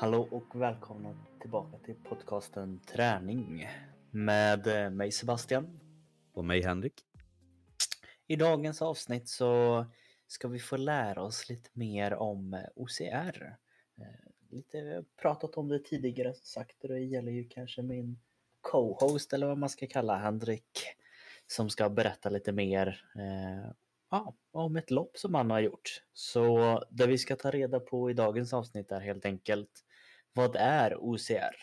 Hallå 0.00 0.28
och 0.30 0.60
välkomna 0.60 1.16
tillbaka 1.40 1.78
till 1.78 1.94
podcasten 1.94 2.80
Träning 2.80 3.68
med 4.10 4.66
eh, 4.66 4.90
mig 4.90 5.12
Sebastian. 5.12 5.80
Och 6.32 6.44
mig 6.44 6.62
Henrik. 6.62 6.94
I 8.26 8.36
dagens 8.36 8.82
avsnitt 8.82 9.28
så 9.28 9.84
ska 10.26 10.48
vi 10.48 10.58
få 10.58 10.76
lära 10.76 11.22
oss 11.22 11.48
lite 11.48 11.70
mer 11.72 12.14
om 12.14 12.54
eh, 12.54 12.60
OCR. 12.74 13.56
Eh, 13.96 14.30
lite 14.50 15.04
pratat 15.22 15.56
om 15.56 15.68
det 15.68 15.78
tidigare 15.78 16.34
sagt 16.34 16.82
och 16.82 16.88
det 16.88 17.00
gäller 17.00 17.32
ju 17.32 17.48
kanske 17.48 17.82
min 17.82 18.18
co-host 18.60 19.32
eller 19.32 19.46
vad 19.46 19.58
man 19.58 19.68
ska 19.68 19.86
kalla 19.86 20.16
Henrik 20.16 20.78
som 21.46 21.70
ska 21.70 21.88
berätta 21.88 22.30
lite 22.30 22.52
mer 22.52 23.04
ja, 24.10 24.34
om 24.50 24.76
ett 24.76 24.90
lopp 24.90 25.18
som 25.18 25.34
han 25.34 25.50
har 25.50 25.60
gjort. 25.60 26.02
Så 26.12 26.82
det 26.90 27.06
vi 27.06 27.18
ska 27.18 27.36
ta 27.36 27.50
reda 27.50 27.80
på 27.80 28.10
i 28.10 28.14
dagens 28.14 28.52
avsnitt 28.52 28.92
är 28.92 29.00
helt 29.00 29.24
enkelt 29.24 29.84
vad 30.38 30.56
är 30.56 30.96
OCR? 30.96 31.56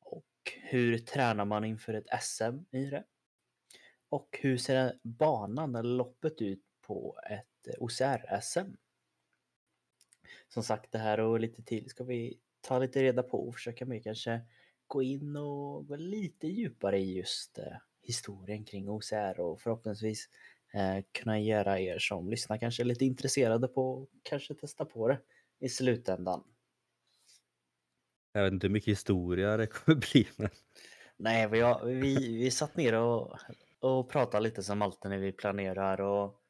Och 0.00 0.52
hur 0.62 0.98
tränar 0.98 1.44
man 1.44 1.64
inför 1.64 1.94
ett 1.94 2.22
SM 2.22 2.76
i 2.76 2.84
det? 2.84 3.04
Och 4.08 4.38
hur 4.42 4.56
ser 4.56 4.98
banan 5.02 5.74
eller 5.74 5.96
loppet 5.96 6.42
ut 6.42 6.62
på 6.80 7.18
ett 7.30 7.76
OCR-SM? 7.78 8.76
Som 10.48 10.62
sagt, 10.62 10.92
det 10.92 10.98
här 10.98 11.20
och 11.20 11.40
lite 11.40 11.62
till 11.62 11.90
ska 11.90 12.04
vi 12.04 12.40
ta 12.60 12.78
lite 12.78 13.02
reda 13.02 13.22
på 13.22 13.48
och 13.48 13.54
försöka 13.54 13.86
mer 13.86 14.00
kanske 14.00 14.40
gå 14.86 15.02
in 15.02 15.36
och 15.36 15.86
gå 15.86 15.96
lite 15.96 16.46
djupare 16.46 16.98
i 16.98 17.16
just 17.16 17.58
eh, 17.58 17.76
historien 18.02 18.64
kring 18.64 18.90
OCR 18.90 19.40
och 19.40 19.60
förhoppningsvis 19.60 20.28
eh, 20.72 21.04
kunna 21.12 21.40
göra 21.40 21.80
er 21.80 21.98
som 21.98 22.30
lyssnar 22.30 22.58
kanske 22.58 22.84
lite 22.84 23.04
intresserade 23.04 23.68
på 23.68 24.08
kanske 24.22 24.54
testa 24.54 24.84
på 24.84 25.08
det 25.08 25.18
i 25.58 25.68
slutändan. 25.68 26.53
Jag 28.36 28.44
vet 28.44 28.52
inte 28.52 28.66
hur 28.66 28.72
mycket 28.72 28.92
historia 28.92 29.56
det 29.56 29.66
kommer 29.66 29.98
bli. 29.98 30.28
Men... 30.36 30.50
Nej, 31.16 31.48
vi, 31.48 31.60
har, 31.60 31.86
vi, 31.86 32.38
vi 32.38 32.50
satt 32.50 32.76
ner 32.76 32.94
och, 32.94 33.38
och 33.80 34.10
pratade 34.10 34.42
lite 34.42 34.62
som 34.62 34.82
alltid 34.82 35.10
när 35.10 35.18
vi 35.18 35.32
planerar 35.32 36.00
och 36.00 36.40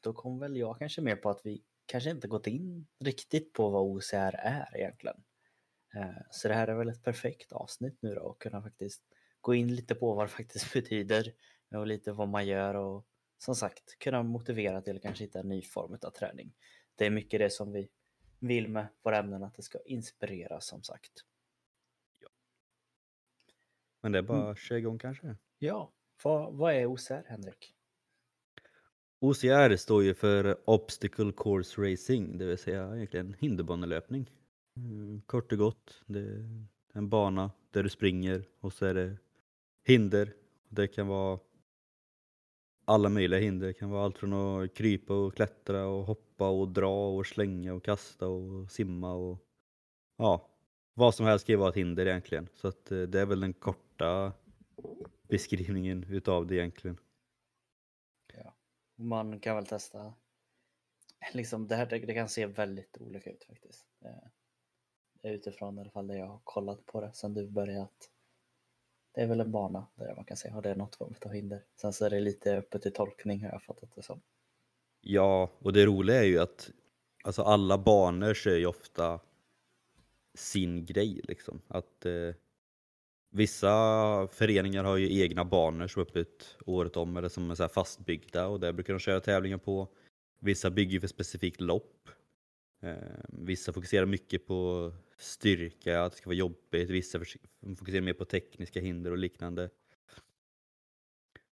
då 0.00 0.12
kom 0.12 0.38
väl 0.38 0.56
jag 0.56 0.78
kanske 0.78 1.00
med 1.00 1.22
på 1.22 1.30
att 1.30 1.40
vi 1.44 1.62
kanske 1.86 2.10
inte 2.10 2.28
gått 2.28 2.46
in 2.46 2.86
riktigt 3.00 3.52
på 3.52 3.70
vad 3.70 3.82
OCR 3.82 4.34
är 4.38 4.76
egentligen. 4.76 5.16
Eh, 5.94 6.22
så 6.30 6.48
det 6.48 6.54
här 6.54 6.68
är 6.68 6.74
väl 6.74 6.88
ett 6.88 7.02
perfekt 7.02 7.52
avsnitt 7.52 7.98
nu 8.00 8.14
då 8.14 8.20
och 8.20 8.40
kunna 8.40 8.62
faktiskt 8.62 9.02
gå 9.40 9.54
in 9.54 9.74
lite 9.74 9.94
på 9.94 10.14
vad 10.14 10.24
det 10.24 10.28
faktiskt 10.32 10.72
betyder 10.72 11.32
och 11.74 11.86
lite 11.86 12.12
vad 12.12 12.28
man 12.28 12.46
gör 12.46 12.74
och 12.74 13.06
som 13.38 13.54
sagt 13.54 13.98
kunna 13.98 14.22
motivera 14.22 14.82
till 14.82 14.96
att 14.96 15.02
kanske 15.02 15.24
hitta 15.24 15.40
en 15.40 15.48
ny 15.48 15.62
form 15.62 15.98
av 16.02 16.10
träning. 16.10 16.52
Det 16.94 17.06
är 17.06 17.10
mycket 17.10 17.40
det 17.40 17.50
som 17.50 17.72
vi 17.72 17.88
vill 18.38 18.68
med 18.68 18.86
våra 19.02 19.18
ämnen 19.18 19.42
att 19.42 19.54
det 19.54 19.62
ska 19.62 19.78
inspirera 19.86 20.60
som 20.60 20.82
sagt. 20.82 21.12
Ja. 22.20 22.28
Men 24.02 24.12
det 24.12 24.18
är 24.18 24.22
bara 24.22 24.38
mm. 24.38 24.50
att 24.50 24.58
köra 24.58 24.78
igång 24.78 24.98
kanske? 24.98 25.36
Ja, 25.58 25.92
vad, 26.22 26.54
vad 26.54 26.74
är 26.74 26.86
OCR 26.86 27.22
Henrik? 27.26 27.74
OCR 29.20 29.76
står 29.76 30.02
ju 30.04 30.14
för 30.14 30.70
Obstacle 30.70 31.32
Course 31.36 31.82
Racing, 31.82 32.38
det 32.38 32.44
vill 32.44 32.58
säga 32.58 32.96
egentligen 32.96 33.34
hinderbanelöpning. 33.38 34.30
Mm, 34.76 35.22
kort 35.26 35.52
och 35.52 35.58
gott, 35.58 36.02
det 36.06 36.20
är 36.20 36.66
en 36.92 37.08
bana 37.08 37.50
där 37.70 37.82
du 37.82 37.88
springer 37.88 38.44
och 38.60 38.72
så 38.72 38.86
är 38.86 38.94
det 38.94 39.16
hinder. 39.84 40.34
Det 40.68 40.88
kan 40.88 41.06
vara 41.06 41.38
alla 42.84 43.08
möjliga 43.08 43.40
hinder. 43.40 43.66
Det 43.66 43.72
kan 43.72 43.90
vara 43.90 44.04
allt 44.04 44.18
från 44.18 44.32
att 44.32 44.74
krypa 44.74 45.14
och 45.14 45.34
klättra 45.34 45.86
och 45.86 46.04
hoppa 46.04 46.23
och 46.36 46.68
dra 46.68 47.16
och 47.16 47.26
slänga 47.26 47.74
och 47.74 47.84
kasta 47.84 48.28
och 48.28 48.70
simma 48.70 49.12
och 49.12 49.38
ja, 50.16 50.50
vad 50.94 51.14
som 51.14 51.26
helst 51.26 51.46
kan 51.46 51.52
ju 51.52 51.56
vara 51.56 51.68
ett 51.68 51.76
hinder 51.76 52.06
egentligen. 52.06 52.48
Så 52.54 52.68
att 52.68 52.90
eh, 52.90 53.02
det 53.02 53.20
är 53.20 53.26
väl 53.26 53.40
den 53.40 53.52
korta 53.52 54.32
beskrivningen 55.28 56.04
utav 56.04 56.46
det 56.46 56.54
egentligen. 56.54 56.98
Ja. 58.34 58.54
Man 58.96 59.40
kan 59.40 59.56
väl 59.56 59.66
testa. 59.66 60.14
Liksom 61.32 61.68
det 61.68 61.76
här 61.76 61.86
det 61.86 62.14
kan 62.14 62.28
se 62.28 62.46
väldigt 62.46 62.96
olika 63.00 63.30
ut 63.30 63.44
faktiskt. 63.44 63.86
Det 65.22 65.28
är 65.28 65.32
utifrån 65.32 65.78
i 65.78 65.80
alla 65.80 65.90
fall 65.90 66.06
det 66.06 66.16
jag 66.16 66.26
har 66.26 66.40
kollat 66.44 66.86
på 66.86 67.00
det 67.00 67.12
sen 67.12 67.34
du 67.34 67.46
började. 67.46 67.88
det 69.12 69.20
är 69.20 69.26
väl 69.26 69.40
en 69.40 69.52
bana 69.52 69.86
där 69.94 70.14
man 70.14 70.24
kan 70.24 70.36
se, 70.36 70.48
har 70.48 70.62
det 70.62 70.74
något 70.74 70.96
form 70.96 71.14
av 71.24 71.32
hinder? 71.32 71.64
Sen 71.76 71.92
så 71.92 72.04
är 72.04 72.10
det 72.10 72.20
lite 72.20 72.56
öppet 72.56 72.82
till 72.82 72.92
tolkning 72.92 73.44
har 73.44 73.50
jag 73.50 73.62
fattat 73.62 73.94
det 73.94 74.02
som. 74.02 74.20
Ja, 75.06 75.50
och 75.58 75.72
det 75.72 75.86
roliga 75.86 76.16
är 76.16 76.24
ju 76.24 76.38
att 76.38 76.70
alltså 77.24 77.42
alla 77.42 77.78
banor 77.78 78.34
kör 78.34 78.56
ju 78.56 78.66
ofta 78.66 79.20
sin 80.34 80.84
grej 80.84 81.20
liksom. 81.24 81.62
Att 81.68 82.06
eh, 82.06 82.34
Vissa 83.36 84.28
föreningar 84.32 84.84
har 84.84 84.96
ju 84.96 85.20
egna 85.22 85.44
banor 85.44 85.86
som 85.86 86.00
är 86.00 86.06
öppet 86.06 86.56
året 86.66 86.96
om 86.96 87.16
eller 87.16 87.28
som 87.28 87.50
är 87.50 87.54
så 87.54 87.68
fastbyggda 87.68 88.46
och 88.46 88.60
där 88.60 88.72
brukar 88.72 88.92
de 88.92 88.98
köra 88.98 89.20
tävlingar 89.20 89.58
på. 89.58 89.88
Vissa 90.40 90.70
bygger 90.70 91.00
för 91.00 91.06
specifikt 91.06 91.60
lopp. 91.60 92.08
Eh, 92.82 92.94
vissa 93.28 93.72
fokuserar 93.72 94.06
mycket 94.06 94.46
på 94.46 94.92
styrka, 95.18 96.02
att 96.02 96.12
det 96.12 96.18
ska 96.18 96.26
vara 96.30 96.36
jobbigt. 96.36 96.90
Vissa 96.90 97.20
fokuserar 97.76 98.00
mer 98.00 98.12
på 98.12 98.24
tekniska 98.24 98.80
hinder 98.80 99.10
och 99.10 99.18
liknande. 99.18 99.70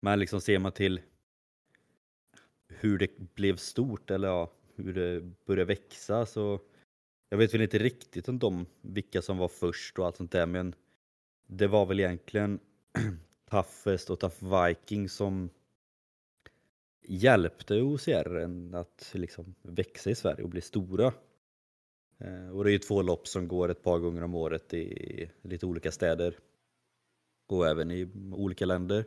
Men 0.01 0.19
liksom 0.19 0.41
ser 0.41 0.59
man 0.59 0.71
till 0.71 1.01
hur 2.67 2.97
det 2.97 3.17
blev 3.35 3.55
stort 3.55 4.11
eller 4.11 4.27
ja, 4.27 4.51
hur 4.75 4.93
det 4.93 5.21
började 5.45 5.65
växa 5.65 6.25
så 6.25 6.59
jag 7.29 7.37
vet 7.37 7.53
väl 7.53 7.61
inte 7.61 7.77
riktigt 7.77 8.29
om 8.29 8.39
de, 8.39 8.65
vilka 8.81 9.21
som 9.21 9.37
var 9.37 9.47
först 9.47 9.99
och 9.99 10.05
allt 10.05 10.15
sånt 10.15 10.31
där 10.31 10.45
men 10.45 10.75
det 11.47 11.67
var 11.67 11.85
väl 11.85 11.99
egentligen 11.99 12.59
Toughest 13.49 14.09
och 14.09 14.19
Tough 14.19 14.67
Viking 14.67 15.09
som 15.09 15.49
hjälpte 17.07 17.81
OCR 17.81 18.47
att 18.75 19.11
liksom 19.13 19.55
växa 19.61 20.09
i 20.09 20.15
Sverige 20.15 20.43
och 20.43 20.49
bli 20.49 20.61
stora. 20.61 21.13
Eh, 22.17 22.49
och 22.49 22.63
det 22.63 22.69
är 22.69 22.73
ju 22.73 22.79
två 22.79 23.01
lopp 23.01 23.27
som 23.27 23.47
går 23.47 23.69
ett 23.69 23.83
par 23.83 23.99
gånger 23.99 24.23
om 24.23 24.35
året 24.35 24.73
i 24.73 25.29
lite 25.41 25.65
olika 25.65 25.91
städer 25.91 26.37
och 27.47 27.67
även 27.67 27.91
i 27.91 28.09
olika 28.33 28.65
länder. 28.65 29.05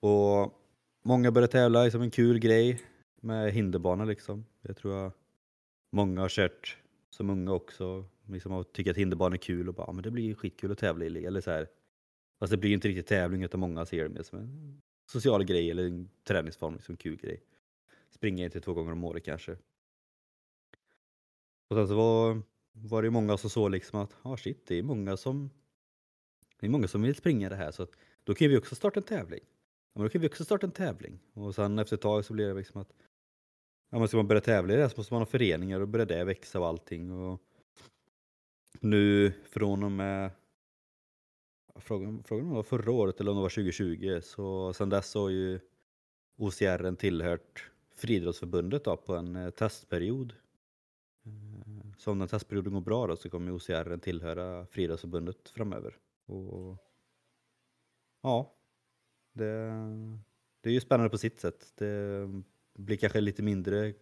Och 0.00 0.63
många 1.04 1.30
började 1.30 1.52
tävla 1.52 1.90
som 1.90 2.02
en 2.02 2.10
kul 2.10 2.38
grej 2.38 2.80
med 3.20 3.52
hinderbana 3.52 4.04
liksom. 4.04 4.46
Det 4.62 4.74
tror 4.74 4.94
jag 4.94 5.12
många 5.92 6.20
har 6.20 6.28
kört 6.28 6.78
som 7.10 7.30
unga 7.30 7.52
också, 7.52 8.04
liksom 8.26 8.52
och 8.52 8.72
tycker 8.72 8.90
att 8.90 8.96
hinderbana 8.96 9.34
är 9.34 9.38
kul 9.38 9.68
och 9.68 9.74
bara 9.74 9.86
ah, 9.86 9.92
men 9.92 10.02
det 10.02 10.10
blir 10.10 10.34
skitkul 10.34 10.72
att 10.72 10.78
tävla 10.78 11.04
i. 11.04 11.26
Eller 11.26 11.40
så 11.40 11.50
här. 11.50 11.68
Fast 12.38 12.50
det 12.50 12.56
blir 12.56 12.72
inte 12.72 12.88
riktigt 12.88 13.06
tävling 13.06 13.42
utan 13.42 13.60
många 13.60 13.86
ser 13.86 14.02
det 14.02 14.08
mer 14.08 14.22
som 14.22 14.38
en 14.38 14.82
social 15.06 15.44
grej 15.44 15.70
eller 15.70 15.84
en 15.84 16.10
träningsform, 16.24 16.74
liksom 16.74 16.92
en 16.92 16.96
kul 16.96 17.16
grej. 17.16 17.42
Springa 18.10 18.44
inte 18.44 18.60
två 18.60 18.74
gånger 18.74 18.92
om 18.92 19.04
året 19.04 19.24
kanske. 19.24 19.52
Och 21.68 21.76
sen 21.76 21.88
så 21.88 21.94
var, 21.94 22.42
var 22.72 23.02
det 23.02 23.10
många 23.10 23.36
som 23.36 23.50
såg 23.50 23.70
liksom 23.70 24.00
att 24.00 24.16
ah, 24.22 24.36
shit, 24.36 24.66
det 24.66 24.74
är 24.74 24.82
många 24.82 25.16
som 25.16 25.50
det 26.60 26.66
är 26.66 26.70
många 26.70 26.88
som 26.88 27.02
vill 27.02 27.14
springa 27.14 27.48
det 27.48 27.56
här 27.56 27.70
så 27.70 27.82
att 27.82 27.96
då 28.24 28.34
kan 28.34 28.48
vi 28.48 28.58
också 28.58 28.74
starta 28.74 29.00
en 29.00 29.06
tävling. 29.06 29.40
Ja, 29.94 30.00
men 30.00 30.06
då 30.06 30.08
kan 30.08 30.20
vi 30.20 30.28
också 30.28 30.44
starta 30.44 30.66
en 30.66 30.72
tävling. 30.72 31.20
Och 31.32 31.54
sen 31.54 31.78
efter 31.78 31.96
ett 31.96 32.02
tag 32.02 32.24
så 32.24 32.32
blir 32.32 32.48
det 32.48 32.54
liksom 32.54 32.80
att 32.80 32.92
ja, 33.90 33.98
men 33.98 34.08
ska 34.08 34.16
man 34.16 34.28
börja 34.28 34.40
tävla 34.40 34.74
i 34.74 34.76
det 34.76 34.90
så 34.90 34.96
måste 34.96 35.14
man 35.14 35.20
ha 35.20 35.26
föreningar 35.26 35.80
och 35.80 35.88
börja 35.88 36.04
det 36.04 36.24
växa 36.24 36.60
och 36.60 36.66
allting. 36.66 37.12
Och 37.12 37.40
nu 38.80 39.32
från 39.44 39.82
och 39.82 39.92
med 39.92 40.30
frågan, 41.74 42.22
frågan 42.24 42.50
var 42.50 42.62
förra 42.62 42.92
året 42.92 43.20
eller 43.20 43.30
om 43.30 43.36
det 43.36 43.42
var 43.42 43.48
2020 43.48 44.20
så 44.22 44.72
sen 44.72 44.88
dess 44.88 45.14
har 45.14 45.30
ju 45.30 45.60
OCR 46.36 46.94
tillhört 46.94 47.70
Friidrottsförbundet 47.94 48.84
på 48.84 49.14
en 49.16 49.36
eh, 49.36 49.50
testperiod 49.50 50.34
eh, 51.26 51.90
så 51.98 52.10
om 52.10 52.18
den 52.18 52.28
testperioden 52.28 52.72
går 52.72 52.80
bra 52.80 53.06
då 53.06 53.16
så 53.16 53.30
kommer 53.30 53.52
OCR 53.52 53.96
tillhöra 53.96 54.66
Friidrottsförbundet 54.66 55.48
framöver. 55.48 55.96
Och, 56.26 56.76
ja, 58.22 58.54
det, 59.34 59.70
det 60.60 60.68
är 60.68 60.72
ju 60.72 60.80
spännande 60.80 61.10
på 61.10 61.18
sitt 61.18 61.40
sätt. 61.40 61.72
Det 61.74 62.28
blir 62.74 62.96
kanske 62.96 63.20
lite 63.20 63.42
mindre 63.42 63.94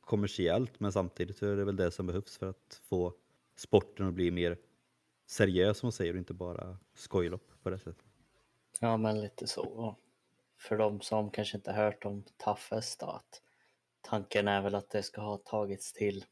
kommersiellt 0.00 0.80
men 0.80 0.92
samtidigt 0.92 1.36
så 1.36 1.46
är 1.46 1.56
det 1.56 1.64
väl 1.64 1.76
det 1.76 1.90
som 1.90 2.06
behövs 2.06 2.38
för 2.38 2.46
att 2.50 2.80
få 2.82 3.14
sporten 3.56 4.06
att 4.06 4.14
bli 4.14 4.30
mer 4.30 4.58
seriös 5.26 5.78
som 5.78 5.86
man 5.86 5.92
säger 5.92 6.12
och 6.12 6.18
inte 6.18 6.34
bara 6.34 6.78
skojlopp 6.94 7.52
på 7.62 7.70
det 7.70 7.78
sättet. 7.78 8.04
Ja 8.80 8.96
men 8.96 9.20
lite 9.20 9.46
så. 9.46 9.96
För 10.58 10.78
de 10.78 11.00
som 11.00 11.30
kanske 11.30 11.56
inte 11.56 11.72
hört 11.72 12.04
om 12.04 12.24
Taffest 12.36 13.00
då, 13.00 13.06
att 13.06 13.42
tanken 14.00 14.48
är 14.48 14.62
väl 14.62 14.74
att 14.74 14.90
det 14.90 15.02
ska 15.02 15.20
ha 15.20 15.36
tagits 15.36 15.92
till 15.92 16.24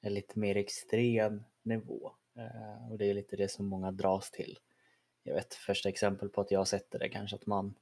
en 0.00 0.14
lite 0.14 0.38
mer 0.38 0.56
extrem 0.56 1.42
nivå. 1.62 2.12
Eh, 2.36 2.90
och 2.90 2.98
det 2.98 3.10
är 3.10 3.14
lite 3.14 3.36
det 3.36 3.48
som 3.48 3.66
många 3.66 3.90
dras 3.90 4.30
till. 4.30 4.58
Jag 5.22 5.34
vet 5.34 5.54
första 5.54 5.88
exempel 5.88 6.28
på 6.28 6.40
att 6.40 6.50
jag 6.50 6.60
har 6.60 6.64
sett 6.64 6.90
det 6.90 7.08
kanske 7.08 7.36
att 7.36 7.46
man 7.46 7.74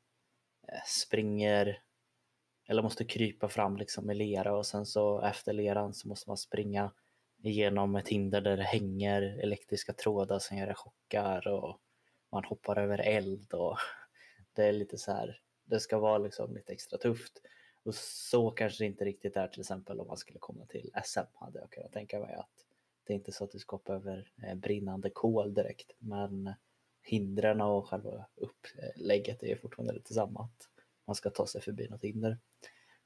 eh, 0.69 0.83
springer 0.87 1.83
eller 2.69 2.83
måste 2.83 3.05
krypa 3.05 3.49
fram 3.49 3.77
liksom 3.77 4.11
i 4.11 4.15
lera 4.15 4.57
och 4.57 4.67
sen 4.67 4.87
så 4.87 5.23
efter 5.23 5.53
leran 5.53 5.95
så 5.95 6.09
måste 6.09 6.31
man 6.31 6.37
springa 6.37 6.93
genom 7.43 7.97
ett 7.97 8.09
hinder 8.09 8.41
där 8.41 8.57
det 8.57 8.63
hänger 8.63 9.23
elektriska 9.23 9.93
trådar 9.93 10.39
som 10.39 10.57
gör 10.57 10.75
chockar 10.75 11.49
och 11.49 11.81
man 12.33 12.45
hoppar 12.45 12.79
över 12.79 12.99
eld 12.99 13.55
och 13.55 13.77
det 14.53 14.65
är 14.65 14.73
lite 14.73 14.99
så 14.99 15.13
här, 15.13 15.41
det 15.65 15.81
ska 15.81 15.99
vara 15.99 16.19
liksom 16.19 16.55
lite 16.55 16.73
extra 16.73 16.99
tufft. 16.99 17.43
Och 17.83 17.95
så 17.95 18.51
kanske 18.51 18.85
det 18.85 18.87
inte 18.87 19.05
riktigt 19.05 19.37
är 19.37 19.49
till 19.49 19.61
exempel 19.61 20.01
om 20.01 20.07
man 20.07 20.17
skulle 20.17 20.39
komma 20.39 20.67
till 20.67 20.91
SM 21.05 21.21
hade 21.35 21.59
jag 21.59 21.71
kunnat 21.71 21.93
tänka 21.93 22.21
mig 22.21 22.35
att 22.35 22.67
det 23.05 23.13
är 23.13 23.17
inte 23.17 23.33
så 23.33 23.45
att 23.45 23.51
du 23.51 23.59
ska 23.59 23.77
hoppa 23.77 23.95
över 23.95 24.33
eh, 24.43 24.55
brinnande 24.55 25.11
kol 25.11 25.55
direkt 25.55 25.93
men 25.99 26.55
hindren 27.03 27.61
och 27.61 27.89
själva 27.89 28.27
upplägget 28.35 29.43
är 29.43 29.57
fortfarande 29.57 29.95
lite 29.95 30.15
samma. 30.15 30.41
Att 30.45 30.69
man 31.07 31.15
ska 31.15 31.31
ta 31.31 31.47
sig 31.47 31.61
förbi 31.61 31.89
något 31.89 32.05
hinder. 32.05 32.39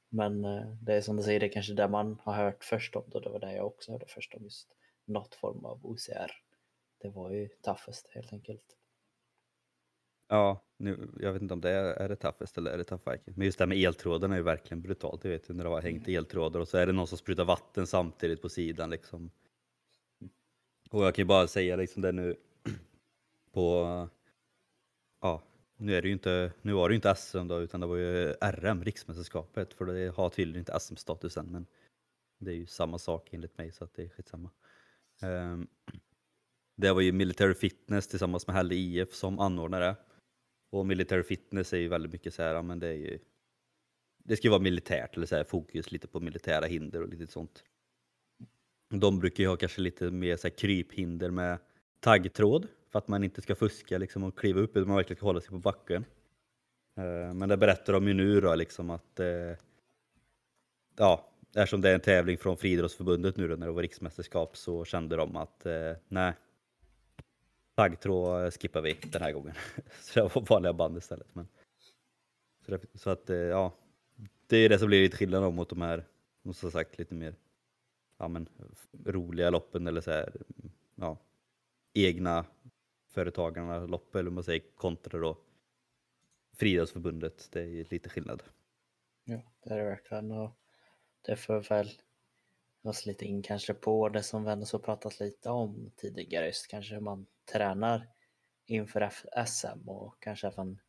Men 0.09 0.45
eh, 0.45 0.67
det 0.81 0.93
är 0.93 1.01
som 1.01 1.17
du 1.17 1.23
säger, 1.23 1.39
det 1.39 1.45
är 1.45 1.51
kanske 1.51 1.73
där 1.73 1.87
man 1.87 2.19
har 2.23 2.33
hört 2.33 2.63
först 2.63 2.95
om 2.95 3.03
det. 3.07 3.19
Det 3.19 3.29
var 3.29 3.39
där 3.39 3.55
jag 3.55 3.65
också 3.65 3.91
hörde 3.91 4.05
först 4.07 4.33
om 4.33 4.43
just 4.43 4.67
något 5.05 5.35
form 5.35 5.65
av 5.65 5.85
OCR. 5.85 6.31
Det 7.01 7.09
var 7.09 7.31
ju 7.31 7.47
toughest 7.47 8.07
helt 8.13 8.33
enkelt. 8.33 8.77
Ja, 10.27 10.63
nu, 10.77 11.09
jag 11.19 11.33
vet 11.33 11.41
inte 11.41 11.53
om 11.53 11.61
det 11.61 11.71
är, 11.71 11.83
är 11.83 12.09
det 12.09 12.15
toughest 12.15 12.57
eller 12.57 12.71
är 12.71 12.77
det 12.77 12.83
tough 12.83 13.11
viking. 13.11 13.33
Men 13.37 13.45
just 13.45 13.57
det 13.57 13.61
här 13.61 13.67
med 13.67 13.77
eltråden 13.77 14.31
är 14.31 14.35
ju 14.35 14.43
verkligen 14.43 14.81
brutalt. 14.81 15.23
Jag 15.23 15.31
vet 15.31 15.49
ju 15.49 15.53
när 15.53 15.63
det 15.63 15.69
har 15.69 15.81
hängt 15.81 16.07
mm. 16.07 16.17
eltrådar 16.17 16.59
och 16.59 16.67
så 16.67 16.77
är 16.77 16.87
det 16.87 16.93
någon 16.93 17.07
som 17.07 17.17
sprutar 17.17 17.45
vatten 17.45 17.87
samtidigt 17.87 18.41
på 18.41 18.49
sidan 18.49 18.89
liksom. 18.89 19.31
Och 20.91 21.05
jag 21.05 21.15
kan 21.15 21.23
ju 21.23 21.27
bara 21.27 21.47
säga 21.47 21.75
liksom 21.75 22.01
det 22.01 22.11
nu 22.11 22.35
på, 23.55 24.09
ja, 25.21 25.43
nu 25.77 25.95
är 25.95 26.01
det 26.01 26.07
ju 26.07 26.13
inte, 26.13 26.51
nu 26.61 26.73
var 26.73 26.89
det 26.89 26.93
ju 26.93 26.95
inte 26.95 27.15
SM 27.15 27.47
då 27.47 27.61
utan 27.61 27.81
det 27.81 27.87
var 27.87 27.95
ju 27.95 28.33
RM, 28.41 28.83
riksmästerskapet, 28.83 29.73
för 29.73 29.85
det 29.85 30.15
har 30.15 30.29
tydligen 30.29 30.59
inte 30.59 30.79
SM 30.79 30.95
status 30.95 31.37
än 31.37 31.45
men 31.45 31.65
det 32.37 32.51
är 32.51 32.55
ju 32.55 32.65
samma 32.65 32.97
sak 32.97 33.33
enligt 33.33 33.57
mig 33.57 33.71
så 33.71 33.83
att 33.83 33.93
det 33.93 34.03
är 34.03 34.09
skitsamma. 34.09 34.51
Um, 35.21 35.67
det 36.75 36.91
var 36.91 37.01
ju 37.01 37.11
Military 37.11 37.53
Fitness 37.53 38.07
tillsammans 38.07 38.47
med 38.47 38.55
Hälle 38.55 38.75
IF 38.75 39.13
som 39.13 39.39
anordnare. 39.39 39.95
Och 40.69 40.85
Military 40.85 41.23
Fitness 41.23 41.73
är 41.73 41.77
ju 41.77 41.87
väldigt 41.87 42.11
mycket 42.11 42.33
så 42.33 42.43
här, 42.43 42.61
men 42.61 42.79
det 42.79 42.87
är 42.87 42.93
ju 42.93 43.19
det 44.17 44.37
ska 44.37 44.47
ju 44.47 44.51
vara 44.51 44.61
militärt 44.61 45.17
eller 45.17 45.27
så 45.27 45.35
här, 45.35 45.43
fokus 45.43 45.91
lite 45.91 46.07
på 46.07 46.19
militära 46.19 46.65
hinder 46.65 47.01
och 47.01 47.09
lite 47.09 47.27
sånt. 47.27 47.63
De 48.89 49.19
brukar 49.19 49.43
ju 49.43 49.49
ha 49.49 49.57
kanske 49.57 49.81
lite 49.81 50.11
mer 50.11 50.37
så 50.37 50.47
här, 50.47 50.55
kryphinder 50.55 51.29
med 51.29 51.59
taggtråd 51.99 52.67
för 52.95 52.99
att 52.99 53.07
man 53.07 53.23
inte 53.23 53.41
ska 53.41 53.55
fuska 53.55 53.97
liksom, 53.97 54.23
och 54.23 54.39
kliva 54.39 54.61
upp 54.61 54.77
utan 54.77 54.87
man 54.87 54.97
verkligen 54.97 55.17
ska 55.17 55.25
hålla 55.25 55.41
sig 55.41 55.49
på 55.49 55.57
backen. 55.57 56.05
Eh, 56.97 57.33
men 57.33 57.49
det 57.49 57.57
berättar 57.57 57.93
de 57.93 58.07
ju 58.07 58.13
nu 58.13 58.41
då 58.41 58.55
liksom 58.55 58.89
att 58.89 59.19
eh, 59.19 59.57
ja, 60.97 61.29
eftersom 61.55 61.81
det 61.81 61.89
är 61.89 61.93
en 61.93 61.99
tävling 61.99 62.37
från 62.37 62.57
Friidrottsförbundet 62.57 63.37
nu 63.37 63.47
då, 63.47 63.55
när 63.55 63.65
det 63.65 63.71
var 63.71 63.81
riksmästerskap 63.81 64.57
så 64.57 64.85
kände 64.85 65.15
de 65.15 65.35
att 65.35 65.65
eh, 65.65 65.91
nej, 66.07 66.33
taggtråd 67.75 68.53
skippar 68.53 68.81
vi 68.81 68.97
den 69.11 69.21
här 69.21 69.31
gången. 69.31 69.55
så 69.99 70.19
det 70.19 70.35
var 70.35 70.41
vanliga 70.49 70.73
band 70.73 70.97
istället. 70.97 71.35
Men, 71.35 71.47
så, 72.65 72.71
det, 72.71 72.81
så 72.93 73.09
att 73.09 73.29
ja, 73.29 73.73
det 74.47 74.57
är 74.57 74.69
det 74.69 74.79
som 74.79 74.87
blir 74.87 75.03
lite 75.03 75.17
skillnad 75.17 75.53
mot 75.53 75.69
de 75.69 75.81
här, 75.81 76.05
som 76.53 76.71
sagt, 76.71 76.97
lite 76.97 77.15
mer 77.15 77.35
ja, 78.17 78.27
men, 78.27 78.49
roliga 79.05 79.49
loppen 79.49 79.87
eller 79.87 80.01
så 80.01 80.11
här, 80.11 80.33
ja, 80.95 81.17
egna 81.93 82.45
företagarna 83.15 83.85
lopp 83.85 84.15
eller 84.15 84.31
man 84.31 84.43
säger 84.43 84.61
kontra 84.75 85.19
då 85.19 85.37
Friidrottsförbundet. 86.57 87.49
Det 87.51 87.61
är 87.61 87.85
lite 87.89 88.09
skillnad. 88.09 88.43
Ja, 89.23 89.41
det 89.63 89.69
är 89.69 89.77
det 89.77 89.83
verkligen 89.83 90.31
och 90.31 90.51
det 91.21 91.35
får 91.35 91.69
väl 91.69 91.89
oss 92.83 93.05
lite 93.05 93.25
in 93.25 93.41
kanske 93.41 93.73
på 93.73 94.09
det 94.09 94.23
som 94.23 94.43
vi 94.43 94.51
ändå 94.51 94.79
pratat 94.79 95.19
lite 95.19 95.49
om 95.49 95.91
tidigare, 95.95 96.45
just 96.45 96.67
kanske 96.67 96.93
hur 96.93 97.01
man 97.01 97.25
tränar 97.51 98.07
inför 98.65 99.09
SM 99.45 99.89
och 99.89 100.15
kanske 100.19 100.47
även 100.47 100.79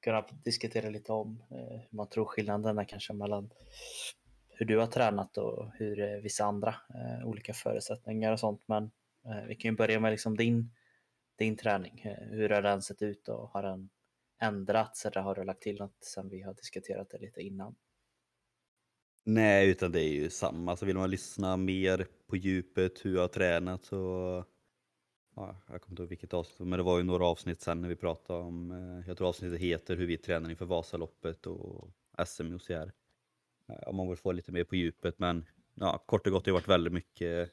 kunna 0.00 0.26
diskutera 0.44 0.90
lite 0.90 1.12
om 1.12 1.42
eh, 1.50 1.80
hur 1.80 1.96
man 1.96 2.08
tror 2.08 2.24
skillnaderna 2.24 2.84
kanske 2.84 3.12
mellan 3.12 3.50
hur 4.48 4.66
du 4.66 4.78
har 4.78 4.86
tränat 4.86 5.36
och 5.36 5.70
hur 5.74 6.00
eh, 6.00 6.20
vissa 6.20 6.44
andra 6.44 6.74
eh, 6.94 7.26
olika 7.26 7.52
förutsättningar 7.52 8.32
och 8.32 8.40
sånt. 8.40 8.62
Men 8.66 8.90
vi 9.48 9.54
kan 9.54 9.70
ju 9.70 9.76
börja 9.76 10.00
med 10.00 10.10
liksom 10.10 10.36
din 10.36 10.70
din 11.36 11.56
träning? 11.56 12.00
Hur 12.30 12.48
har 12.48 12.62
den 12.62 12.82
sett 12.82 13.02
ut 13.02 13.28
och 13.28 13.48
har 13.48 13.62
den 13.62 13.90
ändrats 14.40 15.06
eller 15.06 15.20
har 15.20 15.34
du 15.34 15.44
lagt 15.44 15.62
till 15.62 15.78
något 15.78 16.04
sen 16.04 16.28
vi 16.28 16.42
har 16.42 16.54
diskuterat 16.54 17.10
det 17.10 17.18
lite 17.18 17.40
innan? 17.40 17.74
Nej, 19.24 19.70
utan 19.70 19.92
det 19.92 20.00
är 20.00 20.12
ju 20.12 20.30
samma. 20.30 20.76
Så 20.76 20.86
vill 20.86 20.96
man 20.96 21.10
lyssna 21.10 21.56
mer 21.56 22.06
på 22.26 22.36
djupet, 22.36 23.04
hur 23.04 23.14
jag 23.14 23.20
har 23.20 23.28
tränat 23.28 23.84
så 23.84 24.44
Ja, 25.36 25.56
jag 25.68 25.80
kommer 25.82 25.92
inte 25.92 26.02
ihåg 26.02 26.08
vilket 26.08 26.34
avsnitt, 26.34 26.68
men 26.68 26.78
det 26.78 26.82
var 26.82 26.98
ju 26.98 27.04
några 27.04 27.26
avsnitt 27.26 27.60
sen 27.60 27.80
när 27.80 27.88
vi 27.88 27.96
pratade 27.96 28.38
om, 28.40 28.70
eh, 28.70 29.08
jag 29.08 29.16
tror 29.16 29.28
avsnittet 29.28 29.60
heter 29.60 29.96
hur 29.96 30.06
vi 30.06 30.18
tränar 30.18 30.50
inför 30.50 30.66
Vasaloppet 30.66 31.46
och 31.46 31.90
SM 32.26 32.52
i 32.52 32.54
OCR. 32.54 32.92
Eh, 33.68 33.88
om 33.88 33.96
man 33.96 34.08
vill 34.08 34.16
få 34.16 34.32
lite 34.32 34.52
mer 34.52 34.64
på 34.64 34.76
djupet, 34.76 35.18
men 35.18 35.44
ja, 35.74 35.98
kort 36.06 36.26
och 36.26 36.32
gott 36.32 36.44
det 36.44 36.50
har 36.50 36.58
varit 36.58 36.68
väldigt 36.68 36.92
mycket 36.92 37.50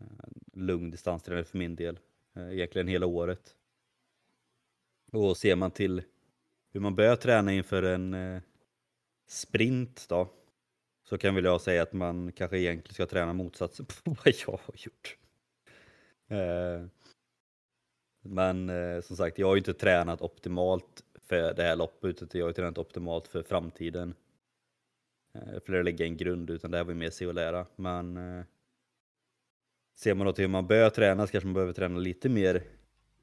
eh, 0.00 0.06
lugn 0.52 0.90
distansträning 0.90 1.44
för 1.44 1.58
min 1.58 1.76
del. 1.76 1.98
Eh, 2.36 2.52
egentligen 2.52 2.88
hela 2.88 3.06
året. 3.06 3.56
Och 5.12 5.36
ser 5.36 5.56
man 5.56 5.70
till 5.70 6.02
hur 6.72 6.80
man 6.80 6.94
börjar 6.94 7.16
träna 7.16 7.52
inför 7.52 7.82
en 7.82 8.14
eh, 8.14 8.42
sprint 9.28 10.06
då, 10.08 10.28
så 11.02 11.18
kan 11.18 11.34
väl 11.34 11.44
jag 11.44 11.60
säga 11.60 11.82
att 11.82 11.92
man 11.92 12.32
kanske 12.32 12.58
egentligen 12.58 12.94
ska 12.94 13.06
träna 13.06 13.32
motsatsen 13.32 13.86
på 14.04 14.16
vad 14.24 14.34
jag 14.46 14.60
har 14.64 14.74
gjort. 14.74 15.16
Eh, 16.28 16.86
men 18.22 18.70
som 19.02 19.16
sagt, 19.16 19.38
jag 19.38 19.46
har 19.46 19.54
ju 19.54 19.58
inte 19.58 19.74
tränat 19.74 20.22
optimalt 20.22 21.04
för 21.20 21.54
det 21.54 21.62
här 21.62 21.76
loppet, 21.76 22.22
utan 22.22 22.38
jag 22.38 22.46
har 22.46 22.52
tränat 22.52 22.78
optimalt 22.78 23.28
för 23.28 23.42
framtiden. 23.42 24.14
För 25.66 25.72
att 25.78 25.84
lägga 25.84 26.06
en 26.06 26.16
grund, 26.16 26.50
utan 26.50 26.70
det 26.70 26.76
här 26.76 26.84
var 26.84 26.92
ju 26.92 26.98
mer 26.98 27.10
se 27.10 27.26
och 27.26 27.34
lära. 27.34 27.66
Men 27.76 28.18
Ser 30.02 30.14
man 30.14 30.26
då 30.26 30.32
till 30.32 30.44
hur 30.44 30.48
man 30.48 30.66
börjar 30.66 30.90
träna 30.90 31.26
så 31.26 31.32
kanske 31.32 31.46
man 31.46 31.54
behöver 31.54 31.72
träna 31.72 31.98
lite 31.98 32.28
mer 32.28 32.62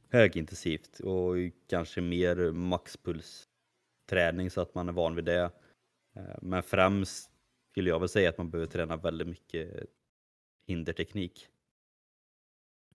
högintensivt 0.10 1.00
och 1.00 1.36
kanske 1.70 2.02
mer 2.02 2.52
maxpulsträning 2.52 4.52
så 4.52 4.62
att 4.62 4.76
man 4.76 4.90
är 4.90 4.94
van 4.94 5.16
vid 5.16 5.26
det. 5.26 5.52
Eh, 6.16 6.38
men 6.42 6.64
främst 6.64 7.32
skulle 7.72 7.90
jag 7.90 8.00
väl 8.00 8.10
säga 8.10 8.30
att 8.30 8.38
man 8.38 8.50
behöver 8.50 8.72
träna 8.72 8.98
väldigt 8.98 9.28
mycket 9.28 9.86
hinderteknik. 10.68 11.48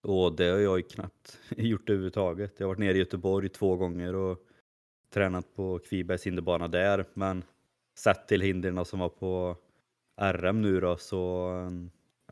Och 0.03 0.37
det 0.37 0.49
har 0.49 0.59
jag 0.59 0.79
ju 0.79 0.83
knappt 0.83 1.39
gjort 1.57 1.91
överhuvudtaget. 1.91 2.53
Jag 2.57 2.67
har 2.67 2.69
varit 2.69 2.79
nere 2.79 2.97
i 2.97 2.99
Göteborg 2.99 3.49
två 3.49 3.77
gånger 3.77 4.15
och 4.15 4.39
tränat 5.11 5.55
på 5.55 5.79
Kvibergs 5.79 6.27
hinderbana 6.27 6.69
där. 6.69 7.05
Men 7.15 7.45
sett 7.99 8.29
till 8.29 8.41
hindren 8.41 8.85
som 8.85 8.99
var 8.99 9.09
på 9.09 9.57
RM 10.21 10.62
nu 10.62 10.81
då 10.81 10.97
så 10.97 11.51
eh, 11.57 11.71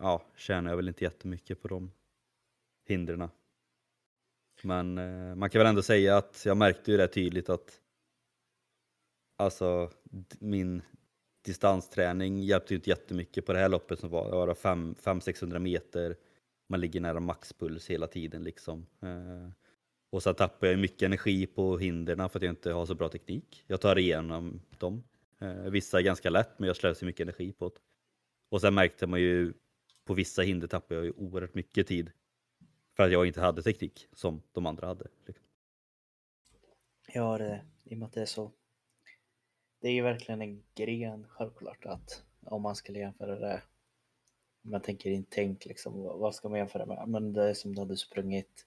ja, 0.01 0.23
tjänar 0.37 0.71
jag 0.71 0.77
väl 0.77 0.89
inte 0.89 1.05
jättemycket 1.05 1.63
på 1.63 1.69
de 1.69 1.93
hindren. 2.89 3.29
Men 4.63 4.99
eh, 4.99 5.35
man 5.35 5.51
kan 5.51 5.59
väl 5.59 5.69
ändå 5.69 5.83
säga 5.83 6.17
att 6.17 6.43
jag 6.47 6.57
märkte 6.57 6.91
ju 6.91 6.97
det 6.97 7.09
tydligt 7.09 7.49
att 7.49 7.81
alltså 9.37 9.91
min 10.39 10.83
distansträning 11.45 12.43
hjälpte 12.43 12.75
ju 12.75 12.77
inte 12.77 12.91
jättemycket 12.91 13.47
på 13.47 13.53
det 13.53 13.59
här 13.59 13.69
loppet 13.69 13.99
som 13.99 14.11
var, 14.11 14.31
var 14.31 14.55
500-600 14.55 15.59
meter. 15.59 16.17
Man 16.69 16.81
ligger 16.81 17.01
nära 17.01 17.21
maxpuls 17.21 17.91
hela 17.91 18.07
tiden 18.07 18.45
liksom. 18.45 18.87
Eh, 19.03 19.51
och 20.13 20.23
så 20.23 20.35
tappar 20.35 20.67
jag 20.67 20.79
mycket 20.79 21.03
energi 21.03 21.47
på 21.47 21.79
hindren 21.79 22.31
för 22.31 22.39
att 22.39 22.43
jag 22.43 22.53
inte 22.53 22.73
har 22.73 22.87
så 22.87 22.95
bra 22.95 23.09
teknik. 23.09 23.65
Jag 23.67 23.81
tar 23.81 23.99
igenom 23.99 24.61
dem. 24.79 25.03
Eh, 25.39 25.63
vissa 25.63 25.99
är 25.99 26.03
ganska 26.03 26.31
lätt 26.31 26.59
men 26.59 26.67
jag 26.67 26.77
slösar 26.77 27.07
mycket 27.07 27.21
energi 27.21 27.53
på 27.53 27.69
det. 27.69 27.81
Och 28.51 28.61
sen 28.61 28.75
märkte 28.75 29.07
man 29.07 29.21
ju 29.21 29.53
på 30.11 30.15
vissa 30.15 30.43
hinder 30.43 30.69
tappade 30.69 30.95
jag 30.95 31.05
ju 31.05 31.13
oerhört 31.13 31.55
mycket 31.55 31.87
tid 31.87 32.11
för 32.97 33.03
att 33.03 33.13
jag 33.13 33.27
inte 33.27 33.41
hade 33.41 33.63
teknik 33.63 34.09
som 34.13 34.43
de 34.53 34.67
andra 34.67 34.87
hade. 34.87 35.07
Liksom. 35.27 35.47
Ja, 37.15 37.39
det, 37.39 37.65
i 37.85 37.95
och 37.95 37.99
med 37.99 38.07
att 38.07 38.13
det 38.13 38.21
är 38.21 38.27
så. 38.27 38.53
Det 39.81 39.89
är 39.89 39.93
ju 39.93 40.03
verkligen 40.03 40.43
en 40.43 40.63
gren 40.75 41.27
självklart 41.29 41.87
att 41.87 42.25
om 42.41 42.63
man 42.63 42.77
skulle 42.77 42.99
jämföra 42.99 43.39
det. 43.39 43.63
Om 44.65 44.71
man 44.71 44.81
tänker 44.81 45.11
in 45.11 45.27
tänk 45.29 45.67
liksom, 45.67 46.03
vad 46.03 46.35
ska 46.35 46.49
man 46.49 46.59
jämföra 46.59 46.87
med? 46.87 47.09
Men 47.09 47.33
det 47.33 47.51
är 47.51 47.55
som 47.55 47.75
du 47.75 47.81
hade 47.81 47.97
sprungit 47.97 48.67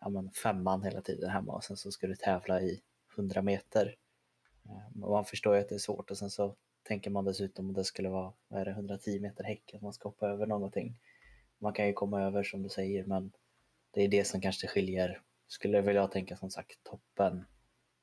ja, 0.00 0.08
men 0.08 0.30
femman 0.30 0.82
hela 0.82 1.00
tiden 1.00 1.30
hemma 1.30 1.52
och 1.52 1.64
sen 1.64 1.76
så 1.76 1.90
ska 1.90 2.06
du 2.06 2.16
tävla 2.16 2.60
i 2.60 2.82
100 3.16 3.42
meter. 3.42 3.96
Ehm, 4.64 5.00
man 5.00 5.24
förstår 5.24 5.54
ju 5.54 5.60
att 5.60 5.68
det 5.68 5.74
är 5.74 5.78
svårt 5.78 6.10
och 6.10 6.18
sen 6.18 6.30
så 6.30 6.56
tänker 6.84 7.10
man 7.10 7.24
dessutom 7.24 7.68
om 7.68 7.74
det 7.74 7.84
skulle 7.84 8.08
vara 8.08 8.32
vad 8.48 8.60
är 8.60 8.64
det, 8.64 8.70
110 8.70 9.20
meter 9.20 9.44
häck, 9.44 9.74
att 9.74 9.82
man 9.82 9.92
ska 9.92 10.08
hoppa 10.08 10.28
över 10.28 10.46
någonting. 10.46 11.00
Man 11.58 11.72
kan 11.72 11.86
ju 11.86 11.92
komma 11.92 12.22
över 12.22 12.42
som 12.42 12.62
du 12.62 12.68
säger, 12.68 13.04
men 13.04 13.32
det 13.90 14.02
är 14.02 14.08
det 14.08 14.24
som 14.24 14.40
kanske 14.40 14.66
skiljer, 14.66 15.20
skulle 15.46 15.80
väl 15.80 15.96
jag 15.96 16.12
tänka 16.12 16.36
som 16.36 16.50
sagt, 16.50 16.84
toppen 16.84 17.44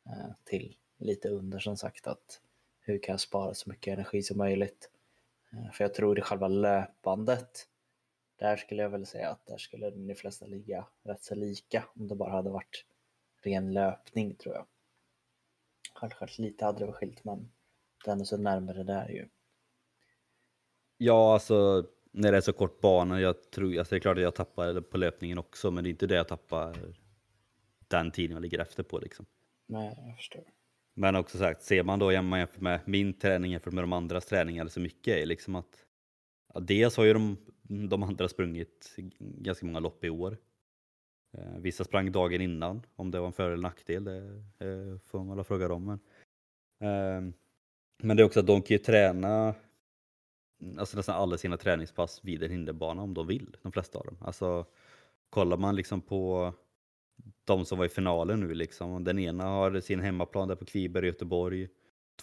eh, 0.05 0.35
till 0.43 0.75
lite 0.97 1.29
under 1.29 1.59
som 1.59 1.77
sagt 1.77 2.07
att 2.07 2.41
hur 2.79 2.99
kan 2.99 3.13
jag 3.13 3.19
spara 3.19 3.53
så 3.53 3.69
mycket 3.69 3.93
energi 3.93 4.23
som 4.23 4.37
möjligt? 4.37 4.89
Eh, 5.51 5.71
för 5.71 5.83
jag 5.83 5.93
tror 5.93 6.19
i 6.19 6.21
själva 6.21 6.47
löpandet, 6.47 7.67
där 8.35 8.57
skulle 8.57 8.81
jag 8.81 8.89
väl 8.89 9.05
säga 9.05 9.29
att 9.29 9.45
där 9.45 9.57
skulle 9.57 9.89
de 9.89 10.15
flesta 10.15 10.45
ligga 10.45 10.87
rätt 11.03 11.23
så 11.23 11.35
lika 11.35 11.83
om 11.95 12.07
det 12.07 12.15
bara 12.15 12.31
hade 12.31 12.49
varit 12.49 12.85
ren 13.43 13.73
löpning 13.73 14.35
tror 14.35 14.55
jag. 14.55 14.65
Självklart 15.93 16.37
lite 16.37 16.65
hade 16.65 16.85
det 16.85 16.91
skilt 16.91 17.23
men 17.23 17.51
det 18.05 18.11
är 18.11 18.23
så 18.23 18.37
närmare 18.37 18.83
där 18.83 19.09
ju. 19.09 19.27
Ja, 20.97 21.33
alltså 21.33 21.85
när 22.11 22.31
det 22.31 22.37
är 22.37 22.41
så 22.41 22.53
kort 22.53 22.81
bana, 22.81 23.21
jag 23.21 23.51
tror, 23.51 23.79
alltså 23.79 23.95
det 23.95 23.97
är 23.97 24.01
klart 24.01 24.17
att 24.17 24.23
jag 24.23 24.35
tappar 24.35 24.81
på 24.81 24.97
löpningen 24.97 25.37
också, 25.37 25.71
men 25.71 25.83
det 25.83 25.89
är 25.89 25.91
inte 25.91 26.07
det 26.07 26.15
jag 26.15 26.27
tappar 26.27 26.75
den 27.87 28.11
tiden 28.11 28.33
jag 28.33 28.41
ligger 28.41 28.59
efter 28.59 28.83
på 28.83 28.99
liksom. 28.99 29.25
Nej, 29.67 29.97
jag 30.07 30.15
förstår. 30.15 30.43
Men 30.93 31.15
också 31.15 31.37
sagt, 31.37 31.63
ser 31.63 31.83
man 31.83 31.99
då 31.99 32.11
jämfört 32.11 32.61
med 32.61 32.79
min 32.85 33.13
träning 33.13 33.51
jämfört 33.51 33.73
med 33.73 33.83
de 33.83 33.93
andras 33.93 34.25
träningar 34.25 34.67
så 34.67 34.79
mycket 34.79 35.17
är 35.17 35.25
liksom 35.25 35.55
att 35.55 35.85
ja, 36.53 36.59
dels 36.59 36.97
har 36.97 37.03
ju 37.03 37.13
de, 37.13 37.37
de 37.89 38.03
andra 38.03 38.27
sprungit 38.27 38.95
ganska 39.19 39.65
många 39.65 39.79
lopp 39.79 40.03
i 40.03 40.09
år. 40.09 40.37
Eh, 41.37 41.57
vissa 41.57 41.83
sprang 41.83 42.11
dagen 42.11 42.41
innan, 42.41 42.85
om 42.95 43.11
det 43.11 43.19
var 43.19 43.27
en 43.27 43.33
för 43.33 43.51
eller 43.51 43.63
nackdel, 43.63 44.03
det 44.03 44.17
eh, 44.59 44.97
får 44.97 45.23
man 45.23 45.37
väl 45.37 45.45
fråga 45.45 45.67
dem. 45.67 45.99
Men, 46.79 47.29
eh, 47.29 47.33
men 48.01 48.17
det 48.17 48.23
är 48.23 48.25
också 48.25 48.39
att 48.39 48.47
de 48.47 48.61
kan 48.61 48.75
ju 48.75 48.83
träna 48.83 49.55
alltså 50.77 50.97
nästan 50.97 51.15
alla 51.15 51.37
sina 51.37 51.57
träningspass 51.57 52.19
vid 52.23 52.43
en 52.43 52.51
hinderbana 52.51 53.01
om 53.01 53.13
de 53.13 53.27
vill, 53.27 53.57
de 53.61 53.71
flesta 53.71 53.99
av 53.99 54.05
dem. 54.05 54.17
Alltså 54.21 54.65
kollar 55.29 55.57
man 55.57 55.75
liksom 55.75 56.01
på 56.01 56.53
de 57.43 57.65
som 57.65 57.77
var 57.77 57.85
i 57.85 57.89
finalen 57.89 58.39
nu 58.39 58.53
liksom, 58.53 59.03
den 59.03 59.19
ena 59.19 59.43
har 59.43 59.79
sin 59.79 59.99
hemmaplan 59.99 60.47
där 60.47 60.55
på 60.55 60.65
Kviberg 60.65 61.05
i 61.05 61.07
Göteborg. 61.07 61.67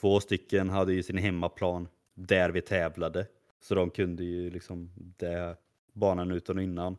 Två 0.01 0.21
stycken 0.21 0.71
hade 0.71 0.93
ju 0.93 1.03
sin 1.03 1.19
hemmaplan 1.19 1.89
där 2.15 2.51
vi 2.51 2.61
tävlade. 2.61 3.27
Så 3.61 3.75
de 3.75 3.91
kunde 3.91 4.25
ju 4.25 4.51
liksom 4.51 4.91
det 4.97 5.57
banan 5.93 6.31
utan 6.31 6.57
och 6.57 6.63
innan. 6.63 6.97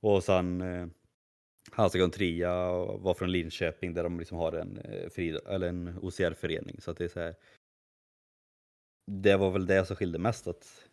Och 0.00 0.24
sen 0.24 0.60
eh, 0.60 0.86
Hansagon 1.72 2.10
Tria 2.10 2.70
var 2.96 3.14
från 3.14 3.32
Linköping 3.32 3.94
där 3.94 4.02
de 4.02 4.18
liksom 4.18 4.38
har 4.38 4.52
en, 4.52 4.78
eh, 4.78 5.54
eller 5.54 5.68
en 5.68 5.98
OCR-förening. 6.02 6.80
Så 6.80 6.90
att 6.90 6.96
det 6.96 7.04
är 7.04 7.08
så 7.08 7.20
här, 7.20 7.34
det 9.06 9.36
var 9.36 9.50
väl 9.50 9.66
det 9.66 9.86
som 9.86 9.96
skilde 9.96 10.18
mest. 10.18 10.46
Att 10.46 10.88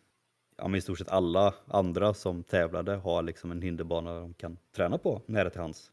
ja, 0.56 0.68
men 0.68 0.78
i 0.78 0.80
stort 0.80 0.98
sett 0.98 1.08
alla 1.08 1.54
andra 1.66 2.14
som 2.14 2.42
tävlade 2.42 2.94
har 2.94 3.22
liksom 3.22 3.50
en 3.50 3.62
hinderbana 3.62 4.20
de 4.20 4.34
kan 4.34 4.58
träna 4.76 4.98
på 4.98 5.22
nära 5.26 5.50
till 5.50 5.60
hands. 5.60 5.92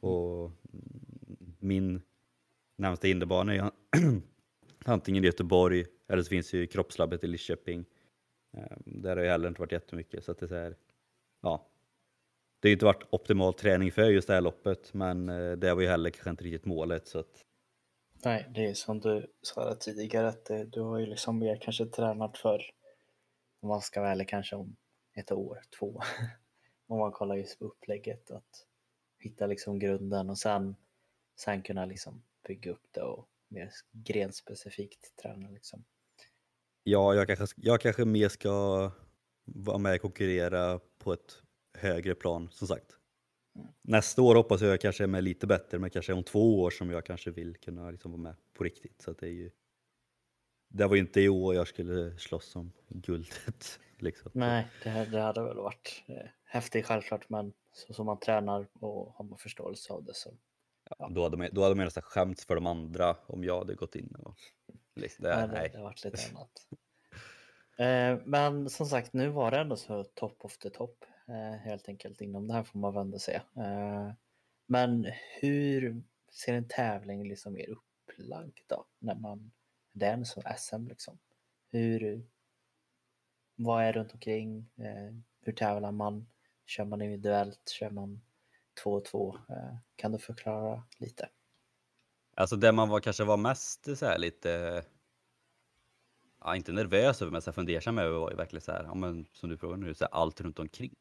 Och 0.00 0.50
min 1.58 2.02
närmaste 2.76 3.08
hinderbana 3.08 3.54
är 3.54 3.70
antingen 4.84 5.24
i 5.24 5.26
Göteborg 5.26 5.84
eller 6.08 6.22
så 6.22 6.28
finns 6.28 6.52
ju 6.52 6.66
kroppslabbet 6.66 7.24
i 7.24 7.26
Lidköping. 7.26 7.84
Ehm, 8.52 8.82
där 8.84 9.16
har 9.16 9.24
jag 9.24 9.32
heller 9.32 9.48
inte 9.48 9.60
varit 9.60 9.72
jättemycket. 9.72 10.24
Så 10.24 10.32
att 10.32 10.38
det, 10.38 10.46
är 10.46 10.48
så 10.48 10.54
här, 10.54 10.76
ja. 11.42 11.66
det 12.60 12.68
har 12.68 12.72
inte 12.72 12.84
varit 12.84 13.06
optimal 13.10 13.54
träning 13.54 13.92
för 13.92 14.10
just 14.10 14.28
det 14.28 14.34
här 14.34 14.40
loppet 14.40 14.94
men 14.94 15.28
eh, 15.28 15.52
det 15.52 15.74
var 15.74 15.82
ju 15.82 15.88
heller 15.88 16.10
kanske 16.10 16.30
inte 16.30 16.44
riktigt 16.44 16.64
målet. 16.64 17.06
Så 17.06 17.18
att, 17.18 17.44
Nej, 18.24 18.50
det 18.54 18.66
är 18.66 18.74
som 18.74 19.00
du 19.00 19.32
sa 19.42 19.74
tidigare 19.74 20.28
att 20.28 20.50
eh, 20.50 20.60
du 20.60 20.80
har 20.80 20.98
ju 20.98 21.06
liksom 21.06 21.38
mer 21.38 21.56
kanske 21.56 21.86
tränat 21.86 22.38
för, 22.38 22.62
om 23.60 23.68
man 23.68 23.80
ska 23.80 24.00
vara 24.00 24.10
ärlig, 24.10 24.28
kanske 24.28 24.56
om 24.56 24.76
ett 25.14 25.32
år, 25.32 25.62
två. 25.78 26.02
om 26.86 26.98
man 26.98 27.12
kollar 27.12 27.36
just 27.36 27.58
på 27.58 27.64
upplägget, 27.64 28.30
att 28.30 28.66
hitta 29.18 29.46
liksom 29.46 29.78
grunden 29.78 30.30
och 30.30 30.38
sen, 30.38 30.76
sen 31.40 31.62
kunna 31.62 31.84
liksom 31.84 32.22
bygga 32.48 32.70
upp 32.70 32.86
det 32.90 33.02
och 33.02 33.28
mer 33.48 33.70
grenspecifikt 33.92 35.16
träna 35.16 35.50
liksom. 35.50 35.84
Ja, 36.82 37.14
jag 37.14 37.26
kanske, 37.26 37.56
jag 37.56 37.80
kanske 37.80 38.04
mer 38.04 38.28
ska 38.28 38.90
vara 39.44 39.78
med 39.78 39.94
och 39.94 40.00
konkurrera 40.00 40.80
på 40.98 41.12
ett 41.12 41.42
högre 41.78 42.14
plan 42.14 42.48
som 42.52 42.68
sagt. 42.68 42.96
Nästa 43.82 44.22
år 44.22 44.34
hoppas 44.34 44.60
jag 44.60 44.80
kanske 44.80 45.04
är 45.04 45.08
med 45.08 45.24
lite 45.24 45.46
bättre, 45.46 45.78
men 45.78 45.90
kanske 45.90 46.12
om 46.12 46.22
två 46.22 46.60
år 46.62 46.70
som 46.70 46.90
jag 46.90 47.06
kanske 47.06 47.30
vill 47.30 47.56
kunna 47.56 47.90
liksom 47.90 48.10
vara 48.10 48.22
med 48.22 48.34
på 48.54 48.64
riktigt. 48.64 49.02
Så 49.02 49.12
det, 49.12 49.26
är 49.26 49.30
ju, 49.30 49.50
det 50.68 50.86
var 50.86 50.94
ju 50.94 51.00
inte 51.00 51.20
i 51.20 51.28
år 51.28 51.54
jag 51.54 51.68
skulle 51.68 52.18
slåss 52.18 52.56
om 52.56 52.72
guldet. 52.88 53.80
Liksom. 53.98 54.30
Nej, 54.34 54.68
det, 54.84 55.08
det 55.10 55.20
hade 55.20 55.42
väl 55.42 55.56
varit 55.56 56.04
eh, 56.06 56.28
häftigt 56.44 56.86
självklart, 56.86 57.28
men 57.28 57.52
så 57.72 57.92
som 57.92 58.06
man 58.06 58.18
tränar 58.20 58.66
och 58.72 59.12
har 59.14 59.24
man 59.24 59.38
förståelse 59.38 59.92
av 59.92 60.04
det 60.04 60.14
så. 60.14 60.30
Ja. 60.98 61.08
Då 61.08 61.22
hade 61.22 61.36
man, 61.36 61.48
då 61.52 61.62
hade 61.62 61.74
man 61.74 61.84
nästan 61.84 62.02
skämts 62.02 62.46
för 62.46 62.54
de 62.54 62.66
andra 62.66 63.16
om 63.26 63.44
jag 63.44 63.58
hade 63.58 63.74
gått 63.74 63.94
in 63.94 64.14
och 64.18 64.36
liksom, 64.96 65.22
det, 65.22 65.36
nej, 65.36 65.46
det, 65.48 65.52
nej. 65.52 65.68
det 65.72 65.78
har 65.78 65.84
varit 65.84 66.04
lite 66.04 66.18
annat. 66.30 66.50
eh, 67.78 68.26
men 68.26 68.70
som 68.70 68.86
sagt, 68.86 69.12
nu 69.12 69.28
var 69.28 69.50
det 69.50 69.58
ändå 69.58 69.76
så 69.76 70.04
top 70.04 70.44
of 70.44 70.58
the 70.58 70.70
top 70.70 71.04
Eh, 71.32 71.58
helt 71.58 71.88
enkelt 71.88 72.20
inom 72.20 72.48
det 72.48 72.54
här 72.54 72.62
får 72.62 72.78
man 72.78 72.94
vända 72.94 73.18
sig. 73.18 73.34
Eh, 73.56 74.12
men 74.66 75.12
hur 75.40 76.02
ser 76.32 76.54
en 76.54 76.68
tävling 76.68 77.28
liksom 77.28 77.52
mer 77.52 77.68
upplagd 77.68 78.58
då? 78.66 78.86
När 78.98 79.14
man, 79.14 79.52
det 79.92 80.06
är 80.06 80.12
en 80.12 80.26
sån 80.26 80.42
SM 80.58 80.86
liksom. 80.86 81.18
Hur, 81.70 82.26
vad 83.54 83.84
är 83.84 83.92
runt 83.92 84.12
omkring? 84.12 84.70
Eh, 84.76 85.14
hur 85.40 85.52
tävlar 85.52 85.92
man? 85.92 86.26
Kör 86.66 86.84
man 86.84 87.02
individuellt? 87.02 87.68
Kör 87.68 87.90
man 87.90 88.20
två 88.82 88.92
och 88.92 89.04
två? 89.04 89.38
Kan 89.96 90.12
du 90.12 90.18
förklara 90.18 90.82
lite? 90.98 91.28
Alltså 92.36 92.56
det 92.56 92.72
man 92.72 92.88
var, 92.88 93.00
kanske 93.00 93.24
var 93.24 93.36
mest 93.36 93.98
så 93.98 94.06
här, 94.06 94.18
lite 94.18 94.84
ja, 96.44 96.56
inte 96.56 96.72
nervös 96.72 97.22
över 97.22 97.32
men 97.32 97.42
så 97.42 97.52
fundersam 97.52 97.98
över 97.98 98.18
var 98.18 98.30
ju 98.30 98.36
verkligen 98.36 98.62
så 98.62 98.72
här, 98.72 98.84
ja, 98.84 98.94
men, 98.94 99.26
som 99.32 99.48
du 99.48 99.56
frågar 99.56 99.76
nu, 99.76 99.94
så 99.94 100.04
här, 100.04 100.12
allt 100.12 100.40
runt 100.40 100.58
omkring. 100.58 100.94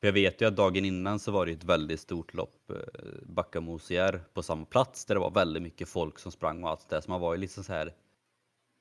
För 0.00 0.06
jag 0.06 0.12
vet 0.12 0.40
ju 0.40 0.48
att 0.48 0.56
dagen 0.56 0.84
innan 0.84 1.18
så 1.18 1.32
var 1.32 1.46
det 1.46 1.52
ett 1.52 1.64
väldigt 1.64 2.00
stort 2.00 2.34
lopp, 2.34 2.70
eh, 2.70 2.76
Backamosier, 3.22 4.20
på 4.34 4.42
samma 4.42 4.64
plats 4.64 5.04
där 5.04 5.14
det 5.14 5.20
var 5.20 5.30
väldigt 5.30 5.62
mycket 5.62 5.88
folk 5.88 6.18
som 6.18 6.32
sprang 6.32 6.64
och 6.64 6.70
allt 6.70 6.88
det 6.88 6.96
där. 6.96 7.00
Så 7.00 7.10
man 7.10 7.20
var 7.20 7.34
ju 7.34 7.40
liksom 7.40 7.64
så 7.64 7.72
här. 7.72 7.94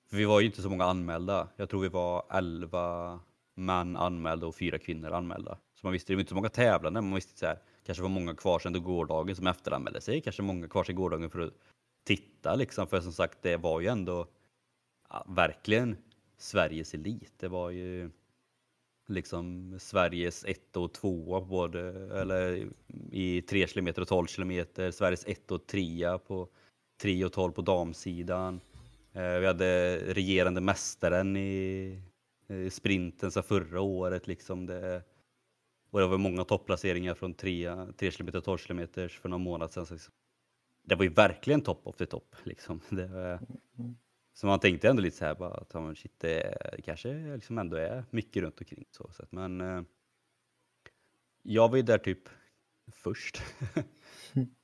För 0.10 0.18
vi 0.18 0.26
var 0.26 0.40
ju 0.40 0.46
inte 0.46 0.62
så 0.62 0.70
många 0.70 0.86
anmälda. 0.86 1.48
Jag 1.56 1.70
tror 1.70 1.82
vi 1.82 1.88
var 1.88 2.26
11 2.32 3.20
män 3.56 3.98
anmälda 3.98 4.48
och 4.48 4.56
fyra 4.56 4.78
kvinnor 4.78 5.12
anmälda. 5.12 5.58
Så 5.74 5.86
man 5.86 5.94
visste, 5.94 6.14
det 6.14 6.16
var 6.16 6.20
inte 6.20 6.30
så 6.30 6.36
många 6.36 6.50
tävlande, 6.50 7.02
man 7.02 7.16
visste 7.16 7.40
så 7.40 7.46
här, 7.46 7.60
kanske 7.86 8.02
var 8.02 8.10
många 8.10 8.36
kvar 8.36 8.60
sedan 8.60 8.84
gårdagen 8.84 9.36
som 9.36 9.48
efteranmälde 9.48 10.02
sig, 10.02 10.22
kanske 10.22 10.42
många 10.42 10.68
kvar 10.68 10.84
sedan 10.84 10.96
gårdagen 10.96 11.30
för 11.30 11.40
att 11.40 11.54
titta 12.04 12.56
liksom. 12.56 12.88
För 12.88 13.02
som 13.02 13.14
sagt, 13.14 13.38
det 13.42 13.58
var 13.58 13.80
ju 13.80 13.88
ändå 13.88 14.28
ja, 15.10 15.26
verkligen 15.28 15.98
Sveriges 16.38 16.94
elit. 16.94 17.34
Det 17.38 17.48
var 17.48 17.70
ju 17.70 18.12
liksom 19.10 19.76
Sveriges 19.80 20.46
1 20.46 20.78
och 20.78 20.94
2 20.94 21.42
både, 21.42 21.80
eller 22.20 22.70
i 23.12 23.42
3 23.42 23.68
km 23.68 23.88
och 23.98 24.08
12 24.08 24.26
km, 24.28 24.66
Sveriges 24.92 25.26
1 25.28 25.52
och 25.52 25.68
3 25.68 26.18
på 26.28 26.48
3 27.02 27.26
och 27.26 27.34
12 27.34 27.52
på 27.52 27.62
damsidan. 27.62 28.62
Eh, 29.14 29.40
vi 29.40 29.46
hade 29.46 29.98
regerande 30.14 30.62
mästaren 30.62 31.38
i, 31.38 32.02
sprinten 32.70 33.32
så 33.32 33.42
förra 33.42 33.82
året 33.82 34.28
liksom. 34.28 34.66
Det, 34.66 35.04
och 35.92 36.00
det 36.00 36.08
var 36.08 36.18
många 36.18 36.44
topplaceringar 36.44 37.16
från 37.16 37.34
3, 37.34 37.76
3 37.98 38.12
km 38.12 38.30
och 38.34 38.44
12 38.44 38.58
km 38.58 38.88
för 39.10 39.30
någon 39.30 39.42
månad 39.42 39.72
sedan. 39.72 39.86
Så 39.86 39.94
liksom, 39.94 40.14
det 40.84 40.96
var 40.96 41.04
ju 41.04 41.10
verkligen 41.10 41.62
topp 41.62 41.82
of 41.84 41.96
the 41.96 42.06
top 42.06 42.36
liksom. 42.44 42.82
Det, 42.90 43.06
mm. 43.06 43.40
mm. 43.80 43.98
Så 44.40 44.48
man 44.48 44.60
tänkte 44.60 44.90
ändå 44.90 45.02
lite 45.02 45.18
så 45.18 45.26
här 45.26 45.36
bara 45.36 45.54
att 45.54 45.98
shit, 45.98 46.20
det, 46.20 46.56
kanske 46.84 47.14
liksom 47.14 47.58
ändå 47.58 47.78
är 47.78 48.06
mycket 48.10 48.44
runt 48.44 48.60
omkring 48.60 48.86
så 48.92 49.12
sätt. 49.12 49.32
Men 49.32 49.62
eh, 49.62 49.82
jag 51.44 51.70
var 51.70 51.78
ju 51.78 51.82
där 51.82 51.98
typ 51.98 52.30
först. 52.92 53.42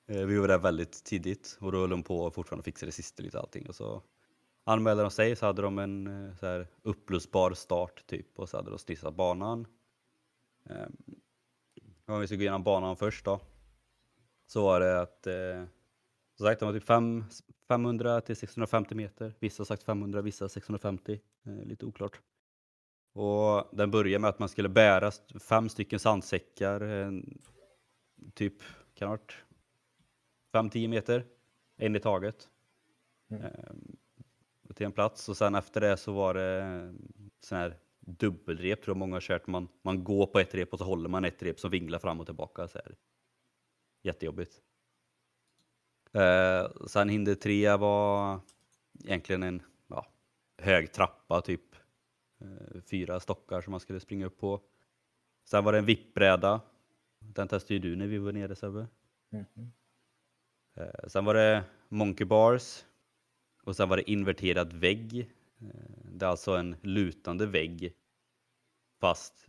Eh, 0.08 0.26
vi 0.26 0.38
var 0.38 0.48
där 0.48 0.58
väldigt 0.58 1.04
tidigt 1.04 1.58
och 1.62 1.72
då 1.72 1.80
höll 1.80 1.90
de 1.90 2.04
på 2.04 2.32
fortfarande 2.32 2.62
att 2.62 2.66
fixa 2.66 2.86
det 2.86 2.92
sista 2.92 3.24
lite 3.24 3.40
allting 3.40 3.68
och 3.68 3.76
så 3.76 4.04
anmälde 4.64 5.04
de 5.04 5.12
sig 5.12 5.36
så 5.36 5.46
hade 5.46 5.62
de 5.62 5.80
en 5.80 6.08
eh, 6.08 6.36
så 6.36 6.46
här 6.46 6.68
upplösbar 6.82 7.54
start 7.54 8.08
typ 8.08 8.40
och 8.40 8.50
så 8.50 8.58
hade 8.58 8.70
de 8.70 8.80
stissat 8.80 9.16
banan. 9.16 9.68
Eh, 10.70 10.88
om 12.06 12.20
vi 12.20 12.28
ska 12.28 12.36
gå 12.36 12.42
igenom 12.42 12.64
banan 12.64 12.98
först 12.98 13.26
då. 13.26 13.42
Så 14.48 14.64
var 14.64 14.80
det 14.80 15.02
att 15.02 15.28
eh, 15.28 15.64
som 16.36 16.46
sagt, 16.46 16.60
de 16.60 16.66
var 16.66 16.74
typ 16.74 16.84
fem, 16.84 17.24
500 17.68 18.22
till 18.22 18.36
650 18.36 18.96
meter. 18.96 19.34
Vissa 19.40 19.62
har 19.62 19.66
sagt 19.66 19.84
500, 19.84 20.22
vissa 20.22 20.50
650. 20.50 21.20
Eh, 21.46 21.66
lite 21.66 21.86
oklart. 21.86 22.22
Och 23.14 23.70
den 23.72 23.92
börjar 23.92 24.20
med 24.20 24.30
att 24.30 24.40
man 24.40 24.50
skulle 24.50 24.70
bära 24.70 25.12
fem 25.40 25.70
stycken 25.70 26.00
sandsäckar, 26.00 26.82
eh, 26.82 27.12
typ 28.34 28.54
kan 28.94 29.08
ha 29.08 29.16
varit 29.16 29.36
5-10 30.54 30.88
meter, 30.88 31.26
en 31.78 31.96
i 31.96 32.00
taget. 32.00 32.50
Mm. 33.30 33.44
Eh, 33.44 34.74
till 34.76 34.86
en 34.86 34.92
plats 34.92 35.30
och 35.30 35.38
sen 35.38 35.56
efter 35.56 35.82
det 35.82 35.98
så 35.98 36.12
var 36.12 36.34
det 36.34 36.94
sån 37.40 37.58
här 37.58 37.78
dubbelrep 38.00 38.82
tror 38.84 38.94
jag 38.94 38.98
många 38.98 39.16
har 39.16 39.22
kört. 39.22 39.48
Man, 39.48 39.68
man 39.82 40.04
går 40.04 40.26
på 40.26 40.40
ett 40.40 40.56
rep 40.56 40.74
och 40.74 40.80
så 40.80 40.86
håller 40.86 41.10
man 41.10 41.26
ett 41.26 41.44
rep 41.44 41.60
som 41.60 41.72
vinglar 41.72 42.00
fram 42.00 42.20
och 42.20 42.26
tillbaka. 42.26 42.68
Så 42.68 42.78
här. 42.78 42.96
Jättejobbigt. 44.04 44.62
Eh, 46.16 46.72
sen 46.88 47.10
hinder 47.10 47.36
tre 47.36 47.76
var 47.76 48.40
egentligen 49.04 49.44
en 49.44 49.62
ja, 49.88 50.06
hög 50.58 50.92
trappa, 50.92 51.42
typ 51.42 51.76
eh, 52.42 52.82
fyra 52.92 53.20
stockar 53.20 53.62
som 53.62 53.72
man 53.72 53.80
skulle 53.80 54.00
springa 54.00 54.26
upp 54.26 54.38
på. 54.38 54.62
Sen 55.46 55.64
var 55.64 55.72
det 55.72 55.78
en 55.80 55.86
vippbräda. 55.86 56.62
Den 57.20 57.48
testade 57.48 57.74
ju 57.74 57.80
du 57.80 57.96
när 57.96 58.08
vi 58.08 58.18
var 58.18 58.32
nere 58.32 58.56
Sebbe. 58.56 58.88
Mhm. 59.30 59.72
Eh, 60.76 61.08
Sen 61.08 61.26
var 61.26 61.34
det 61.34 61.64
Monkey 61.90 62.26
Bars. 62.26 62.86
Och 63.64 63.76
sen 63.76 63.90
var 63.90 63.98
det 63.98 64.12
inverterad 64.12 64.74
vägg. 64.74 65.20
Eh, 65.62 65.68
Det 66.04 66.26
är 66.26 66.30
alltså 66.30 66.56
en 66.56 66.76
lutande 66.82 67.46
vägg. 67.46 67.94
Fast 69.00 69.48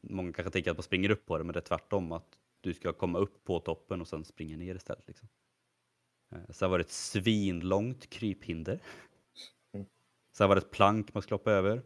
många 0.00 0.32
kanske 0.32 0.50
tänker 0.50 0.70
att 0.70 0.76
man 0.76 0.82
springer 0.82 1.10
upp 1.10 1.26
på 1.26 1.38
det, 1.38 1.44
men 1.44 1.52
det 1.52 1.58
är 1.58 1.62
tvärtom. 1.62 2.12
Att 2.12 2.38
du 2.60 2.74
ska 2.74 2.92
komma 2.92 3.18
upp 3.18 3.44
på 3.44 3.60
toppen 3.60 4.00
och 4.00 4.08
sen 4.08 4.24
springa 4.24 4.56
ner 4.56 4.74
istället. 4.74 5.06
Liksom. 5.08 5.28
Eh, 6.32 6.38
Sen 6.50 6.70
var 6.70 6.78
det 6.78 6.84
ett 6.84 6.90
svinlångt 6.90 8.10
kryphinder. 8.10 8.80
Mm. 9.74 9.86
Sen 10.32 10.48
var 10.48 10.54
det 10.56 10.60
ett 10.60 10.70
plank 10.70 11.14
man 11.14 11.22
skulle 11.22 11.34
hoppa 11.34 11.50
över. 11.50 11.82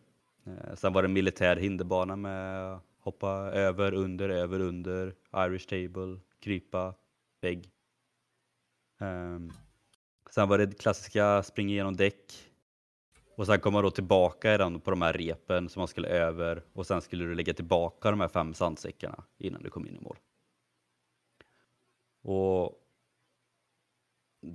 Eh, 0.46 0.74
Sen 0.74 0.92
var 0.92 1.02
det 1.02 1.06
en 1.06 1.12
militär 1.12 1.56
hinderbana 1.56 2.16
med 2.16 2.78
hoppa 3.00 3.30
över, 3.52 3.94
under, 3.94 4.28
över, 4.28 4.60
under, 4.60 5.14
Irish 5.36 5.68
table, 5.68 6.20
krypa, 6.40 6.94
vägg. 7.40 7.70
Ehm, 9.00 9.50
Sen 10.30 10.48
var 10.48 10.58
det 10.58 10.78
klassiska 10.78 11.42
springa 11.42 11.70
igenom 11.70 11.96
däck. 11.96 12.46
Och 13.36 13.46
sen 13.46 13.60
kom 13.60 13.72
man 13.72 13.82
då 13.84 13.90
tillbaka 13.90 14.58
den 14.58 14.80
på 14.80 14.90
de 14.90 15.02
här 15.02 15.12
repen 15.12 15.68
som 15.68 15.80
man 15.80 15.88
skulle 15.88 16.08
över 16.08 16.62
och 16.72 16.86
sen 16.86 17.00
skulle 17.02 17.24
du 17.24 17.34
lägga 17.34 17.54
tillbaka 17.54 18.10
de 18.10 18.20
här 18.20 18.28
fem 18.28 18.54
sandsäckarna 18.54 19.24
innan 19.38 19.62
du 19.62 19.70
kom 19.70 19.86
in 19.86 19.96
i 19.96 20.00
mål. 20.00 20.16
Och 22.22 22.79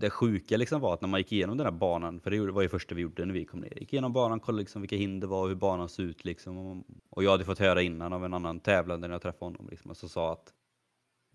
det 0.06 0.10
sjuka 0.10 0.58
liksom 0.58 0.82
var 0.82 0.94
att 0.94 1.02
när 1.02 1.08
man 1.08 1.20
gick 1.20 1.32
igenom 1.32 1.58
den 1.58 1.66
här 1.66 1.72
banan, 1.72 2.20
för 2.20 2.32
det 2.32 2.52
var 2.52 2.62
ju 2.62 2.70
första 2.70 2.96
vi 2.96 3.02
gjorde 3.02 3.26
när 3.26 3.34
vi 3.34 3.46
kom 3.46 3.60
ner, 3.60 3.80
gick 3.80 3.94
igenom 3.94 4.14
banan, 4.14 4.40
kollade 4.40 4.62
liksom 4.62 4.82
vilka 4.82 4.96
hinder 4.96 5.28
var 5.28 5.42
och 5.42 5.48
hur 5.48 5.56
banan 5.56 5.90
såg 5.90 6.06
ut 6.06 6.26
liksom. 6.26 6.84
Och 7.10 7.24
jag 7.24 7.32
hade 7.32 7.46
fått 7.46 7.60
höra 7.60 7.82
innan 7.82 8.14
av 8.14 8.26
en 8.26 8.34
annan 8.34 8.60
tävlande 8.60 9.08
när 9.08 9.16
jag 9.16 9.22
träffade 9.22 9.46
honom 9.46 9.68
liksom, 9.70 9.92
och 9.92 9.98
så 9.98 10.10
sa 10.10 10.34
att 10.34 10.54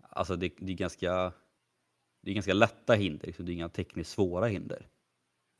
alltså 0.09 0.35
det, 0.35 0.53
det 0.57 0.71
är 0.71 0.75
ganska 0.75 1.33
det 2.21 2.31
är 2.31 2.33
ganska 2.35 2.53
lätta 2.53 2.93
hinder, 2.93 3.27
liksom. 3.27 3.45
det 3.45 3.51
är 3.51 3.53
inga 3.53 3.69
tekniskt 3.69 4.11
svåra 4.11 4.45
hinder. 4.47 4.87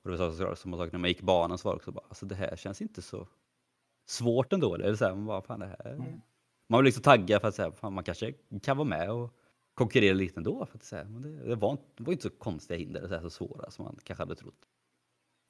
Och 0.04 0.12
det 0.12 0.18
var 0.18 0.32
så- 0.32 0.56
samma 0.56 0.78
sak 0.78 0.92
när 0.92 1.00
man 1.00 1.08
gick 1.10 1.22
banan 1.22 1.58
så 1.58 1.68
var 1.68 1.74
det 1.74 1.78
också 1.78 1.92
bara, 1.92 2.06
alltså 2.10 2.26
det 2.26 2.36
här 2.36 2.56
känns 2.56 2.82
inte 2.82 3.02
så 3.02 3.28
svårt 4.10 4.54
ändå. 4.54 4.76
Eller 4.76 4.96
så 4.96 5.06
här, 5.06 5.16
man 5.16 5.26
bara, 5.26 5.42
fan 5.42 5.60
det 5.60 5.66
här. 5.66 5.94
Mm. 5.94 6.22
Man 6.70 6.78
vill 6.80 6.86
liksom 6.86 7.04
tagga 7.04 7.40
för 7.40 7.48
att 7.48 7.56
säga, 7.56 7.72
fan 7.72 7.94
man 7.94 8.04
kanske 8.04 8.34
kan 8.64 8.78
vara 8.78 8.88
med 8.88 9.12
och 9.12 9.34
konkurrera 9.74 10.14
lite 10.14 10.40
ändå. 10.40 10.66
För 10.66 10.78
att 10.78 10.84
säga. 10.84 11.04
Men 11.04 11.22
det, 11.22 11.30
det, 11.50 11.56
var, 11.56 11.72
inte- 11.72 11.84
det 11.96 12.04
var 12.04 12.12
inte 12.14 12.24
så 12.24 12.30
konstiga 12.30 12.78
hinder, 12.80 13.08
så, 13.08 13.14
här, 13.14 13.22
så 13.22 13.30
svåra 13.30 13.72
som 13.72 13.86
man 13.86 13.98
kanske 14.04 14.22
hade 14.22 14.36
trott. 14.36 14.68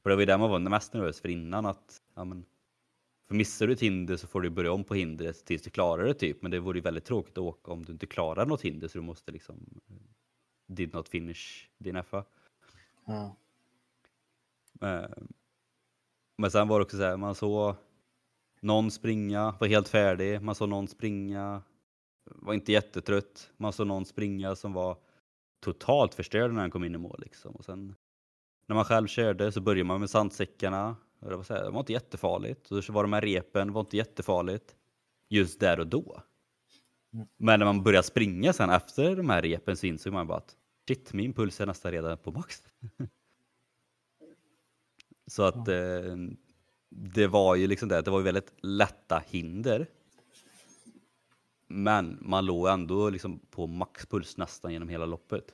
Och 0.03 0.09
det 0.09 0.15
var 0.15 0.21
ju 0.21 0.25
där 0.25 0.37
man 0.37 0.49
var 0.49 0.59
mest 0.59 0.93
nervös 0.93 1.21
för 1.21 1.29
innan 1.29 1.65
att, 1.65 2.01
ja 2.15 2.23
men, 2.25 2.45
för 3.27 3.35
missar 3.35 3.67
du 3.67 3.73
ett 3.73 3.79
hinder 3.79 4.17
så 4.17 4.27
får 4.27 4.41
du 4.41 4.49
börja 4.49 4.71
om 4.71 4.83
på 4.83 4.95
hindret 4.95 5.45
tills 5.45 5.61
du 5.61 5.69
klarar 5.69 6.03
det 6.03 6.13
typ. 6.13 6.41
Men 6.41 6.51
det 6.51 6.59
vore 6.59 6.77
ju 6.77 6.81
väldigt 6.81 7.05
tråkigt 7.05 7.37
att 7.37 7.43
åka 7.43 7.71
om 7.71 7.85
du 7.85 7.91
inte 7.93 8.07
klarar 8.07 8.45
något 8.45 8.61
hinder 8.61 8.87
så 8.87 8.97
du 8.97 9.01
måste 9.03 9.31
liksom 9.31 9.81
did 10.67 10.93
not 10.93 11.09
finish 11.09 11.69
din 11.77 12.03
FA. 12.03 12.25
Ja. 13.05 13.35
Eh, 14.81 15.09
Men 16.37 16.51
sen 16.51 16.67
var 16.67 16.79
det 16.79 16.83
också 16.85 16.97
så 16.97 17.03
här, 17.03 17.17
man 17.17 17.35
såg 17.35 17.75
någon 18.59 18.91
springa, 18.91 19.55
var 19.59 19.67
helt 19.67 19.89
färdig, 19.89 20.41
man 20.41 20.55
såg 20.55 20.69
någon 20.69 20.87
springa, 20.87 21.61
var 22.25 22.53
inte 22.53 22.71
jättetrött, 22.71 23.51
man 23.57 23.73
såg 23.73 23.88
någon 23.88 24.05
springa 24.05 24.55
som 24.55 24.73
var 24.73 24.97
totalt 25.60 26.15
förstörd 26.15 26.53
när 26.53 26.62
han 26.62 26.71
kom 26.71 26.84
in 26.84 26.95
i 26.95 26.97
mål 26.97 27.19
liksom. 27.21 27.55
Och 27.55 27.65
sen 27.65 27.95
när 28.65 28.75
man 28.75 28.86
själv 28.86 29.07
körde 29.07 29.51
så 29.51 29.62
började 29.62 29.84
man 29.84 29.99
med 29.99 30.10
sandsäckarna, 30.10 30.95
och 31.19 31.29
det 31.29 31.36
var, 31.36 31.43
så 31.43 31.53
här, 31.53 31.63
det 31.63 31.69
var 31.69 31.79
inte 31.79 31.93
jättefarligt. 31.93 32.71
Och 32.71 32.84
så 32.84 32.93
var 32.93 33.03
de 33.03 33.13
här 33.13 33.21
repen, 33.21 33.67
det 33.67 33.73
var 33.73 33.81
inte 33.81 33.97
jättefarligt 33.97 34.75
just 35.29 35.60
där 35.60 35.79
och 35.79 35.88
då. 35.88 36.21
Mm. 37.13 37.27
Men 37.38 37.60
när 37.60 37.65
man 37.65 37.84
började 37.84 38.07
springa 38.07 38.53
sen 38.53 38.69
efter 38.69 39.15
de 39.15 39.29
här 39.29 39.41
repen 39.41 39.77
så 39.77 39.86
insåg 39.86 40.13
man 40.13 40.27
bara 40.27 40.38
att 40.38 40.55
shit, 40.88 41.13
min 41.13 41.34
puls 41.34 41.62
är 41.62 41.65
nästan 41.65 41.91
redan 41.91 42.17
på 42.17 42.31
max. 42.31 42.63
Så 45.27 45.43
att 45.43 45.67
eh, 45.67 46.15
det 46.89 47.27
var 47.27 47.55
ju 47.55 47.67
liksom 47.67 47.89
det, 47.89 48.01
det 48.01 48.12
var 48.12 48.19
ju 48.19 48.23
väldigt 48.23 48.53
lätta 48.62 49.23
hinder. 49.27 49.88
Men 51.73 52.17
man 52.21 52.45
låg 52.45 52.67
ändå 52.67 53.10
liksom 53.10 53.39
på 53.39 53.67
maxpuls 53.67 54.38
nästan 54.38 54.73
genom 54.73 54.89
hela 54.89 55.05
loppet. 55.05 55.53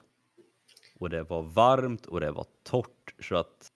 Och 1.00 1.10
det 1.10 1.24
var 1.24 1.42
varmt 1.42 2.06
och 2.06 2.20
det 2.20 2.32
var 2.32 2.46
torrt 2.64 3.16
så 3.20 3.36
att 3.36 3.72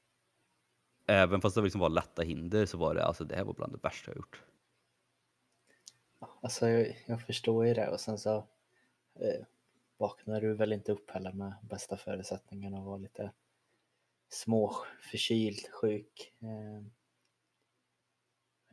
även 1.08 1.42
fast 1.42 1.56
det 1.56 1.62
liksom 1.62 1.82
var 1.82 1.90
lätta 1.90 2.22
hinder 2.22 2.66
så 2.66 2.78
var 2.78 2.96
det 2.96 3.06
alltså 3.06 3.24
det 3.24 3.36
här 3.36 3.44
var 3.44 3.54
bland 3.54 3.74
det 3.74 3.80
värsta 3.84 4.12
jag 4.12 4.18
gjort. 4.18 4.44
Alltså 6.42 6.70
jag, 6.70 7.04
jag 7.06 7.22
förstår 7.22 7.68
ju 7.68 7.74
det 7.74 7.90
och 7.90 8.00
sen 8.00 8.18
så 8.18 8.38
eh, 9.16 9.46
vaknar 9.98 10.42
du 10.42 10.54
väl 10.54 10.74
inte 10.74 10.92
upp 10.92 11.10
heller 11.10 11.32
med 11.32 11.54
bästa 11.62 11.98
förutsättningarna 11.98 12.78
och 12.78 12.86
var 12.86 13.00
lite 13.00 13.32
små 14.30 14.76
förkyld, 15.12 15.60
sjuk. 15.72 16.34
Eh, 16.40 16.78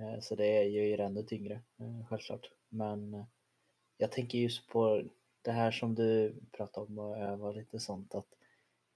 eh, 0.07 0.21
så 0.21 0.35
det 0.35 0.65
gör 0.65 0.85
ju 0.85 0.97
det 0.97 1.05
ännu 1.05 1.23
tyngre, 1.23 1.55
eh, 1.55 2.07
självklart. 2.09 2.51
Men 2.69 3.15
eh, 3.15 3.25
jag 3.99 4.13
tänker 4.13 4.39
just 4.39 4.69
på 4.69 5.03
det 5.43 5.53
här 5.53 5.71
som 5.71 5.95
du 5.95 6.41
pratade 6.53 6.87
om 6.87 6.99
och 6.99 7.19
öva 7.19 7.53
lite 7.53 7.79
sånt 7.79 8.15
att 8.15 8.27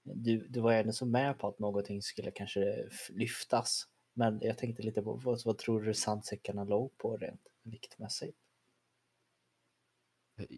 du, 0.03 0.47
du 0.47 0.59
var 0.59 0.73
ändå 0.73 0.93
så 0.93 1.05
med 1.05 1.39
på 1.39 1.47
att 1.47 1.59
någonting 1.59 2.01
skulle 2.01 2.31
kanske 2.31 2.89
lyftas. 3.09 3.87
Men 4.13 4.39
jag 4.41 4.57
tänkte 4.57 4.83
lite 4.83 5.01
på 5.01 5.13
vad, 5.13 5.41
vad 5.45 5.57
tror 5.57 5.81
du 5.81 5.93
sandsäckarna 5.93 6.63
låg 6.63 6.97
på 6.97 7.17
rent 7.17 7.47
viktmässigt? 7.63 8.37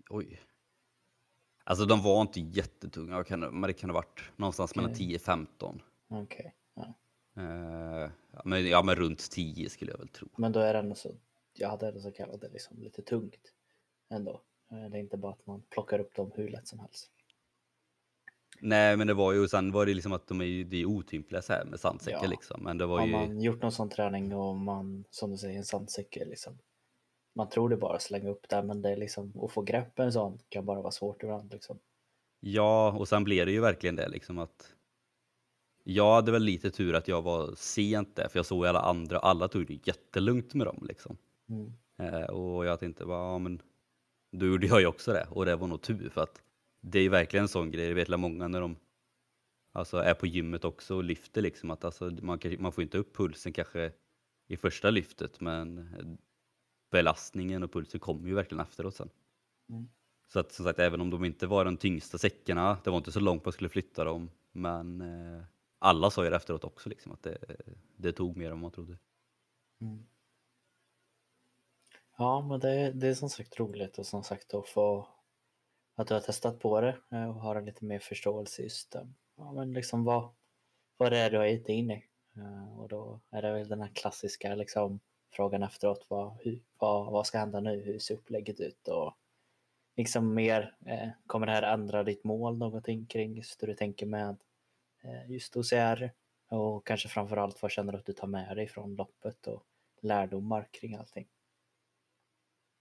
Oj. 0.10 0.41
Alltså 1.63 1.86
de 1.86 2.01
var 2.01 2.21
inte 2.21 2.39
jättetunga, 2.39 3.23
kan 3.23 3.39
men 3.39 3.62
det 3.62 3.73
kan 3.73 3.89
ha 3.89 3.95
varit 3.95 4.23
någonstans 4.36 4.75
mellan 4.75 4.91
Okej. 4.91 5.17
10-15. 5.17 5.81
Okej. 6.08 6.55
ja. 6.73 6.93
Eh, 7.38 8.12
ja, 8.31 8.41
men, 8.45 8.67
ja 8.67 8.84
men 8.84 8.95
runt 8.95 9.31
10 9.31 9.69
skulle 9.69 9.91
jag 9.91 9.97
väl 9.97 10.08
tro. 10.08 10.27
Men 10.38 10.51
då 10.51 10.60
är 10.60 10.73
det 10.73 10.79
ändå 10.79 10.95
så, 10.95 11.15
jag 11.53 11.69
hade 11.69 11.88
ändå 11.88 11.99
så 11.99 12.12
kallat 12.12 12.41
det 12.41 12.49
liksom 12.49 12.79
lite 12.79 13.01
tungt 13.01 13.53
ändå. 14.10 14.41
Eh, 14.72 14.89
Det 14.91 14.98
är 14.98 15.02
inte 15.02 15.18
bara 15.18 15.32
att 15.32 15.48
man 15.48 15.62
plockar 15.70 16.00
upp 16.00 16.15
dem 16.15 16.32
hur 16.36 16.50
lätt 16.50 16.68
som 16.68 16.80
helst. 16.80 17.12
Nej 18.62 18.98
men 18.98 19.08
det 19.08 19.13
var 19.13 19.34
ju, 19.34 19.48
sen 19.48 19.72
var 19.72 19.86
det 19.86 19.94
liksom 19.94 20.13
att 20.13 20.28
de 20.28 20.41
är 20.41 20.74
är 20.74 20.86
otympliga 20.86 21.41
så 21.41 21.54
här 21.54 21.65
med 21.65 21.80
sandsäckar 21.80 22.24
Ja. 22.24 22.30
liksom. 22.30 22.63
Men 22.63 22.78
det 22.78 22.86
var 22.86 23.00
Har 23.00 23.06
ju, 23.08 23.12
man 23.12 23.41
gjort 23.41 23.62
någon 23.62 23.72
sån 23.72 23.89
träning 23.89 24.34
och 24.36 24.56
man, 24.56 25.06
som 25.10 25.32
du 25.32 25.38
säger, 25.38 25.58
en 25.58 25.65
sandsäck 25.65 26.18
är 26.18 26.26
liksom 26.26 26.58
man 27.38 27.50
tror 27.50 27.70
det 27.70 27.78
bara 27.78 27.96
att 27.96 28.02
slänga 28.02 28.30
upp 28.30 28.50
där 28.50 28.63
men 28.63 28.82
det 28.82 28.89
är 28.91 28.98
liksom 28.98 29.34
att 29.41 29.52
få 29.52 29.62
grepp 29.62 30.00
en 30.00 30.13
sån 30.13 30.39
kan 30.50 30.65
bara 30.65 30.82
vara 30.82 30.91
svårt 30.91 31.24
ibland 31.24 31.52
liksom. 31.54 31.80
ja 32.39 32.91
och 33.00 33.08
sen 33.08 33.24
blev 33.24 33.46
det 33.46 33.52
ju 33.52 33.62
verkligen 33.62 33.96
det 33.96 34.08
liksom 34.10 34.39
att 34.39 34.76
jag 35.84 36.13
hade 36.15 36.32
väl 36.32 36.44
lite 36.44 36.72
tur 36.72 36.96
att 36.96 37.08
jag 37.08 37.22
var 37.22 37.56
sent 37.56 38.15
där 38.15 38.28
för 38.28 38.39
jag 38.39 38.46
såg 38.46 38.65
alla 38.65 38.80
andra, 38.82 39.20
alla 39.20 39.48
tog 39.48 39.68
det 39.68 39.88
jättelugnt 39.88 40.54
med 40.54 40.68
dem 40.68 40.86
liksom. 40.88 41.18
Mm. 41.50 41.74
Eh, 42.00 42.26
och 42.30 42.65
jag 42.65 42.80
tänkte 42.80 43.06
bara, 43.06 43.32
ja 43.32 43.38
men 43.39 43.62
då 44.39 44.45
gjorde 44.45 44.67
jag 44.67 44.80
ju 44.82 44.88
också 44.88 45.13
det 45.13 45.28
och 45.30 45.45
det 45.45 45.56
var 45.56 45.67
nog 45.67 45.82
tur 45.82 46.10
för 46.10 46.24
att 46.24 46.41
det 46.82 47.00
är 47.00 47.04
ju 47.04 47.10
verkligen 47.10 47.43
en 47.43 47.48
sån 47.50 47.71
grej, 47.71 47.88
det 47.88 47.93
vet 47.93 48.10
jag 48.10 48.19
många 48.19 48.48
när 48.48 48.62
de 48.62 48.76
alltså, 49.71 49.98
är 49.98 50.13
på 50.13 50.28
gymmet 50.28 50.65
också 50.65 50.95
och 50.95 51.04
lyfter 51.04 51.41
liksom 51.41 51.71
att 51.71 51.86
alltså, 51.86 52.12
man, 52.21 52.39
kan- 52.39 52.56
man 52.62 52.71
får 52.71 52.82
inte 52.84 52.98
upp 52.98 53.15
pulsen 53.15 53.54
kanske 53.54 53.91
i 54.48 54.58
första 54.58 54.89
lyftet 54.89 55.41
men 55.41 55.89
belastningen 56.91 57.63
och 57.63 57.71
pulsen 57.71 58.00
kommer 58.00 58.28
ju 58.30 58.36
verkligen 58.36 58.62
efteråt 58.62 58.95
sen. 58.95 59.10
Mm. 59.69 59.88
Så 60.28 60.39
att 60.39 60.52
som 60.52 60.65
sagt, 60.65 60.80
även 60.80 61.02
om 61.02 61.10
de 61.10 61.26
inte 61.26 61.48
var 61.48 61.65
de 61.65 61.78
tyngsta 61.78 62.17
säckarna, 62.17 62.78
det 62.84 62.89
var 62.89 62.98
inte 62.98 63.12
så 63.12 63.19
långt 63.19 63.45
man 63.45 63.52
skulle 63.52 63.69
flytta 63.69 64.04
dem, 64.04 64.30
men 64.52 65.02
eh, 65.02 65.43
alla 65.80 66.10
sa 66.12 66.24
ju 66.24 66.30
det 66.30 66.36
efteråt 66.36 66.63
också 66.63 66.89
liksom 66.89 67.12
att 67.12 67.24
det, 67.24 67.38
det 67.98 68.12
tog 68.12 68.38
mer 68.38 68.52
än 68.52 68.60
man 68.60 68.71
trodde. 68.71 68.98
Mm. 69.82 70.06
Ja, 72.17 72.41
men 72.41 72.60
det, 72.60 72.91
det 72.91 73.08
är 73.08 73.13
som 73.13 73.30
sagt 73.30 73.60
roligt 73.60 73.97
och 73.97 74.06
som 74.06 74.23
sagt 74.23 74.54
att 74.54 74.67
få 74.67 75.08
att 75.95 76.08
du 76.08 76.13
har 76.13 76.21
testat 76.21 76.60
på 76.60 76.82
det 76.82 76.97
eh, 77.12 77.30
och 77.30 77.41
har 77.41 77.56
en 77.56 77.65
lite 77.65 77.86
mer 77.86 77.99
förståelse 77.99 78.62
just 78.62 78.91
det. 78.91 79.08
ja, 79.38 79.51
men 79.54 79.73
liksom 79.73 80.04
vad, 80.04 80.30
vad 80.97 81.12
det 81.12 81.17
är 81.17 81.32
du 81.32 81.38
har 81.38 81.45
gett 81.45 81.65
dig 81.65 81.75
in 81.75 81.91
i. 81.91 82.06
Eh, 82.38 82.80
och 82.80 82.89
då 82.89 83.21
är 83.32 83.41
det 83.41 83.51
väl 83.51 83.67
den 83.67 83.82
här 83.82 83.91
klassiska 83.93 84.56
liksom, 84.56 84.99
frågan 85.32 85.63
efteråt. 85.63 86.06
Vad, 86.10 86.38
hur, 86.39 86.60
vad, 86.78 87.12
vad 87.12 87.28
ska 87.28 87.38
hända 87.38 87.60
nu? 87.60 87.82
Hur 87.82 87.99
ser 87.99 88.15
upplägget 88.15 88.60
ut? 88.60 88.88
Och 88.88 89.13
liksom 89.95 90.34
mer, 90.34 90.75
eh, 90.86 91.10
kommer 91.28 91.45
det 91.45 91.54
här 91.54 91.73
ändra 91.73 92.04
ditt 92.04 92.23
mål 92.23 92.58
någonting 92.58 93.06
kring 93.06 93.36
just 93.36 93.63
hur 93.63 93.67
du 93.67 93.75
tänker 93.75 94.06
med 94.06 94.38
eh, 95.04 95.32
just 95.32 95.58
OCR? 95.58 96.12
Och 96.49 96.88
kanske 96.88 97.10
framförallt 97.10 97.62
vad 97.62 97.71
känner 97.71 97.93
du 97.93 97.99
att 97.99 98.06
du 98.06 98.13
tar 98.13 98.28
med 98.28 98.58
dig 98.58 98.67
från 98.67 98.95
loppet 98.95 99.47
och 99.47 99.63
lärdomar 100.01 100.67
kring 100.71 100.95
allting? 100.95 101.28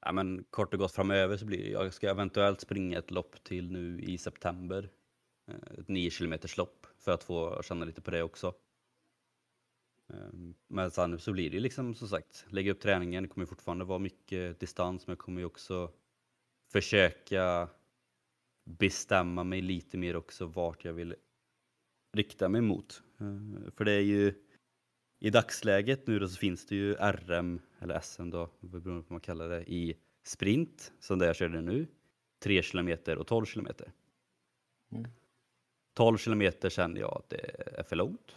Ja, 0.05 0.13
men 0.13 0.45
kort 0.51 0.75
och 0.75 0.81
gott 0.81 0.93
framöver 0.93 1.37
så 1.37 1.45
blir 1.45 1.59
det, 1.59 1.71
jag 1.71 1.95
ska 1.95 2.11
eventuellt 2.11 2.61
springa 2.61 2.99
ett 2.99 3.11
lopp 3.11 3.45
till 3.45 3.71
nu 3.71 4.01
i 4.01 4.19
september. 4.19 4.91
Eh, 5.49 5.79
ett 5.79 5.89
9 5.89 6.11
kilometers 6.11 6.57
lopp 6.57 6.87
för 6.99 7.13
att 7.13 7.25
få 7.25 7.63
känna 7.63 7.85
lite 7.85 8.01
på 8.01 8.11
det 8.11 8.23
också. 8.23 8.55
Ehm, 10.13 10.55
men 10.69 10.91
sen 10.91 11.19
så 11.19 11.33
blir 11.33 11.51
det 11.51 11.55
ju 11.55 11.61
liksom 11.61 11.95
som 11.95 12.09
sagt, 12.09 12.47
lägga 12.49 12.73
upp 12.73 12.81
träningen, 12.81 13.23
det 13.23 13.29
kommer 13.29 13.47
fortfarande 13.47 13.85
vara 13.85 13.99
mycket 13.99 14.61
distans 14.61 15.07
men 15.07 15.13
jag 15.13 15.19
kommer 15.19 15.41
ju 15.41 15.47
också 15.47 15.93
försöka 16.73 17.69
bestämma 18.65 19.45
mig 19.45 19.63
lite 19.63 19.99
mer 19.99 20.17
också 20.17 20.47
vart 20.47 20.85
jag 20.85 20.93
vill 20.93 21.15
rikta 22.17 22.49
mig 22.49 22.61
mot. 22.61 23.03
Eh, 23.21 23.71
för 23.77 23.85
det 23.85 23.93
är 23.93 24.01
ju 24.01 24.35
i 25.21 25.31
dagsläget 25.31 26.07
nu 26.07 26.19
då 26.19 26.29
så 26.29 26.37
finns 26.37 26.67
det 26.67 26.77
ju 26.77 26.95
RM, 26.95 27.61
eller 27.85 28.01
SM 28.01 28.31
då, 28.31 28.51
beroende 28.61 29.03
på 29.03 29.09
vad 29.09 29.11
man 29.11 29.21
kallar 29.21 29.49
det, 29.49 29.73
i 29.73 29.97
sprint, 30.23 30.93
som 31.01 31.19
det 31.19 31.27
jag 31.27 31.37
körde 31.37 31.61
nu, 31.61 31.87
3 32.39 32.63
km 32.63 32.97
och 33.19 33.27
12 33.27 33.47
km. 33.47 33.67
Mm. 34.93 35.11
12 35.95 36.19
km 36.19 36.53
känner 36.69 37.01
jag 37.01 37.19
att 37.19 37.29
det 37.29 37.61
är 37.79 37.83
för 37.83 37.97
långt. 37.97 38.37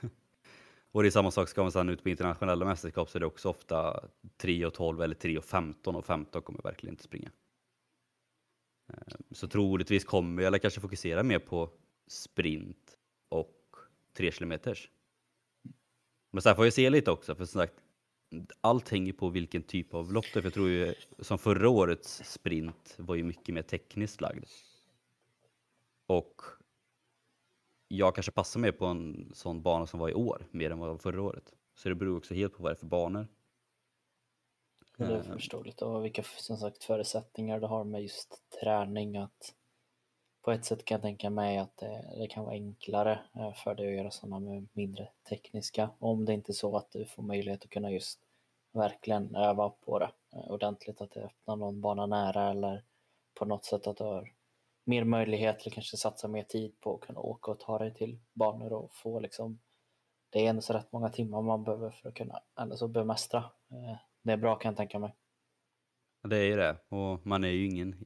och 0.92 1.02
det 1.02 1.08
är 1.08 1.10
samma 1.10 1.30
sak, 1.30 1.48
ska 1.48 1.62
man 1.62 1.72
sedan 1.72 1.88
ut 1.88 2.02
på 2.02 2.08
internationella 2.08 2.64
mästerskap 2.64 3.10
så 3.10 3.18
är 3.18 3.20
det 3.20 3.26
också 3.26 3.48
ofta 3.48 4.08
3 4.36 4.66
och 4.66 4.74
12 4.74 5.02
eller 5.02 5.14
3 5.14 5.38
och 5.38 5.44
15 5.44 5.96
och 5.96 6.04
15 6.04 6.42
kommer 6.42 6.62
verkligen 6.62 6.92
inte 6.92 7.04
springa. 7.04 7.30
Eh, 8.88 9.14
så 9.30 9.48
troligtvis 9.48 10.04
kommer 10.04 10.42
jag 10.42 10.46
eller 10.46 10.58
kanske 10.58 10.80
fokusera 10.80 11.22
mer 11.22 11.38
på 11.38 11.70
sprint 12.06 12.98
och 13.28 13.76
3 14.16 14.32
kilometers. 14.32 14.90
Men 16.30 16.42
sen 16.42 16.56
får 16.56 16.64
jag 16.66 16.72
se 16.72 16.90
lite 16.90 17.10
också, 17.10 17.34
för 17.34 17.44
som 17.44 17.60
sagt, 17.60 17.83
allt 18.60 18.88
hänger 18.88 19.12
på 19.12 19.28
vilken 19.28 19.62
typ 19.62 19.94
av 19.94 20.12
lopp 20.12 20.24
det 20.32 20.38
är. 20.38 20.42
För 20.42 20.46
jag 20.46 20.54
tror 20.54 20.68
ju, 20.68 20.94
som 21.18 21.38
förra 21.38 21.68
årets 21.68 22.22
sprint 22.24 22.94
var 22.98 23.14
ju 23.14 23.24
mycket 23.24 23.54
mer 23.54 23.62
tekniskt 23.62 24.20
lagd. 24.20 24.44
Och 26.06 26.42
jag 27.88 28.14
kanske 28.14 28.32
passar 28.32 28.60
mer 28.60 28.72
på 28.72 28.86
en 28.86 29.30
sån 29.34 29.62
bana 29.62 29.86
som 29.86 30.00
var 30.00 30.08
i 30.08 30.14
år, 30.14 30.46
mer 30.50 30.70
än 30.70 30.78
vad 30.78 30.88
var 30.88 30.98
förra 30.98 31.22
året. 31.22 31.52
Så 31.74 31.88
det 31.88 31.94
beror 31.94 32.16
också 32.16 32.34
helt 32.34 32.56
på 32.56 32.62
vad 32.62 32.72
det 32.72 32.74
är 32.74 32.78
för 32.80 32.86
banor. 32.86 33.28
Det 34.96 35.04
är 35.04 35.16
Eh, 35.16 35.22
förståeligt 35.22 35.82
och 35.82 36.04
vilka 36.04 36.22
som 36.22 36.56
sagt 36.56 36.84
förutsättningar 36.84 37.60
du 37.60 37.66
har 37.66 37.84
med 37.84 38.02
just 38.02 38.42
träning. 38.60 39.16
Att 39.16 39.54
på 40.44 40.52
ett 40.52 40.64
sätt 40.64 40.84
kan 40.84 40.94
jag 40.94 41.02
tänka 41.02 41.30
mig 41.30 41.58
att 41.58 41.76
det, 41.76 42.04
det 42.18 42.26
kan 42.26 42.44
vara 42.44 42.54
enklare 42.54 43.18
eh, 43.34 43.54
för 43.54 43.74
dig 43.74 43.88
att 43.88 43.96
göra 43.96 44.10
sådana 44.10 44.40
med 44.40 44.66
mindre 44.72 45.08
tekniska. 45.28 45.90
Om 45.98 46.24
det 46.24 46.32
inte 46.32 46.52
är 46.52 46.54
så 46.54 46.76
att 46.76 46.90
du 46.90 47.04
får 47.04 47.22
möjlighet 47.22 47.64
att 47.64 47.70
kunna 47.70 47.90
just 47.90 48.20
verkligen 48.72 49.34
öva 49.34 49.68
på 49.68 49.98
det 49.98 50.10
eh, 50.32 50.50
ordentligt. 50.50 51.00
Att 51.00 51.10
det 51.10 51.24
öppnar 51.24 51.56
någon 51.56 51.80
bana 51.80 52.06
nära 52.06 52.50
eller 52.50 52.84
på 53.34 53.44
något 53.44 53.64
sätt 53.64 53.86
att 53.86 53.96
du 53.96 54.04
har 54.04 54.32
mer 54.84 55.04
möjlighet 55.04 55.60
eller 55.60 55.70
kanske 55.70 55.96
satsa 55.96 56.28
mer 56.28 56.42
tid 56.42 56.80
på 56.80 56.94
att 56.94 57.00
kunna 57.00 57.20
åka 57.20 57.50
och 57.50 57.60
ta 57.60 57.78
dig 57.78 57.94
till 57.94 58.18
banor 58.32 58.72
och 58.72 58.94
få 58.94 59.20
liksom 59.20 59.58
det 60.30 60.46
är 60.46 60.50
ändå 60.50 60.62
så 60.62 60.72
rätt 60.72 60.92
många 60.92 61.08
timmar 61.08 61.42
man 61.42 61.64
behöver 61.64 61.90
för 61.90 62.08
att 62.08 62.14
kunna 62.14 62.40
alltså 62.54 62.88
bemästra. 62.88 63.44
Det 64.22 64.32
är 64.32 64.36
bra 64.36 64.56
kan 64.56 64.70
jag 64.70 64.76
tänka 64.76 64.98
mig. 64.98 65.14
Det 66.22 66.36
är 66.36 66.44
ju 66.44 66.56
det, 66.56 66.76
och 66.88 67.26
man 67.26 67.44
är 67.44 67.48
ju 67.48 67.66
ingen 67.66 68.04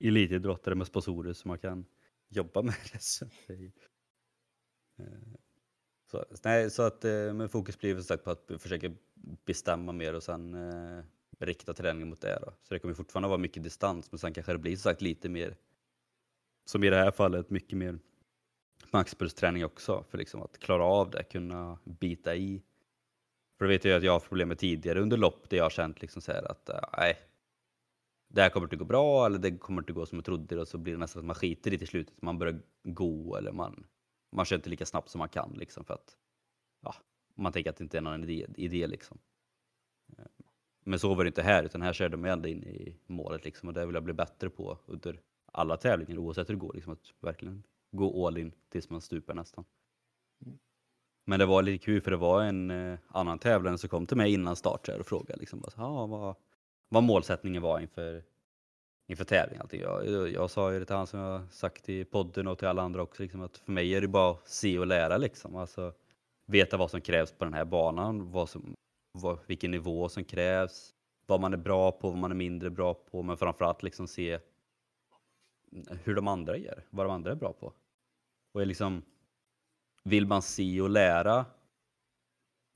elitidrottare 0.00 0.74
med 0.74 0.86
sponsorer 0.86 1.32
som 1.32 1.48
man 1.48 1.58
kan 1.58 1.84
jobba 2.28 2.62
med. 2.62 2.74
Eh, 4.98 5.06
så, 6.10 6.24
nej, 6.44 6.70
så 6.70 6.82
att 6.82 7.04
eh, 7.04 7.32
men 7.32 7.48
fokus 7.48 7.78
blir 7.78 7.94
som 7.94 8.04
sagt 8.04 8.24
på 8.24 8.30
att 8.30 8.50
försöka 8.58 8.90
bestämma 9.44 9.92
mer 9.92 10.14
och 10.14 10.22
sen 10.22 10.54
eh, 10.54 11.04
rikta 11.38 11.74
träningen 11.74 12.08
mot 12.08 12.20
det. 12.20 12.38
Då. 12.42 12.52
Så 12.62 12.74
det 12.74 12.78
kommer 12.78 12.94
fortfarande 12.94 13.28
vara 13.28 13.38
mycket 13.38 13.62
distans, 13.62 14.12
men 14.12 14.18
sen 14.18 14.32
kanske 14.32 14.52
det 14.52 14.58
blir 14.58 14.76
som 14.76 14.82
sagt 14.82 15.00
lite 15.00 15.28
mer, 15.28 15.56
som 16.64 16.84
i 16.84 16.90
det 16.90 16.96
här 16.96 17.10
fallet, 17.10 17.50
mycket 17.50 17.78
mer 17.78 17.98
maxpulsträning 18.92 19.64
också 19.64 20.04
för 20.10 20.18
liksom 20.18 20.42
att 20.42 20.58
klara 20.58 20.84
av 20.84 21.10
det, 21.10 21.22
kunna 21.22 21.78
bita 21.84 22.34
i. 22.34 22.62
För 23.58 23.64
det 23.64 23.68
vet 23.68 23.84
jag 23.84 23.96
att 23.96 24.02
jag 24.02 24.12
har 24.12 24.16
haft 24.16 24.28
problem 24.28 24.48
med 24.48 24.58
tidigare 24.58 25.00
under 25.00 25.16
lopp 25.16 25.50
där 25.50 25.56
jag 25.56 25.64
har 25.64 25.70
känt 25.70 26.00
liksom 26.00 26.22
så 26.22 26.32
här 26.32 26.50
att 26.50 26.68
eh, 26.68 26.80
nej, 26.96 27.18
det 28.32 28.42
här 28.42 28.50
kommer 28.50 28.66
inte 28.66 28.76
gå 28.76 28.84
bra 28.84 29.26
eller 29.26 29.38
det 29.38 29.58
kommer 29.58 29.82
inte 29.82 29.92
gå 29.92 30.06
som 30.06 30.18
jag 30.18 30.24
trodde 30.24 30.60
och 30.60 30.68
så 30.68 30.78
blir 30.78 30.92
det 30.92 30.98
nästan 30.98 31.20
att 31.20 31.26
man 31.26 31.34
skiter 31.34 31.74
i 31.74 31.78
till 31.78 31.88
slutet. 31.88 32.22
Man 32.22 32.38
börjar 32.38 32.60
gå 32.82 33.36
eller 33.36 33.52
man, 33.52 33.86
man 34.32 34.44
kör 34.44 34.56
inte 34.56 34.70
lika 34.70 34.86
snabbt 34.86 35.08
som 35.08 35.18
man 35.18 35.28
kan 35.28 35.52
liksom 35.52 35.84
för 35.84 35.94
att 35.94 36.16
ja, 36.80 36.94
man 37.34 37.52
tänker 37.52 37.70
att 37.70 37.76
det 37.76 37.84
inte 37.84 37.98
är 37.98 38.02
någon 38.02 38.24
idé, 38.24 38.46
idé 38.56 38.86
liksom. 38.86 39.18
Eh, 40.18 40.24
men 40.84 40.98
så 40.98 41.14
var 41.14 41.24
det 41.24 41.28
inte 41.28 41.42
här 41.42 41.62
utan 41.62 41.82
här 41.82 41.92
körde 41.92 42.16
man 42.16 42.30
ända 42.30 42.48
in 42.48 42.64
i 42.64 42.96
målet 43.06 43.44
liksom 43.44 43.68
och 43.68 43.74
det 43.74 43.86
vill 43.86 43.94
jag 43.94 44.04
bli 44.04 44.14
bättre 44.14 44.50
på 44.50 44.78
under 44.86 45.20
alla 45.52 45.76
tävlingar 45.76 46.18
oavsett 46.18 46.48
hur 46.48 46.54
det 46.54 46.60
går 46.60 46.74
liksom 46.74 46.92
att 46.92 47.14
verkligen 47.20 47.62
gå 47.90 48.26
all 48.26 48.38
in 48.38 48.52
tills 48.68 48.90
man 48.90 49.00
stupar 49.00 49.34
nästan. 49.34 49.64
Men 51.24 51.38
det 51.38 51.46
var 51.46 51.62
lite 51.62 51.84
kul 51.84 52.00
för 52.00 52.10
det 52.10 52.16
var 52.16 52.42
en 52.42 52.70
eh, 52.70 52.98
annan 53.08 53.38
tävlande 53.38 53.78
som 53.78 53.88
kom 53.88 54.06
till 54.06 54.16
mig 54.16 54.32
innan 54.32 54.56
start 54.56 54.88
och 54.88 55.06
frågade 55.06 55.40
liksom, 55.40 55.60
bara, 55.60 55.84
ah, 55.84 56.06
vad, 56.06 56.36
vad 56.90 57.02
målsättningen 57.02 57.62
var 57.62 57.80
inför, 57.80 58.22
inför 59.06 59.24
tävling. 59.24 59.58
Allting. 59.60 59.80
Jag, 59.80 60.06
jag, 60.08 60.32
jag 60.32 60.50
sa 60.50 60.72
ju 60.72 60.78
det 60.78 60.84
till 60.84 60.96
han 60.96 61.06
som 61.06 61.20
jag 61.20 61.52
sagt 61.52 61.88
i 61.88 62.04
podden 62.04 62.46
och 62.46 62.58
till 62.58 62.68
alla 62.68 62.82
andra 62.82 63.02
också, 63.02 63.22
liksom, 63.22 63.42
att 63.42 63.56
för 63.56 63.72
mig 63.72 63.94
är 63.94 64.00
det 64.00 64.08
bara 64.08 64.30
att 64.30 64.48
se 64.48 64.78
och 64.78 64.86
lära. 64.86 65.16
Liksom. 65.16 65.56
Alltså, 65.56 65.92
veta 66.46 66.76
vad 66.76 66.90
som 66.90 67.00
krävs 67.00 67.32
på 67.32 67.44
den 67.44 67.54
här 67.54 67.64
banan, 67.64 68.30
vad 68.30 68.48
som, 68.48 68.74
vad, 69.12 69.38
vilken 69.46 69.70
nivå 69.70 70.08
som 70.08 70.24
krävs, 70.24 70.94
vad 71.26 71.40
man 71.40 71.52
är 71.52 71.58
bra 71.58 71.92
på, 71.92 72.10
vad 72.10 72.18
man 72.18 72.30
är 72.30 72.36
mindre 72.36 72.70
bra 72.70 72.94
på, 72.94 73.22
men 73.22 73.36
framförallt 73.36 73.82
liksom 73.82 74.08
se 74.08 74.38
hur 76.04 76.14
de 76.14 76.28
andra 76.28 76.56
gör, 76.56 76.84
vad 76.90 77.06
de 77.06 77.12
andra 77.12 77.30
är 77.30 77.36
bra 77.36 77.52
på. 77.52 77.72
Och 78.52 78.66
liksom, 78.66 79.02
vill 80.02 80.26
man 80.26 80.42
se 80.42 80.80
och 80.80 80.90
lära 80.90 81.44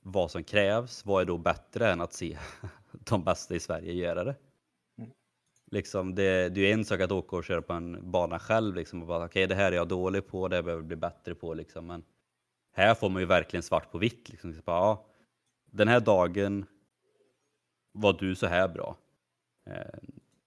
vad 0.01 0.31
som 0.31 0.45
krävs, 0.45 1.07
vad 1.07 1.23
är 1.23 1.27
då 1.27 1.39
bättre 1.39 1.93
än 1.93 2.01
att 2.01 2.13
se 2.13 2.39
de 3.05 3.25
bästa 3.25 3.55
i 3.55 3.61
Sverige 3.61 3.93
göra 3.93 4.25
det? 4.25 4.37
Mm. 4.99 5.11
Liksom 5.71 6.15
det, 6.15 6.49
det 6.49 6.61
är 6.61 6.67
ju 6.67 6.73
en 6.73 6.85
sak 6.85 7.01
att 7.01 7.13
åka 7.13 7.37
och 7.37 7.45
köra 7.45 7.63
på 7.63 7.73
en 7.73 8.11
bana 8.11 8.39
själv 8.39 8.75
liksom, 8.75 9.03
och 9.03 9.09
bara 9.09 9.25
okej 9.25 9.47
det 9.47 9.55
här 9.55 9.73
är 9.73 9.77
jag 9.77 9.89
dålig 9.89 10.27
på, 10.27 10.49
det 10.49 10.57
här 10.57 10.63
behöver 10.63 10.83
jag 10.83 10.87
bli 10.87 10.97
bättre 10.97 11.35
på 11.35 11.55
liksom. 11.55 11.87
Men 11.87 12.05
här 12.73 12.95
får 12.95 13.09
man 13.11 13.23
ju 13.23 13.27
verkligen 13.27 13.63
svart 13.63 13.93
på 13.93 13.99
vitt. 13.99 14.29
Liksom. 14.29 14.53
Så 14.53 14.63
bara, 14.63 14.77
ja, 14.77 15.07
den 15.71 15.89
här 15.89 16.01
dagen 16.01 16.67
var 17.93 18.13
du 18.13 18.35
så 18.35 18.47
här 18.47 18.69
bra. 18.69 18.97
Eh, 19.67 19.99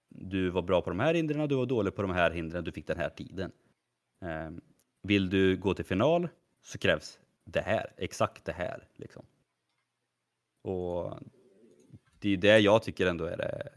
Du 0.08 0.50
var 0.50 0.62
bra 0.62 0.82
på 0.82 0.90
de 0.90 1.00
här 1.00 1.14
hindren, 1.14 1.48
du 1.48 1.54
var 1.56 1.66
dålig 1.66 1.94
på 1.94 2.02
de 2.02 2.10
här 2.10 2.30
hindren, 2.30 2.64
du 2.64 2.72
fick 2.72 2.86
den 2.86 2.98
här 2.98 3.08
tiden. 3.10 3.52
Eh, 4.22 4.50
Vill 5.02 5.30
du 5.30 5.56
gå 5.56 5.74
till 5.74 5.84
final 5.84 6.28
så 6.62 6.78
krävs 6.78 7.18
det 7.44 7.60
här, 7.60 7.92
exakt 7.96 8.44
det 8.44 8.52
här. 8.52 8.88
Liksom. 8.96 9.24
Och 10.62 11.18
det 12.18 12.28
är 12.30 12.36
det 12.36 12.58
jag 12.58 12.82
tycker 12.82 13.06
ändå 13.06 13.24
är 13.24 13.36
det 13.36 13.68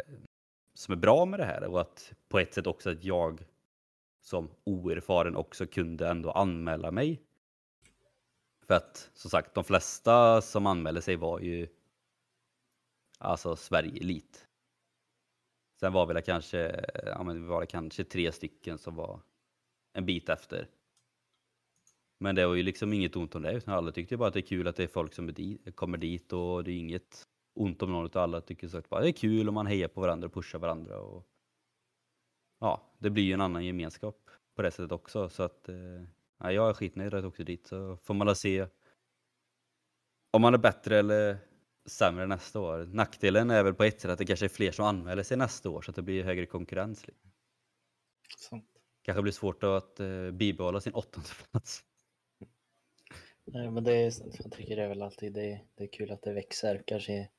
som 0.73 0.91
är 0.91 0.95
bra 0.95 1.25
med 1.25 1.39
det 1.39 1.45
här 1.45 1.63
och 1.63 1.81
att 1.81 2.13
på 2.29 2.39
ett 2.39 2.53
sätt 2.53 2.67
också 2.67 2.89
att 2.89 3.03
jag 3.03 3.45
som 4.21 4.49
oerfaren 4.63 5.35
också 5.35 5.67
kunde 5.67 6.07
ändå 6.07 6.31
anmäla 6.31 6.91
mig. 6.91 7.21
För 8.67 8.73
att 8.73 9.09
som 9.13 9.31
sagt, 9.31 9.53
de 9.53 9.63
flesta 9.63 10.41
som 10.41 10.67
anmälde 10.67 11.01
sig 11.01 11.15
var 11.15 11.39
ju 11.39 11.67
alltså 13.17 13.55
Sverige 13.55 14.01
Elit. 14.01 14.47
Sen 15.79 15.93
var 15.93 16.05
vi 16.05 16.13
väl 16.13 16.23
kanske, 16.23 16.85
ja 17.05 17.23
men 17.23 17.41
vi 17.41 17.47
var 17.47 17.61
det 17.61 17.67
kanske 17.67 18.03
tre 18.03 18.31
stycken 18.31 18.77
som 18.77 18.95
var 18.95 19.19
en 19.93 20.05
bit 20.05 20.29
efter. 20.29 20.67
Men 22.19 22.35
det 22.35 22.47
var 22.47 22.55
ju 22.55 22.63
liksom 22.63 22.93
inget 22.93 23.15
ont 23.15 23.35
om 23.35 23.41
det, 23.41 23.53
utan 23.53 23.73
alla 23.73 23.91
tyckte 23.91 24.17
bara 24.17 24.27
att 24.27 24.33
det 24.33 24.39
är 24.39 24.41
kul 24.41 24.67
att 24.67 24.75
det 24.75 24.83
är 24.83 24.87
folk 24.87 25.13
som 25.13 25.27
är 25.27 25.31
dit, 25.31 25.75
kommer 25.75 25.97
dit 25.97 26.33
och 26.33 26.63
det 26.63 26.71
är 26.71 26.77
inget 26.77 27.27
ont 27.53 27.81
om 27.81 27.91
någon 27.91 28.05
utav 28.05 28.23
alla 28.23 28.41
tycker 28.41 28.67
så 28.67 28.77
att 28.77 28.89
bara 28.89 29.01
det 29.01 29.09
är 29.09 29.11
kul 29.11 29.47
och 29.47 29.53
man 29.53 29.67
hejar 29.67 29.87
på 29.87 30.01
varandra 30.01 30.27
och 30.27 30.33
pushar 30.33 30.59
varandra 30.59 30.99
och 30.99 31.27
ja, 32.59 32.81
det 32.99 33.09
blir 33.09 33.23
ju 33.23 33.33
en 33.33 33.41
annan 33.41 33.65
gemenskap 33.65 34.29
på 34.55 34.61
det 34.61 34.71
sättet 34.71 34.91
också 34.91 35.29
så 35.29 35.43
att 35.43 35.69
eh, 35.69 36.03
ja, 36.39 36.51
jag 36.51 36.69
är 36.69 36.73
skitnöjd 36.73 37.13
att 37.13 37.23
jag 37.23 37.29
åkte 37.29 37.43
dit 37.43 37.67
så 37.67 37.97
får 37.97 38.13
man 38.13 38.35
se 38.35 38.67
om 40.31 40.41
man 40.41 40.53
är 40.53 40.57
bättre 40.57 40.99
eller 40.99 41.37
sämre 41.85 42.27
nästa 42.27 42.59
år. 42.59 42.85
Nackdelen 42.85 43.49
är 43.49 43.63
väl 43.63 43.73
på 43.73 43.83
ett 43.83 44.01
sätt 44.01 44.11
att 44.11 44.17
det 44.17 44.25
kanske 44.25 44.45
är 44.45 44.49
fler 44.49 44.71
som 44.71 44.85
anmäler 44.85 45.23
sig 45.23 45.37
nästa 45.37 45.69
år 45.69 45.81
så 45.81 45.91
att 45.91 45.95
det 45.95 46.01
blir 46.01 46.23
högre 46.23 46.45
konkurrens. 46.45 47.07
liksom. 47.07 47.31
Så. 48.37 48.61
Kanske 49.01 49.21
blir 49.21 49.33
svårt 49.33 49.63
att 49.63 49.99
eh, 49.99 50.31
bibehålla 50.31 50.81
sin 50.81 50.93
åttonde 50.93 51.29
plats. 51.51 51.83
Nej, 53.45 53.71
men 53.71 53.83
det 53.83 53.93
är, 53.93 54.13
jag 54.43 54.51
tycker 54.51 54.75
det 54.75 54.83
är 54.83 54.89
väl 54.89 55.01
alltid 55.01 55.33
det, 55.33 55.61
det 55.75 55.83
är 55.83 55.87
kul 55.87 56.11
att 56.11 56.21
det 56.21 56.33
växer. 56.33 56.83
Kanske, 56.87 57.29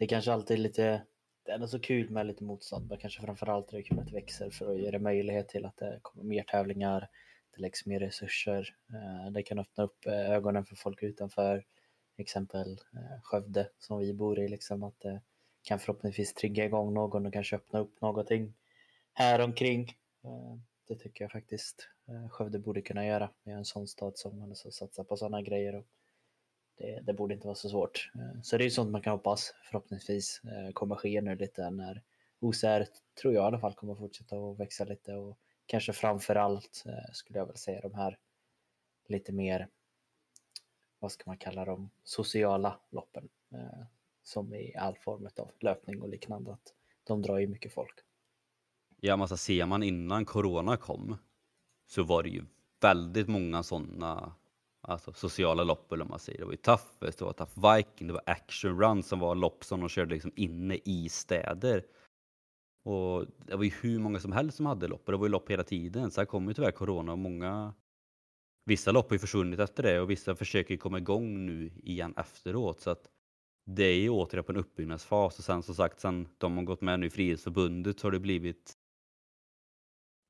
det 0.00 0.06
kanske 0.06 0.32
alltid 0.32 0.56
är 0.56 0.60
lite, 0.60 1.02
det 1.44 1.50
är 1.50 1.54
ändå 1.54 1.68
så 1.68 1.78
kul 1.78 2.10
med 2.10 2.26
lite 2.26 2.44
motstånd, 2.44 2.88
men 2.88 2.98
kanske 2.98 3.20
framförallt 3.20 3.72
är 3.72 3.76
det 3.76 3.82
kul 3.82 3.98
att 3.98 4.06
det 4.06 4.14
växer 4.14 4.50
för 4.50 4.72
att 4.72 4.80
ge 4.80 4.90
det 4.90 4.98
möjlighet 4.98 5.48
till 5.48 5.66
att 5.66 5.76
det 5.76 5.98
kommer 6.02 6.24
mer 6.24 6.42
tävlingar, 6.42 7.08
det 7.54 7.60
läggs 7.60 7.86
mer 7.86 8.00
resurser, 8.00 8.76
eh, 8.92 9.32
det 9.32 9.42
kan 9.42 9.58
öppna 9.58 9.84
upp 9.84 10.06
eh, 10.06 10.30
ögonen 10.30 10.64
för 10.64 10.76
folk 10.76 11.02
utanför, 11.02 11.64
exempel 12.16 12.72
eh, 12.72 13.22
Skövde 13.22 13.68
som 13.78 13.98
vi 13.98 14.14
bor 14.14 14.38
i, 14.38 14.48
liksom 14.48 14.82
att 14.82 15.00
det 15.00 15.20
kan 15.62 15.78
förhoppningsvis 15.78 16.34
trigga 16.34 16.64
igång 16.64 16.94
någon 16.94 17.26
och 17.26 17.32
kanske 17.32 17.56
öppna 17.56 17.78
upp 17.78 18.00
någonting 18.00 18.54
här 19.12 19.40
omkring. 19.40 19.96
Det 20.88 20.94
tycker 20.94 21.24
jag 21.24 21.32
faktiskt 21.32 21.88
Skövde 22.30 22.58
borde 22.58 22.82
kunna 22.82 23.06
göra. 23.06 23.30
Vi 23.44 23.52
är 23.52 23.56
en 23.56 23.64
sån 23.64 23.88
stad 23.88 24.18
som 24.18 24.42
alltså 24.42 24.70
satsar 24.70 25.04
på 25.04 25.16
sådana 25.16 25.42
grejer. 25.42 25.74
Och 25.74 25.86
det, 26.80 27.00
det 27.06 27.12
borde 27.12 27.34
inte 27.34 27.46
vara 27.46 27.54
så 27.54 27.68
svårt. 27.68 28.10
Eh, 28.14 28.40
så 28.42 28.56
det 28.56 28.62
är 28.62 28.66
ju 28.66 28.70
sånt 28.70 28.90
man 28.90 29.02
kan 29.02 29.12
hoppas 29.12 29.54
förhoppningsvis 29.64 30.40
eh, 30.44 30.72
kommer 30.72 30.96
ske 30.96 31.20
nu 31.20 31.36
lite 31.36 31.70
när 31.70 32.02
OCR 32.40 32.86
tror 33.20 33.34
jag 33.34 33.42
i 33.42 33.46
alla 33.46 33.60
fall 33.60 33.74
kommer 33.74 33.94
fortsätta 33.94 34.36
att 34.36 34.60
växa 34.60 34.84
lite 34.84 35.14
och 35.14 35.38
kanske 35.66 35.92
framför 35.92 36.36
allt 36.36 36.82
eh, 36.86 37.12
skulle 37.12 37.38
jag 37.38 37.46
väl 37.46 37.56
säga 37.56 37.80
de 37.80 37.94
här 37.94 38.18
lite 39.08 39.32
mer, 39.32 39.68
vad 40.98 41.12
ska 41.12 41.22
man 41.26 41.38
kalla 41.38 41.64
dem, 41.64 41.90
sociala 42.04 42.80
loppen 42.90 43.28
som 44.22 44.54
i 44.54 44.76
all 44.76 44.96
form 44.96 45.28
av 45.38 45.50
löpning 45.60 46.02
och 46.02 46.08
liknande. 46.08 46.52
Att 46.52 46.74
de 47.04 47.22
drar 47.22 47.38
ju 47.38 47.46
mycket 47.46 47.74
folk. 47.74 47.94
Ja, 49.00 49.16
men 49.16 49.20
alltså 49.20 49.36
ser 49.36 49.66
man 49.66 49.82
innan 49.82 50.24
corona 50.24 50.76
kom 50.76 51.16
så 51.86 52.02
var 52.02 52.22
det 52.22 52.28
ju 52.28 52.44
väldigt 52.80 53.28
många 53.28 53.62
sådana 53.62 54.34
alltså, 54.80 55.12
sociala 55.12 55.64
lopp 55.64 55.92
eller 55.92 56.04
man 56.04 56.18
säger. 56.18 56.38
Det 56.38 56.44
var 56.44 56.52
ju 56.52 56.56
Toughest, 56.56 57.18
det 57.18 57.24
var 57.24 57.32
Tough 57.32 57.76
Viking, 57.76 58.06
det 58.06 58.12
var 58.12 58.22
Action 58.26 58.80
Run 58.80 59.02
som 59.02 59.18
var 59.18 59.34
lopp 59.34 59.64
som 59.64 59.80
de 59.80 59.88
körde 59.88 60.14
liksom 60.14 60.32
inne 60.36 60.78
i 60.84 61.08
städer. 61.08 61.84
Och 62.84 63.26
det 63.46 63.56
var 63.56 63.64
ju 63.64 63.72
hur 63.80 63.98
många 63.98 64.18
som 64.18 64.32
helst 64.32 64.56
som 64.56 64.66
hade 64.66 64.88
lopp 64.88 65.02
och 65.06 65.12
det 65.12 65.18
var 65.18 65.26
ju 65.26 65.32
lopp 65.32 65.50
hela 65.50 65.64
tiden. 65.64 66.10
Sen 66.10 66.26
kom 66.26 66.48
ju 66.48 66.54
tyvärr 66.54 66.70
corona 66.70 67.12
och 67.12 67.18
många 67.18 67.74
Vissa 68.64 68.92
lopp 68.92 69.10
har 69.10 69.14
ju 69.14 69.18
försvunnit 69.18 69.60
efter 69.60 69.82
det 69.82 70.00
och 70.00 70.10
vissa 70.10 70.34
försöker 70.34 70.76
komma 70.76 70.98
igång 70.98 71.46
nu 71.46 71.70
igen 71.82 72.14
efteråt. 72.16 72.80
Så 72.80 72.90
att 72.90 73.08
det 73.66 73.84
är 73.84 74.00
ju 74.00 74.10
återigen 74.10 74.44
på 74.44 74.52
en 74.52 74.58
uppbyggnadsfas 74.58 75.38
och 75.38 75.44
sen 75.44 75.62
som 75.62 75.74
sagt 75.74 76.00
sen 76.00 76.28
de 76.38 76.56
har 76.56 76.64
gått 76.64 76.80
med 76.80 77.00
nu 77.00 77.06
i 77.06 77.10
Frihetsförbundet 77.10 78.00
så 78.00 78.06
har 78.06 78.12
det 78.12 78.20
blivit 78.20 78.76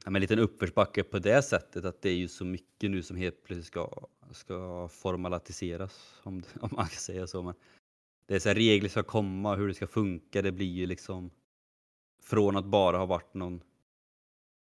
ja, 0.04 0.12
en 0.14 0.20
liten 0.20 0.38
uppförsbacke 0.38 1.02
på 1.02 1.18
det 1.18 1.42
sättet 1.42 1.84
att 1.84 2.02
det 2.02 2.10
är 2.10 2.14
ju 2.14 2.28
så 2.28 2.44
mycket 2.44 2.90
nu 2.90 3.02
som 3.02 3.16
helt 3.16 3.44
plötsligt 3.44 3.66
ska, 3.66 4.06
ska 4.30 4.88
formaliseras 4.88 6.20
om, 6.22 6.42
om 6.60 6.68
man 6.72 6.86
kan 6.86 7.00
säga 7.00 7.26
så. 7.26 7.42
Men 7.42 7.54
det 8.26 8.34
är 8.34 8.38
så 8.38 8.48
här 8.48 8.56
regler 8.56 8.88
ska 8.88 9.02
komma, 9.02 9.56
hur 9.56 9.68
det 9.68 9.74
ska 9.74 9.86
funka, 9.86 10.42
det 10.42 10.52
blir 10.52 10.72
ju 10.72 10.86
liksom 10.86 11.30
från 12.22 12.56
att 12.56 12.64
bara 12.64 12.98
ha 12.98 13.06
varit 13.06 13.34
någon 13.34 13.62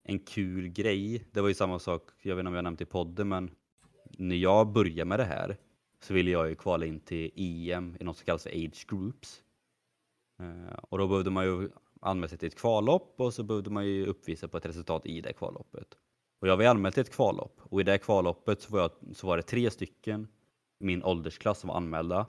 en 0.04 0.18
kul 0.18 0.68
grej. 0.68 1.24
Det 1.32 1.40
var 1.40 1.48
ju 1.48 1.54
samma 1.54 1.78
sak, 1.78 2.10
jag 2.22 2.36
vet 2.36 2.40
inte 2.40 2.48
om 2.48 2.54
jag 2.54 2.64
nämnt 2.64 2.80
i 2.80 2.84
podden, 2.84 3.28
men 3.28 3.50
när 4.18 4.36
jag 4.36 4.72
började 4.72 5.04
med 5.04 5.18
det 5.18 5.24
här 5.24 5.56
så 6.00 6.14
ville 6.14 6.30
jag 6.30 6.48
ju 6.48 6.54
kvala 6.54 6.86
in 6.86 7.00
till 7.00 7.30
EM 7.36 7.96
i 8.00 8.04
något 8.04 8.16
som 8.16 8.24
kallas 8.24 8.42
för 8.42 8.50
Age 8.50 8.86
Groups. 8.88 9.42
Eh, 10.40 10.74
och 10.82 10.98
då 10.98 11.08
behövde 11.08 11.30
man 11.30 11.44
ju 11.44 11.68
anmält 12.02 12.30
sig 12.30 12.38
till 12.38 12.48
ett 12.48 12.58
kvallopp 12.58 13.20
och 13.20 13.34
så 13.34 13.42
behövde 13.42 13.70
man 13.70 13.86
ju 13.86 14.06
uppvisa 14.06 14.48
på 14.48 14.56
ett 14.56 14.66
resultat 14.66 15.06
i 15.06 15.20
det 15.20 15.32
kvalloppet. 15.32 15.88
Och 16.40 16.48
jag 16.48 16.56
var 16.56 16.64
anmäld 16.64 16.94
till 16.94 17.00
ett 17.00 17.14
kvallopp 17.14 17.60
och 17.62 17.80
i 17.80 17.84
det 17.84 17.98
kvalloppet 17.98 18.60
så 18.60 18.72
var, 18.72 18.80
jag, 18.80 19.16
så 19.16 19.26
var 19.26 19.36
det 19.36 19.42
tre 19.42 19.70
stycken 19.70 20.28
i 20.80 20.84
min 20.84 21.02
åldersklass 21.02 21.58
som 21.58 21.68
var 21.68 21.76
anmälda. 21.76 22.26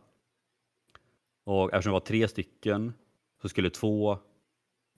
Och 1.43 1.73
eftersom 1.73 1.89
det 1.89 1.93
var 1.93 1.99
tre 1.99 2.27
stycken 2.27 2.93
så 3.41 3.49
skulle 3.49 3.69
två 3.69 4.17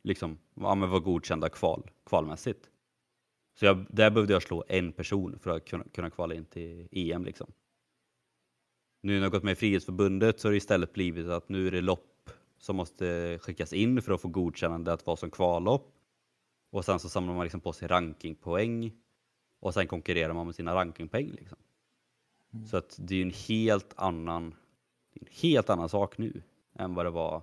liksom, 0.03 0.37
ja, 0.53 0.75
vara 0.75 0.99
godkända 0.99 1.49
kval, 1.49 1.91
kvalmässigt. 2.05 2.69
Så 3.59 3.65
jag, 3.65 3.85
där 3.89 4.11
behövde 4.11 4.33
jag 4.33 4.43
slå 4.43 4.63
en 4.67 4.91
person 4.91 5.39
för 5.39 5.49
att 5.49 5.65
kunna, 5.65 5.83
kunna 5.83 6.09
kvala 6.09 6.35
in 6.35 6.45
till 6.45 6.87
EM. 6.91 7.25
Liksom. 7.25 7.51
Nu 9.01 9.15
när 9.15 9.21
jag 9.21 9.31
gått 9.31 9.43
med 9.43 9.51
i 9.51 9.55
Frihetsförbundet 9.55 10.39
så 10.39 10.47
har 10.47 10.51
det 10.51 10.57
istället 10.57 10.93
blivit 10.93 11.27
att 11.27 11.49
nu 11.49 11.67
är 11.67 11.71
det 11.71 11.81
lopp 11.81 12.14
som 12.57 12.75
måste 12.75 13.39
skickas 13.41 13.73
in 13.73 14.01
för 14.01 14.11
att 14.11 14.21
få 14.21 14.27
godkännande 14.27 14.93
att 14.93 15.05
vara 15.05 15.17
som 15.17 15.31
kvallopp. 15.31 15.91
Och 16.71 16.85
sen 16.85 16.99
så 16.99 17.09
samlar 17.09 17.33
man 17.33 17.43
liksom 17.43 17.61
på 17.61 17.73
sig 17.73 17.87
rankingpoäng 17.87 18.91
och 19.59 19.73
sen 19.73 19.87
konkurrerar 19.87 20.33
man 20.33 20.45
med 20.45 20.55
sina 20.55 20.75
rankingpoäng. 20.75 21.31
Liksom. 21.31 21.57
Mm. 22.53 22.67
Så 22.67 22.77
att 22.77 22.95
det 22.99 23.15
är 23.15 23.21
en 23.21 23.33
helt 23.47 23.93
annan, 23.95 24.55
en 25.13 25.27
helt 25.41 25.69
annan 25.69 25.89
sak 25.89 26.17
nu 26.17 26.41
än 26.73 26.93
vad 26.93 27.05
det 27.05 27.09
var 27.09 27.41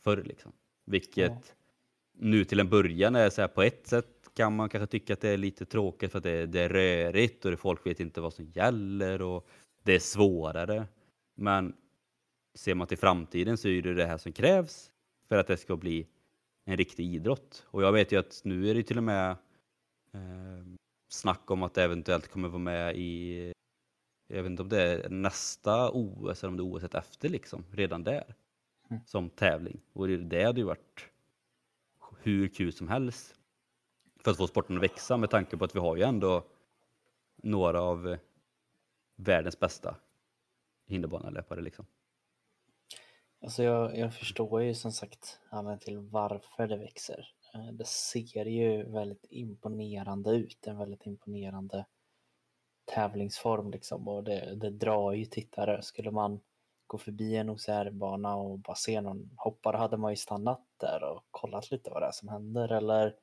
förr. 0.00 0.22
Liksom. 0.22 0.52
Vilket 0.84 1.32
ja. 1.32 1.54
nu 2.12 2.44
till 2.44 2.60
en 2.60 2.68
början 2.68 3.14
är 3.16 3.30
så 3.30 3.40
här 3.40 3.48
på 3.48 3.62
ett 3.62 3.86
sätt 3.86 4.30
kan 4.34 4.56
man 4.56 4.68
kanske 4.68 4.86
tycka 4.86 5.12
att 5.12 5.20
det 5.20 5.28
är 5.28 5.36
lite 5.36 5.64
tråkigt 5.64 6.10
för 6.10 6.18
att 6.18 6.24
det 6.24 6.30
är, 6.30 6.46
det 6.46 6.60
är 6.60 6.68
rörigt 6.68 7.44
och 7.44 7.58
folk 7.58 7.86
vet 7.86 8.00
inte 8.00 8.20
vad 8.20 8.34
som 8.34 8.44
gäller 8.44 9.22
och 9.22 9.48
det 9.82 9.94
är 9.94 9.98
svårare. 9.98 10.86
Men 11.34 11.74
ser 12.56 12.74
man 12.74 12.86
till 12.86 12.98
framtiden 12.98 13.56
så 13.56 13.68
är 13.68 13.82
det 13.82 13.94
det 13.94 14.06
här 14.06 14.18
som 14.18 14.32
krävs 14.32 14.92
för 15.28 15.36
att 15.36 15.46
det 15.46 15.56
ska 15.56 15.76
bli 15.76 16.06
en 16.64 16.76
riktig 16.76 17.14
idrott. 17.14 17.66
Och 17.66 17.82
jag 17.82 17.92
vet 17.92 18.12
ju 18.12 18.18
att 18.18 18.40
nu 18.44 18.70
är 18.70 18.74
det 18.74 18.82
till 18.82 18.98
och 18.98 19.04
med 19.04 19.30
eh, 20.12 20.64
snack 21.08 21.50
om 21.50 21.62
att 21.62 21.74
det 21.74 21.84
eventuellt 21.84 22.28
kommer 22.28 22.48
vara 22.48 22.58
med 22.58 22.96
i, 22.96 23.52
jag 24.26 24.42
vet 24.42 24.50
inte 24.50 24.62
om 24.62 24.68
det 24.68 24.82
är 24.82 25.08
nästa 25.08 25.90
OS 25.90 26.44
eller 26.44 26.48
om 26.48 26.56
det 26.56 26.62
är 26.62 26.86
OS 26.86 26.94
efter 26.94 27.28
liksom, 27.28 27.64
redan 27.72 28.04
där. 28.04 28.34
Mm. 28.90 29.02
Som 29.06 29.30
tävling. 29.30 29.80
Och 29.92 30.08
det 30.08 30.44
hade 30.44 30.60
ju 30.60 30.66
varit 30.66 31.10
hur 32.22 32.48
kul 32.48 32.72
som 32.72 32.88
helst 32.88 33.34
för 34.16 34.30
att 34.30 34.36
få 34.36 34.46
sporten 34.46 34.76
att 34.76 34.82
växa 34.82 35.16
med 35.16 35.30
tanke 35.30 35.56
på 35.56 35.64
att 35.64 35.74
vi 35.74 35.80
har 35.80 35.96
ju 35.96 36.02
ändå 36.02 36.44
några 37.36 37.80
av 37.80 38.16
världens 39.16 39.60
bästa 39.60 39.96
hinderbanelöpare 40.86 41.60
liksom. 41.60 41.86
Alltså 43.40 43.62
jag, 43.62 43.98
jag 43.98 44.14
förstår 44.14 44.62
ju 44.62 44.74
som 44.74 44.92
sagt 44.92 45.40
anledningen 45.50 45.78
till 45.78 45.98
varför 45.98 46.66
det 46.68 46.76
växer. 46.76 47.28
Eh, 47.54 47.72
det 47.72 47.86
ser 47.86 48.46
ju 48.46 48.82
väldigt 48.90 49.26
imponerande 49.30 50.30
ut, 50.30 50.66
en 50.66 50.78
väldigt 50.78 51.06
imponerande 51.06 51.86
tävlingsform 52.84 53.70
liksom 53.70 54.08
och 54.08 54.24
det, 54.24 54.54
det 54.54 54.70
drar 54.70 55.12
ju 55.12 55.24
tittare. 55.24 55.82
Skulle 55.82 56.10
man 56.10 56.40
gå 56.86 56.98
förbi 56.98 57.36
en 57.36 57.50
OCR-bana 57.50 58.36
och 58.36 58.58
bara 58.58 58.76
se 58.76 59.00
någon 59.00 59.30
hoppare 59.36 59.76
hade 59.76 59.96
man 59.96 60.12
ju 60.12 60.16
stannat 60.16 60.66
där 60.76 61.02
och 61.02 61.24
kollat 61.30 61.70
lite 61.70 61.90
vad 61.90 62.02
det 62.02 62.06
är 62.06 62.12
som 62.12 62.28
händer 62.28 62.72
eller 62.72 63.16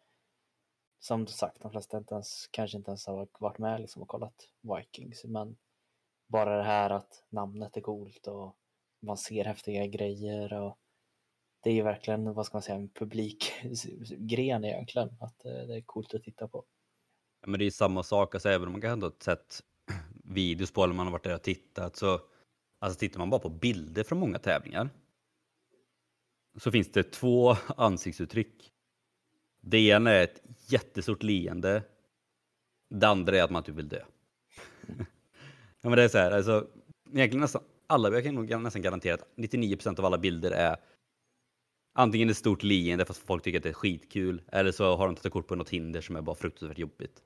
som 1.00 1.28
sagt, 1.28 1.62
de 1.62 1.72
flesta 1.72 1.98
inte 1.98 2.14
ens, 2.14 2.48
kanske 2.52 2.78
inte 2.78 2.92
ens 2.92 3.08
har 3.08 3.28
varit 3.40 3.58
med 3.58 3.82
liksom 3.82 4.02
och 4.02 4.08
kollat 4.08 4.50
Vikings, 4.62 5.26
men 5.26 5.58
bara 6.28 6.58
det 6.58 6.64
här 6.64 6.90
att 6.90 7.24
namnet 7.30 7.78
är 7.78 7.82
coolt 7.82 8.28
och 8.28 8.56
man 9.04 9.18
ser 9.18 9.46
häftiga 9.46 9.88
grejer 9.88 10.54
och 10.54 10.78
det 11.64 11.70
är 11.70 11.74
ju 11.74 11.84
verkligen, 11.84 12.34
vad 12.34 12.46
ska 12.46 12.56
man 12.56 12.62
säga, 12.62 12.76
en 12.76 12.90
publikgren 12.90 14.66
egentligen, 14.66 15.10
att 15.20 15.46
eh, 15.46 15.52
det 15.52 15.76
är 15.76 15.82
coolt 15.82 16.14
att 16.14 16.24
titta 16.24 16.48
på. 16.48 16.66
Ja, 17.42 17.48
men 17.48 17.60
det 17.60 17.66
är 17.66 17.72
samma 17.72 18.04
sak, 18.04 18.36
alltså, 18.36 18.50
även 18.50 18.68
om 18.68 18.72
man 18.72 18.82
kanske 18.82 18.94
inte 18.94 19.06
har 19.06 19.36
sett 19.36 19.64
videos 20.24 20.72
på 20.72 20.84
eller 20.84 20.94
man 20.94 21.06
har 21.06 21.12
varit 21.12 21.24
där 21.24 21.36
och 21.36 21.44
tittat 21.44 21.96
så 21.96 22.22
alltså 22.80 23.00
tittar 23.00 23.20
man 23.20 23.30
bara 23.30 23.40
på 23.40 23.50
bilder 23.50 24.04
från 24.04 24.20
många 24.20 24.40
tävlingar 24.40 24.90
så 26.58 26.72
finns 26.72 26.92
det 26.92 27.04
två 27.04 27.56
ansiktsuttryck 27.78 28.74
det 29.66 29.78
ena 29.78 30.12
är 30.12 30.24
ett 30.24 30.44
jättestort 30.68 31.24
leende. 31.24 31.84
Det 32.90 33.08
andra 33.08 33.38
är 33.38 33.44
att 33.44 33.52
man 33.52 33.64
typ 33.64 33.76
vill 33.76 33.90
dö. 33.90 34.02
ja, 35.82 35.90
men 35.90 35.92
det 35.92 36.04
är 36.04 36.08
så 36.08 36.18
här, 36.18 36.32
alltså, 36.32 36.68
egentligen 37.14 37.42
nästan 37.42 37.64
alla, 37.88 38.10
jag 38.10 38.24
kan 38.24 38.36
nog 38.36 38.62
nästan 38.62 38.82
garantera 38.82 39.14
att 39.14 39.28
99% 39.36 40.00
av 40.00 40.06
alla 40.06 40.18
bilder 40.18 40.52
är 40.52 40.78
antingen 41.94 42.30
ett 42.30 42.38
stort 42.38 42.64
leende 42.64 43.06
för 43.06 43.14
att 43.14 43.18
folk 43.18 43.44
tycker 43.44 43.58
att 43.58 43.64
det 43.64 43.70
är 43.70 43.74
skitkul 43.74 44.42
eller 44.48 44.72
så 44.72 44.96
har 44.96 45.06
de 45.06 45.16
tagit 45.16 45.34
kort 45.34 45.48
på 45.48 45.56
något 45.56 45.70
hinder 45.70 46.02
som 46.02 46.16
är 46.16 46.22
bara 46.22 46.36
fruktansvärt 46.36 46.78
jobbigt. 46.78 47.24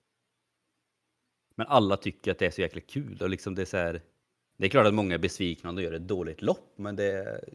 Men 1.55 1.67
alla 1.67 1.97
tycker 1.97 2.31
att 2.31 2.39
det 2.39 2.45
är 2.45 2.51
så 2.51 2.61
jäkla 2.61 2.81
kul 2.81 3.21
och 3.21 3.29
liksom 3.29 3.55
det 3.55 3.61
är 3.61 3.65
så 3.65 3.77
här, 3.77 4.01
Det 4.57 4.65
är 4.65 4.69
klart 4.69 4.87
att 4.87 4.93
många 4.93 5.15
är 5.15 5.19
besvikna 5.19 5.69
om 5.69 5.75
de 5.75 5.81
gör 5.81 5.93
ett 5.93 6.07
dåligt 6.07 6.41
lopp, 6.41 6.73
men 6.75 6.95
det 6.95 7.11
är, 7.11 7.53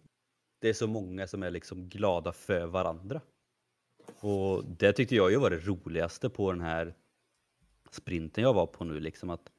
det 0.61 0.69
är 0.69 0.73
så 0.73 0.87
många 0.87 1.27
som 1.27 1.43
är 1.43 1.51
liksom 1.51 1.89
glada 1.89 2.33
för 2.33 2.67
varandra. 2.67 3.21
Och 4.21 4.65
det 4.65 4.93
tyckte 4.93 5.15
jag 5.15 5.31
ju 5.31 5.37
var 5.37 5.51
det 5.51 5.67
roligaste 5.67 6.31
på 6.31 6.53
den 6.53 6.61
här 6.61 6.95
sprinten 7.91 8.45
jag 8.45 8.55
var 8.55 8.67
på 8.67 8.85
nu. 8.85 9.01
Liksom 9.01 9.31
att, 9.31 9.53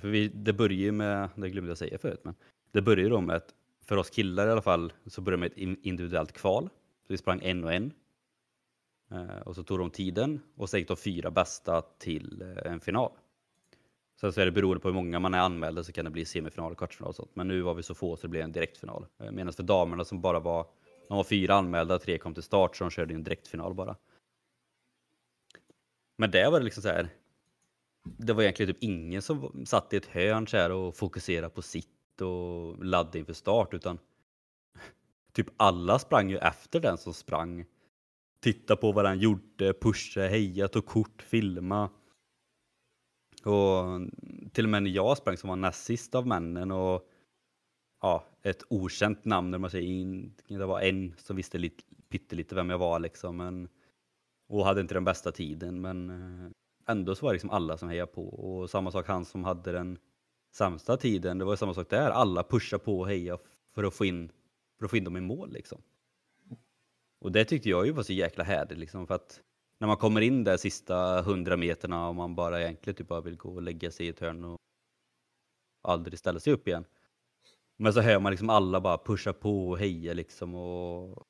för 0.00 0.08
vi, 0.08 0.28
det 0.28 0.52
börjar 0.52 0.78
ju 0.78 0.92
med, 0.92 1.28
det 1.36 1.50
glömde 1.50 1.70
jag 1.70 1.78
säga 1.78 1.98
förut, 1.98 2.20
men 2.24 2.34
det 2.72 2.82
börjar 2.82 3.04
ju 3.04 3.10
då 3.10 3.20
med 3.20 3.36
att 3.36 3.54
för 3.84 3.96
oss 3.96 4.10
killar 4.10 4.46
i 4.46 4.50
alla 4.50 4.62
fall 4.62 4.92
så 5.06 5.20
började 5.20 5.40
med 5.40 5.52
ett 5.52 5.78
individuellt 5.82 6.32
kval. 6.32 6.70
Så 7.06 7.12
vi 7.12 7.18
sprang 7.18 7.40
en 7.42 7.64
och 7.64 7.72
en. 7.72 7.92
Eh, 9.10 9.38
och 9.38 9.54
så 9.54 9.62
tog 9.62 9.78
de 9.78 9.90
tiden 9.90 10.40
och 10.56 10.70
sen 10.70 10.80
gick 10.80 10.88
de 10.88 10.96
fyra 10.96 11.30
bästa 11.30 11.82
till 11.82 12.42
eh, 12.42 12.72
en 12.72 12.80
final. 12.80 13.12
Sen 14.20 14.32
så 14.32 14.40
är 14.40 14.44
det 14.44 14.52
beroende 14.52 14.80
på 14.80 14.88
hur 14.88 14.94
många 14.94 15.18
man 15.18 15.34
är 15.34 15.38
anmälda 15.38 15.84
så 15.84 15.92
kan 15.92 16.04
det 16.04 16.10
bli 16.10 16.24
semifinal 16.24 16.74
kvartsfinal 16.74 17.08
och 17.08 17.14
sånt. 17.14 17.30
Men 17.34 17.48
nu 17.48 17.60
var 17.60 17.74
vi 17.74 17.82
så 17.82 17.94
få 17.94 18.16
så 18.16 18.22
det 18.22 18.28
blev 18.28 18.42
en 18.42 18.52
direktfinal. 18.52 19.06
Eh, 19.18 19.30
medan 19.30 19.52
för 19.52 19.62
damerna 19.62 20.04
som 20.04 20.20
bara 20.20 20.40
var 20.40 20.66
de 21.08 21.16
var 21.16 21.24
fyra 21.24 21.54
anmälda, 21.54 21.98
tre 21.98 22.18
kom 22.18 22.34
till 22.34 22.42
start 22.42 22.76
så 22.76 22.84
de 22.84 22.90
körde 22.90 23.14
en 23.14 23.24
direktfinal 23.24 23.74
bara. 23.74 23.96
Men 26.16 26.30
det 26.30 26.50
var 26.50 26.58
det 26.58 26.64
liksom 26.64 26.82
så 26.82 26.88
här. 26.88 27.08
Det 28.16 28.32
var 28.32 28.42
egentligen 28.42 28.74
typ 28.74 28.82
ingen 28.82 29.22
som 29.22 29.66
satt 29.66 29.92
i 29.92 29.96
ett 29.96 30.06
hörn 30.06 30.46
så 30.46 30.56
här 30.56 30.70
och 30.70 30.96
fokuserade 30.96 31.50
på 31.50 31.62
sitt 31.62 32.20
och 32.20 32.84
laddade 32.84 33.18
inför 33.18 33.32
start 33.32 33.74
utan 33.74 33.98
typ 35.32 35.46
alla 35.56 35.98
sprang 35.98 36.30
ju 36.30 36.38
efter 36.38 36.80
den 36.80 36.98
som 36.98 37.14
sprang. 37.14 37.64
Titta 38.40 38.76
på 38.76 38.92
vad 38.92 39.04
den 39.04 39.18
gjorde, 39.18 39.72
pusha, 39.72 40.20
heja, 40.20 40.68
tog 40.68 40.86
kort, 40.86 41.22
filma. 41.22 41.90
Och 43.44 44.00
till 44.52 44.64
och 44.64 44.70
med 44.70 44.82
när 44.82 44.90
jag 44.90 45.16
sprang 45.16 45.36
som 45.36 45.48
var 45.48 45.56
näst 45.56 45.84
sist 45.84 46.14
av 46.14 46.26
männen 46.26 46.70
och 46.70 47.08
ja, 48.00 48.24
ett 48.42 48.62
okänt 48.68 49.24
namn 49.24 49.50
när 49.50 49.58
man 49.58 49.70
säger 49.70 49.88
in. 49.88 50.34
Det 50.48 50.66
var 50.66 50.80
en 50.80 51.14
som 51.16 51.36
visste 51.36 51.58
lite, 51.58 51.84
pyttelite 52.08 52.54
vem 52.54 52.70
jag 52.70 52.78
var 52.78 52.98
liksom. 52.98 53.36
Men, 53.36 53.68
och 54.48 54.64
hade 54.64 54.80
inte 54.80 54.94
den 54.94 55.04
bästa 55.04 55.32
tiden 55.32 55.80
men 55.80 56.10
eh, 56.10 56.50
ändå 56.88 57.14
så 57.14 57.26
var 57.26 57.32
det 57.32 57.34
liksom 57.34 57.50
alla 57.50 57.78
som 57.78 57.88
hejade 57.88 58.12
på. 58.12 58.28
Och 58.28 58.70
samma 58.70 58.90
sak 58.90 59.08
han 59.08 59.24
som 59.24 59.44
hade 59.44 59.72
den 59.72 59.98
sämsta 60.54 60.96
tiden, 60.96 61.38
det 61.38 61.44
var 61.44 61.56
samma 61.56 61.74
sak 61.74 61.90
där. 61.90 62.10
Alla 62.10 62.42
pushade 62.42 62.84
på 62.84 63.00
och 63.00 63.08
hejade 63.08 63.42
för 63.74 63.84
att 63.84 63.94
få 63.94 64.04
in, 64.04 64.32
för 64.78 64.84
att 64.84 64.90
få 64.90 64.96
in 64.96 65.04
dem 65.04 65.16
i 65.16 65.20
mål 65.20 65.52
liksom. 65.52 65.82
Och 67.20 67.32
det 67.32 67.44
tyckte 67.44 67.68
jag 67.68 67.86
ju 67.86 67.92
var 67.92 68.02
så 68.02 68.12
jäkla 68.12 68.44
härligt 68.44 68.78
liksom 68.78 69.06
för 69.06 69.14
att 69.14 69.40
när 69.80 69.88
man 69.88 69.96
kommer 69.96 70.20
in 70.20 70.44
där 70.44 70.56
sista 70.56 71.22
hundra 71.22 71.56
meterna 71.56 72.08
och 72.08 72.14
man 72.14 72.34
bara 72.34 72.60
egentligen 72.62 72.96
typ 72.96 73.08
bara 73.08 73.20
vill 73.20 73.36
gå 73.36 73.54
och 73.54 73.62
lägga 73.62 73.90
sig 73.90 74.06
i 74.06 74.08
ett 74.08 74.20
hörn 74.20 74.44
och 74.44 74.58
aldrig 75.82 76.18
ställa 76.18 76.40
sig 76.40 76.52
upp 76.52 76.68
igen. 76.68 76.84
Men 77.76 77.92
så 77.92 78.00
hör 78.00 78.20
man 78.20 78.32
liksom 78.32 78.50
alla 78.50 78.80
bara 78.80 78.98
pusha 78.98 79.32
på 79.32 79.68
och 79.68 79.78
heja 79.78 80.14
liksom 80.14 80.54
och 80.54 81.22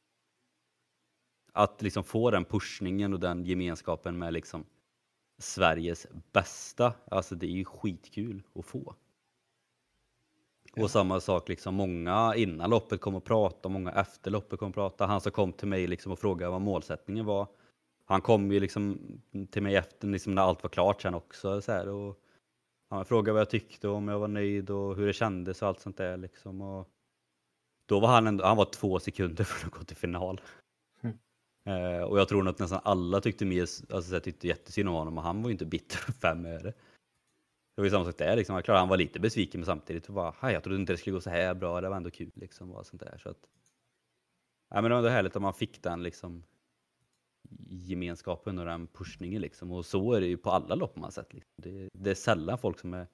att 1.52 1.82
liksom 1.82 2.04
få 2.04 2.30
den 2.30 2.44
pushningen 2.44 3.12
och 3.12 3.20
den 3.20 3.44
gemenskapen 3.44 4.18
med 4.18 4.32
liksom 4.32 4.64
Sveriges 5.38 6.06
bästa, 6.32 6.92
alltså 7.10 7.34
det 7.34 7.46
är 7.46 7.50
ju 7.50 7.64
skitkul 7.64 8.42
att 8.54 8.64
få. 8.64 8.94
Ja. 10.74 10.82
Och 10.82 10.90
samma 10.90 11.20
sak, 11.20 11.48
liksom 11.48 11.74
många 11.74 12.34
innan 12.36 12.70
loppet 12.70 13.00
kom 13.00 13.14
och 13.14 13.24
prata, 13.24 13.68
många 13.68 13.92
efter 13.92 14.30
loppet 14.30 14.58
kom 14.58 14.68
och 14.68 14.74
prata. 14.74 15.06
Han 15.06 15.20
som 15.20 15.32
kom 15.32 15.52
till 15.52 15.68
mig 15.68 15.86
liksom 15.86 16.12
och 16.12 16.18
frågade 16.18 16.50
vad 16.50 16.60
målsättningen 16.60 17.24
var. 17.26 17.46
Han 18.04 18.20
kom 18.20 18.52
ju 18.52 18.60
liksom 18.60 18.98
till 19.50 19.62
mig 19.62 19.76
efter 19.76 20.08
liksom 20.08 20.34
när 20.34 20.42
allt 20.42 20.62
var 20.62 20.70
klart 20.70 21.02
sen 21.02 21.14
också. 21.14 21.60
Så 21.60 21.72
här, 21.72 21.88
och 21.88 22.18
han 22.90 23.04
frågade 23.04 23.32
vad 23.32 23.40
jag 23.40 23.50
tyckte, 23.50 23.88
om 23.88 24.08
jag 24.08 24.18
var 24.18 24.28
nöjd 24.28 24.70
och 24.70 24.96
hur 24.96 25.06
det 25.06 25.12
kändes 25.12 25.62
och 25.62 25.68
allt 25.68 25.80
sånt 25.80 25.96
där. 25.96 26.16
Liksom. 26.16 26.60
Och 26.60 26.88
då 27.86 28.00
var 28.00 28.08
han 28.08 28.26
ändå, 28.26 28.44
han 28.44 28.56
var 28.56 28.64
två 28.64 28.98
sekunder 29.00 29.44
från 29.44 29.68
att 29.68 29.78
gå 29.78 29.84
till 29.84 29.96
final. 29.96 30.40
Eh, 31.68 32.02
och 32.02 32.18
jag 32.18 32.28
tror 32.28 32.42
nog 32.42 32.50
att 32.50 32.58
nästan 32.58 32.80
alla 32.84 33.20
tyckte, 33.20 33.44
mer, 33.44 33.66
alltså, 33.94 34.20
tyckte 34.20 34.46
jättesynd 34.46 34.88
om 34.88 34.94
honom 34.94 35.18
och 35.18 35.24
han 35.24 35.42
var 35.42 35.48
ju 35.48 35.52
inte 35.52 35.66
bitter 35.66 35.96
för 35.96 36.12
fem 36.28 36.46
öre. 36.46 36.72
Det 37.74 37.82
var 37.82 37.84
ju 37.84 37.90
samma 37.90 38.04
sak 38.04 38.18
där, 38.18 38.36
liksom. 38.36 38.62
Klar, 38.62 38.76
han 38.76 38.88
var 38.88 38.96
lite 38.96 39.20
besviken 39.20 39.60
men 39.60 39.66
samtidigt 39.66 40.08
var 40.08 40.34
jag 40.42 40.62
trodde 40.62 40.80
inte 40.80 40.92
det 40.92 40.96
skulle 40.96 41.14
gå 41.14 41.20
så 41.20 41.30
här 41.30 41.54
bra, 41.54 41.80
det 41.80 41.88
var 41.88 41.96
ändå 41.96 42.10
kul 42.10 42.32
liksom. 42.34 42.72
Och 42.72 42.86
sånt 42.86 43.02
där. 43.02 43.18
Så 43.22 43.28
att, 43.28 43.38
ja, 44.70 44.74
men 44.74 44.84
det 44.84 44.90
var 44.90 44.98
ändå 44.98 45.08
härligt 45.08 45.36
att 45.36 45.42
man 45.42 45.54
fick 45.54 45.82
den 45.82 46.02
liksom, 46.02 46.44
gemenskapen 47.68 48.58
och 48.58 48.64
den 48.64 48.86
pushningen 48.86 49.42
liksom. 49.42 49.72
Och 49.72 49.86
så 49.86 50.12
är 50.12 50.20
det 50.20 50.26
ju 50.26 50.36
på 50.36 50.50
alla 50.50 50.74
lopp 50.74 50.96
man 50.96 51.12
sett. 51.12 51.34
Liksom. 51.34 51.52
Det, 51.56 51.88
det, 51.92 52.10
är 52.10 52.14
sällan 52.14 52.58
folk 52.58 52.78
som 52.78 52.94
är 52.94 53.06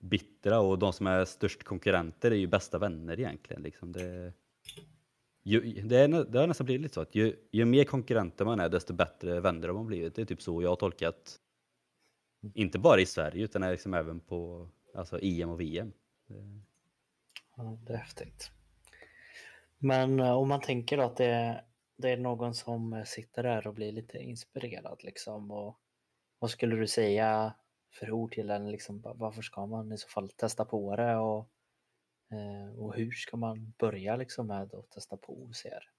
bittra 0.00 0.60
och 0.60 0.78
de 0.78 0.92
som 0.92 1.06
är 1.06 1.24
störst 1.24 1.64
konkurrenter 1.64 2.30
är 2.30 2.36
ju 2.36 2.46
bästa 2.46 2.78
vänner 2.78 3.20
egentligen. 3.20 3.62
Liksom. 3.62 3.92
Det, 3.92 4.32
ju, 5.48 5.82
det, 5.82 5.98
är, 5.98 6.08
det 6.24 6.38
har 6.38 6.46
nästan 6.46 6.64
blivit 6.64 6.82
lite 6.82 6.94
så 6.94 7.00
att 7.00 7.14
ju, 7.14 7.36
ju 7.50 7.64
mer 7.64 7.84
konkurrenter 7.84 8.44
man 8.44 8.60
är 8.60 8.68
desto 8.68 8.94
bättre 8.94 9.40
vänner 9.40 9.68
har 9.68 9.74
man 9.74 9.86
blivit. 9.86 10.14
Det 10.14 10.22
är 10.22 10.26
typ 10.26 10.42
så 10.42 10.62
jag 10.62 10.68
har 10.68 10.76
tolkat 10.76 11.40
inte 12.54 12.78
bara 12.78 13.00
i 13.00 13.06
Sverige 13.06 13.44
utan 13.44 13.70
liksom 13.70 13.94
även 13.94 14.20
på 14.20 14.68
alltså 14.94 15.18
EM 15.22 15.50
och 15.50 15.60
VM. 15.60 15.92
Ja, 17.56 17.78
det 17.86 17.92
är 17.92 17.96
häftigt. 17.96 18.50
Men 19.78 20.20
eh, 20.20 20.32
om 20.32 20.48
man 20.48 20.60
tänker 20.60 20.96
då 20.96 21.02
att 21.02 21.16
det, 21.16 21.64
det 21.96 22.10
är 22.10 22.16
någon 22.16 22.54
som 22.54 22.92
eh, 22.92 23.04
sitter 23.04 23.42
där 23.42 23.66
och 23.66 23.74
blir 23.74 23.92
lite 23.92 24.18
inspirerad 24.18 24.98
liksom. 25.04 25.50
Och 25.50 25.78
vad 26.38 26.50
skulle 26.50 26.76
du 26.76 26.86
säga 26.86 27.54
för 27.90 28.10
ord 28.10 28.32
till 28.32 28.46
den? 28.46 28.70
Liksom, 28.70 29.02
varför 29.14 29.42
ska 29.42 29.66
man 29.66 29.92
i 29.92 29.98
så 29.98 30.08
fall 30.08 30.28
testa 30.28 30.64
på 30.64 30.96
det? 30.96 31.16
Och, 31.16 31.50
Eh, 32.30 32.78
och 32.78 32.94
hur 32.94 33.10
ska 33.10 33.36
man 33.36 33.72
börja 33.78 34.16
liksom 34.16 34.46
med 34.46 34.74
att 34.74 34.90
testa 34.90 35.16
på 35.16 35.42
OCR? 35.42 35.90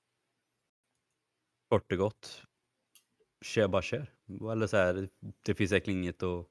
Kort 1.69 1.91
och 1.91 1.97
gott, 1.97 2.43
kör 3.41 3.67
bara 3.67 3.81
kör. 3.81 4.13
Eller 4.51 4.67
så 4.67 4.77
här, 4.77 5.09
det 5.45 5.55
finns 5.55 5.69
säkert 5.69 5.87
inget 5.87 6.23
att 6.23 6.47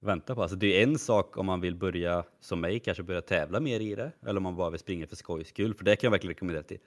vänta 0.00 0.34
på. 0.34 0.42
Alltså 0.42 0.56
det 0.56 0.66
är 0.66 0.82
en 0.82 0.98
sak 0.98 1.36
om 1.36 1.46
man 1.46 1.60
vill 1.60 1.76
börja, 1.76 2.24
som 2.40 2.60
mig, 2.60 2.80
kanske 2.80 3.02
börja 3.02 3.22
tävla 3.22 3.60
mer 3.60 3.80
i 3.80 3.94
det. 3.94 4.12
Eller 4.22 4.36
om 4.36 4.42
man 4.42 4.56
bara 4.56 4.70
vill 4.70 4.80
springa 4.80 5.06
för 5.06 5.16
skojs 5.16 5.48
skull. 5.48 5.74
För 5.74 5.84
det 5.84 5.96
kan 5.96 6.06
jag 6.06 6.10
verkligen 6.10 6.34
rekommendera 6.34 6.62
till 6.62 6.78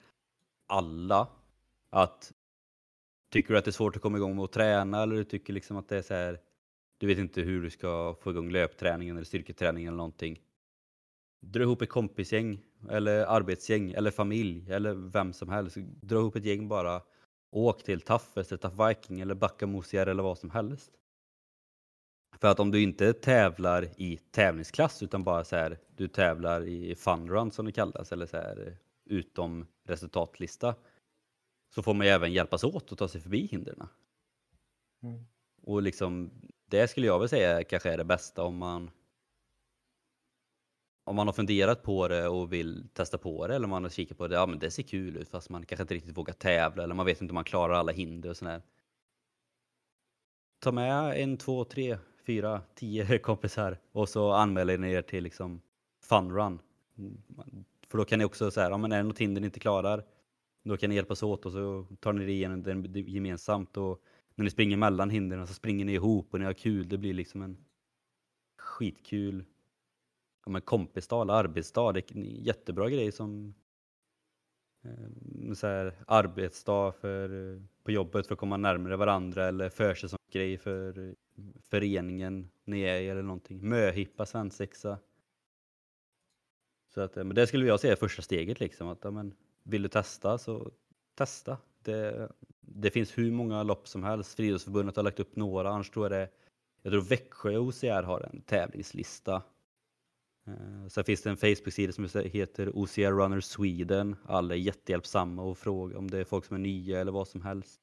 alla. 0.66 1.28
Att 1.90 2.32
tycker 3.30 3.52
du 3.52 3.58
att 3.58 3.64
det 3.64 3.70
är 3.70 3.72
svårt 3.72 3.96
att 3.96 4.02
komma 4.02 4.16
igång 4.16 4.36
med 4.36 4.44
att 4.44 4.52
träna 4.52 5.02
eller 5.02 5.16
du 5.16 5.24
tycker 5.24 5.52
liksom 5.52 5.76
att 5.76 5.88
det 5.88 5.98
är 5.98 6.02
så 6.02 6.14
här, 6.14 6.40
du 6.98 7.06
vet 7.06 7.18
inte 7.18 7.40
hur 7.40 7.62
du 7.62 7.70
ska 7.70 8.16
få 8.20 8.30
igång 8.30 8.50
löpträningen 8.50 9.16
eller 9.16 9.24
styrketräningen 9.24 9.88
eller 9.88 9.96
någonting. 9.96 10.40
Dra 11.46 11.62
ihop 11.62 11.82
ett 11.82 11.88
kompisgäng 11.88 12.60
eller 12.90 13.26
arbetsgäng 13.26 13.92
eller 13.92 14.10
familj 14.10 14.70
eller 14.70 14.94
vem 14.94 15.32
som 15.32 15.48
helst. 15.48 15.76
Dra 16.02 16.18
ihop 16.18 16.36
ett 16.36 16.44
gäng 16.44 16.68
bara 16.68 17.02
Åk 17.50 17.82
till 17.82 18.00
Taffes, 18.00 18.48
Taff 18.48 18.72
Viking 18.88 19.20
eller 19.20 19.34
Backamosier 19.34 20.06
eller 20.06 20.22
vad 20.22 20.38
som 20.38 20.50
helst. 20.50 20.92
För 22.40 22.48
att 22.48 22.60
om 22.60 22.70
du 22.70 22.82
inte 22.82 23.12
tävlar 23.12 23.88
i 23.96 24.16
tävlingsklass 24.16 25.02
utan 25.02 25.24
bara 25.24 25.44
så 25.44 25.56
här, 25.56 25.78
du 25.96 26.08
tävlar 26.08 26.66
i 26.66 26.94
funrun 26.94 27.50
som 27.50 27.66
det 27.66 27.72
kallas 27.72 28.12
eller 28.12 28.26
så 28.26 28.36
här, 28.36 28.76
utom 29.04 29.66
resultatlista 29.84 30.74
så 31.74 31.82
får 31.82 31.94
man 31.94 32.06
ju 32.06 32.12
även 32.12 32.32
hjälpas 32.32 32.64
åt 32.64 32.92
att 32.92 32.98
ta 32.98 33.08
sig 33.08 33.20
förbi 33.20 33.46
hindren. 33.46 33.86
Mm. 35.02 35.24
Och 35.62 35.82
liksom, 35.82 36.30
det 36.66 36.88
skulle 36.88 37.06
jag 37.06 37.18
väl 37.18 37.28
säga 37.28 37.64
kanske 37.64 37.92
är 37.92 37.98
det 37.98 38.04
bästa 38.04 38.42
om 38.42 38.56
man 38.56 38.90
om 41.04 41.16
man 41.16 41.28
har 41.28 41.32
funderat 41.32 41.82
på 41.82 42.08
det 42.08 42.28
och 42.28 42.52
vill 42.52 42.88
testa 42.92 43.18
på 43.18 43.46
det 43.46 43.54
eller 43.54 43.64
om 43.64 43.70
man 43.70 43.82
har 43.82 43.90
kikat 43.90 44.18
på 44.18 44.28
det, 44.28 44.34
ja 44.34 44.46
men 44.46 44.58
det 44.58 44.70
ser 44.70 44.82
kul 44.82 45.16
ut 45.16 45.28
fast 45.28 45.50
man 45.50 45.66
kanske 45.66 45.82
inte 45.82 45.94
riktigt 45.94 46.16
vågar 46.16 46.34
tävla 46.34 46.82
eller 46.82 46.94
man 46.94 47.06
vet 47.06 47.20
inte 47.20 47.32
om 47.32 47.34
man 47.34 47.44
klarar 47.44 47.74
alla 47.74 47.92
hinder 47.92 48.30
och 48.30 48.36
sådär. 48.36 48.62
Ta 50.58 50.72
med 50.72 51.22
en, 51.22 51.36
två, 51.36 51.64
tre, 51.64 51.98
fyra, 52.26 52.62
tio 52.74 53.18
kompisar 53.22 53.78
och 53.92 54.08
så 54.08 54.32
anmäler 54.32 54.78
ni 54.78 54.92
er 54.92 55.02
till 55.02 55.24
liksom 55.24 55.60
fun 56.02 56.32
run. 56.32 56.58
För 57.88 57.98
då 57.98 58.04
kan 58.04 58.18
ni 58.18 58.24
också 58.24 58.50
säga, 58.50 58.70
ja 58.70 58.76
men 58.76 58.92
är 58.92 58.96
det 58.96 59.02
något 59.02 59.18
hinder 59.18 59.40
ni 59.40 59.44
inte 59.44 59.60
klarar, 59.60 60.04
då 60.62 60.76
kan 60.76 60.90
ni 60.90 60.96
hjälpas 60.96 61.22
åt 61.22 61.46
och 61.46 61.52
så 61.52 61.86
tar 62.00 62.12
ni 62.12 62.24
det 62.24 62.32
igenom 62.32 62.62
det 62.62 63.00
gemensamt 63.00 63.76
och 63.76 64.02
när 64.34 64.44
ni 64.44 64.50
springer 64.50 64.76
mellan 64.76 65.10
hindren 65.10 65.46
så 65.46 65.54
springer 65.54 65.84
ni 65.84 65.92
ihop 65.92 66.28
och 66.34 66.40
ni 66.40 66.46
har 66.46 66.52
kul. 66.52 66.88
Det 66.88 66.98
blir 66.98 67.14
liksom 67.14 67.42
en 67.42 67.56
skitkul 68.58 69.44
ja, 70.44 70.50
men 70.50 70.62
kompisdag 70.62 71.22
eller 71.22 71.34
arbetsdag. 71.34 71.92
Det 71.92 72.10
är 72.10 72.16
en 72.16 72.24
jättebra 72.24 72.90
grej 72.90 73.12
som 73.12 73.54
eh, 74.84 75.52
så 75.54 75.66
här, 75.66 75.94
arbetsdag 76.06 76.92
för, 76.92 77.62
på 77.84 77.90
jobbet 77.90 78.26
för 78.26 78.34
att 78.34 78.38
komma 78.38 78.56
närmare 78.56 78.96
varandra 78.96 79.48
eller 79.48 79.68
försäsongsgrej 79.68 80.58
för 80.58 81.14
föreningen 81.60 82.50
ni 82.64 82.80
är 82.80 83.00
i 83.00 83.08
eller 83.08 83.22
någonting. 83.22 83.68
Möhippa 83.68 84.26
svensexa. 84.26 84.98
Så 86.94 87.00
att, 87.00 87.16
eh, 87.16 87.24
men 87.24 87.34
det 87.34 87.46
skulle 87.46 87.66
jag 87.66 87.80
säga 87.80 87.92
är 87.92 87.96
första 87.96 88.22
steget 88.22 88.60
liksom. 88.60 88.88
Att, 88.88 88.98
ja, 89.02 89.10
men, 89.10 89.34
vill 89.62 89.82
du 89.82 89.88
testa 89.88 90.38
så 90.38 90.70
testa. 91.14 91.58
Det, 91.82 92.28
det 92.60 92.90
finns 92.90 93.18
hur 93.18 93.30
många 93.30 93.62
lopp 93.62 93.88
som 93.88 94.04
helst. 94.04 94.34
Friidrottsförbundet 94.34 94.96
har 94.96 95.02
lagt 95.02 95.20
upp 95.20 95.36
några, 95.36 95.70
annars 95.70 95.90
tror 95.90 96.04
jag 96.04 96.20
det 96.20 96.28
jag 96.84 96.92
tror 96.92 97.02
Växjö 97.02 97.58
OCR 97.58 98.02
har 98.02 98.20
en 98.20 98.40
tävlingslista. 98.40 99.42
Eh, 100.46 100.88
sen 100.88 101.04
finns 101.04 101.22
det 101.22 101.30
en 101.30 101.36
Facebook-sida 101.36 101.92
som 101.92 102.08
heter 102.14 102.70
OCR 102.76 103.12
Runner 103.12 103.40
Sweden. 103.40 104.16
Alla 104.24 104.54
är 104.54 104.58
jättehjälpsamma 104.58 105.42
och 105.42 105.58
frågar 105.58 105.96
om 105.96 106.10
det 106.10 106.18
är 106.18 106.24
folk 106.24 106.44
som 106.44 106.54
är 106.54 106.60
nya 106.60 107.00
eller 107.00 107.12
vad 107.12 107.28
som 107.28 107.42
helst. 107.42 107.80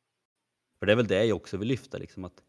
För 0.79 0.85
det 0.85 0.91
är 0.91 0.95
väl 0.95 1.07
det 1.07 1.25
jag 1.25 1.35
också 1.35 1.57
vill 1.57 1.67
lyfta, 1.67 1.97
liksom 1.97 2.23
att 2.25 2.43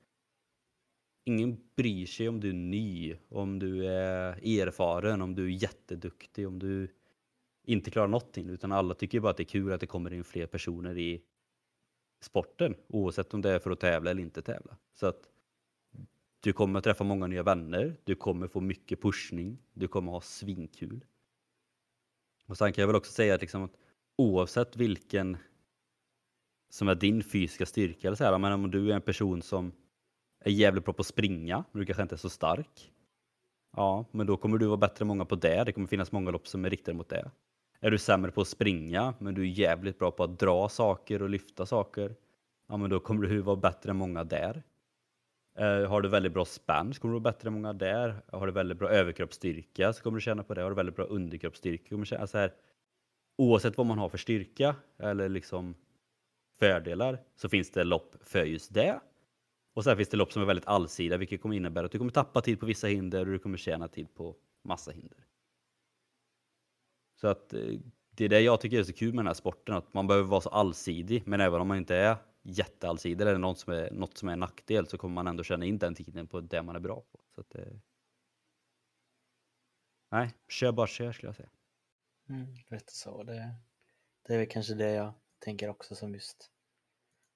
ingen 1.24 1.60
bryr 1.76 2.06
sig 2.06 2.28
om 2.28 2.40
du 2.40 2.48
är 2.48 2.52
ny, 2.54 3.16
om 3.28 3.58
du 3.58 3.86
är 3.86 4.60
erfaren, 4.60 5.22
om 5.22 5.34
du 5.34 5.44
är 5.44 5.62
jätteduktig, 5.62 6.48
om 6.48 6.58
du 6.58 6.88
inte 7.64 7.90
klarar 7.90 8.08
någonting 8.08 8.48
utan 8.48 8.72
alla 8.72 8.94
tycker 8.94 9.20
bara 9.20 9.30
att 9.30 9.36
det 9.36 9.42
är 9.42 9.44
kul 9.44 9.72
att 9.72 9.80
det 9.80 9.86
kommer 9.86 10.12
in 10.12 10.24
fler 10.24 10.46
personer 10.46 10.98
i 10.98 11.22
sporten 12.20 12.74
oavsett 12.88 13.34
om 13.34 13.42
det 13.42 13.50
är 13.50 13.58
för 13.58 13.70
att 13.70 13.80
tävla 13.80 14.10
eller 14.10 14.22
inte 14.22 14.42
tävla. 14.42 14.76
Så 14.94 15.06
att 15.06 15.31
du 16.42 16.52
kommer 16.52 16.78
att 16.78 16.84
träffa 16.84 17.04
många 17.04 17.26
nya 17.26 17.42
vänner, 17.42 17.96
du 18.04 18.14
kommer 18.14 18.48
få 18.48 18.60
mycket 18.60 19.02
pushning, 19.02 19.58
du 19.72 19.88
kommer 19.88 20.12
ha 20.12 20.20
svinkul. 20.20 21.04
Och 22.46 22.56
sen 22.58 22.72
kan 22.72 22.82
jag 22.82 22.86
väl 22.86 22.96
också 22.96 23.12
säga 23.12 23.34
att, 23.34 23.40
liksom 23.40 23.62
att 23.62 23.76
oavsett 24.16 24.76
vilken 24.76 25.36
som 26.70 26.88
är 26.88 26.94
din 26.94 27.24
fysiska 27.24 27.66
styrka, 27.66 28.08
eller 28.08 28.16
så 28.16 28.24
här, 28.24 28.38
men 28.38 28.52
om 28.52 28.70
du 28.70 28.90
är 28.90 28.94
en 28.94 29.02
person 29.02 29.42
som 29.42 29.72
är 30.44 30.50
jävligt 30.50 30.84
bra 30.84 30.94
på 30.94 31.00
att 31.00 31.06
springa, 31.06 31.64
men 31.72 31.80
du 31.80 31.86
kanske 31.86 32.02
inte 32.02 32.14
är 32.14 32.16
så 32.16 32.30
stark. 32.30 32.92
Ja, 33.76 34.04
men 34.10 34.26
då 34.26 34.36
kommer 34.36 34.58
du 34.58 34.66
vara 34.66 34.76
bättre 34.76 35.02
än 35.02 35.06
många 35.06 35.24
på 35.24 35.34
det. 35.34 35.64
Det 35.64 35.72
kommer 35.72 35.86
finnas 35.86 36.12
många 36.12 36.30
lopp 36.30 36.48
som 36.48 36.64
är 36.64 36.70
riktade 36.70 36.96
mot 36.96 37.08
det. 37.08 37.30
Är 37.80 37.90
du 37.90 37.98
sämre 37.98 38.30
på 38.30 38.40
att 38.40 38.48
springa, 38.48 39.14
men 39.18 39.34
du 39.34 39.42
är 39.42 39.46
jävligt 39.46 39.98
bra 39.98 40.10
på 40.10 40.24
att 40.24 40.38
dra 40.38 40.68
saker 40.68 41.22
och 41.22 41.30
lyfta 41.30 41.66
saker, 41.66 42.16
ja 42.68 42.76
men 42.76 42.90
då 42.90 43.00
kommer 43.00 43.26
du 43.26 43.40
vara 43.40 43.56
bättre 43.56 43.90
än 43.90 43.96
många 43.96 44.24
där. 44.24 44.62
Uh, 45.60 45.86
har 45.86 46.00
du 46.00 46.08
väldigt 46.08 46.32
bra 46.32 46.44
spann 46.44 46.94
så 46.94 47.00
kommer 47.00 47.14
du 47.14 47.20
vara 47.20 47.32
bättre 47.32 47.48
än 47.48 47.52
många 47.52 47.72
där. 47.72 48.22
Har 48.32 48.46
du 48.46 48.52
väldigt 48.52 48.78
bra 48.78 48.88
överkroppsstyrka 48.88 49.92
så 49.92 50.02
kommer 50.02 50.16
du 50.16 50.20
tjäna 50.20 50.42
på 50.42 50.54
det. 50.54 50.62
Har 50.62 50.70
du 50.70 50.76
väldigt 50.76 50.96
bra 50.96 51.04
underkroppsstyrka 51.04 51.88
kommer 51.88 52.02
du 52.02 52.06
känna 52.06 52.18
så 52.18 52.22
alltså 52.22 52.38
här. 52.38 52.54
Oavsett 53.38 53.76
vad 53.76 53.86
man 53.86 53.98
har 53.98 54.08
för 54.08 54.18
styrka 54.18 54.76
eller 54.98 55.28
liksom 55.28 55.74
fördelar 56.58 57.18
så 57.34 57.48
finns 57.48 57.70
det 57.70 57.84
lopp 57.84 58.16
för 58.20 58.44
just 58.44 58.74
det. 58.74 59.00
Och 59.74 59.84
sen 59.84 59.96
finns 59.96 60.08
det 60.08 60.16
lopp 60.16 60.32
som 60.32 60.42
är 60.42 60.46
väldigt 60.46 60.66
allsidiga, 60.66 61.18
vilket 61.18 61.42
kommer 61.42 61.56
innebära 61.56 61.86
att 61.86 61.92
du 61.92 61.98
kommer 61.98 62.12
tappa 62.12 62.40
tid 62.40 62.60
på 62.60 62.66
vissa 62.66 62.86
hinder 62.86 63.20
och 63.20 63.32
du 63.32 63.38
kommer 63.38 63.56
tjäna 63.56 63.88
tid 63.88 64.14
på 64.14 64.36
massa 64.64 64.90
hinder. 64.90 65.18
Så 67.20 67.28
att 67.28 67.54
eh, 67.54 67.78
det 68.10 68.24
är 68.24 68.28
det 68.28 68.40
jag 68.40 68.60
tycker 68.60 68.78
är 68.78 68.84
så 68.84 68.92
kul 68.92 69.14
med 69.14 69.18
den 69.18 69.26
här 69.26 69.34
sporten, 69.34 69.74
att 69.74 69.94
man 69.94 70.06
behöver 70.06 70.28
vara 70.28 70.40
så 70.40 70.48
allsidig, 70.48 71.22
men 71.26 71.40
även 71.40 71.60
om 71.60 71.68
man 71.68 71.76
inte 71.76 71.96
är 71.96 72.16
jätteallsidig 72.42 73.20
eller 73.26 73.38
något 73.38 73.58
som 73.58 73.72
är, 73.72 73.90
något 73.90 74.18
som 74.18 74.28
är 74.28 74.32
en 74.32 74.40
nackdel 74.40 74.86
så 74.86 74.98
kommer 74.98 75.14
man 75.14 75.26
ändå 75.26 75.44
känna 75.44 75.64
in 75.64 75.78
den 75.78 75.94
tiden 75.94 76.26
på 76.26 76.40
det 76.40 76.62
man 76.62 76.76
är 76.76 76.80
bra 76.80 77.00
på. 77.12 77.20
Så 77.34 77.40
att 77.40 77.54
eh... 77.54 77.72
Nej, 80.10 80.34
kör 80.48 80.72
bara 80.72 80.86
kör 80.86 81.12
skulle 81.12 81.28
jag 81.28 81.36
säga. 81.36 81.50
Mm, 82.28 82.46
vet 82.68 82.90
så. 82.90 83.22
Det, 83.22 83.54
det 84.26 84.34
är 84.34 84.38
väl 84.38 84.48
kanske 84.48 84.74
det 84.74 84.90
jag 84.90 85.12
tänker 85.38 85.68
också 85.68 85.94
som 85.94 86.14
just 86.14 86.50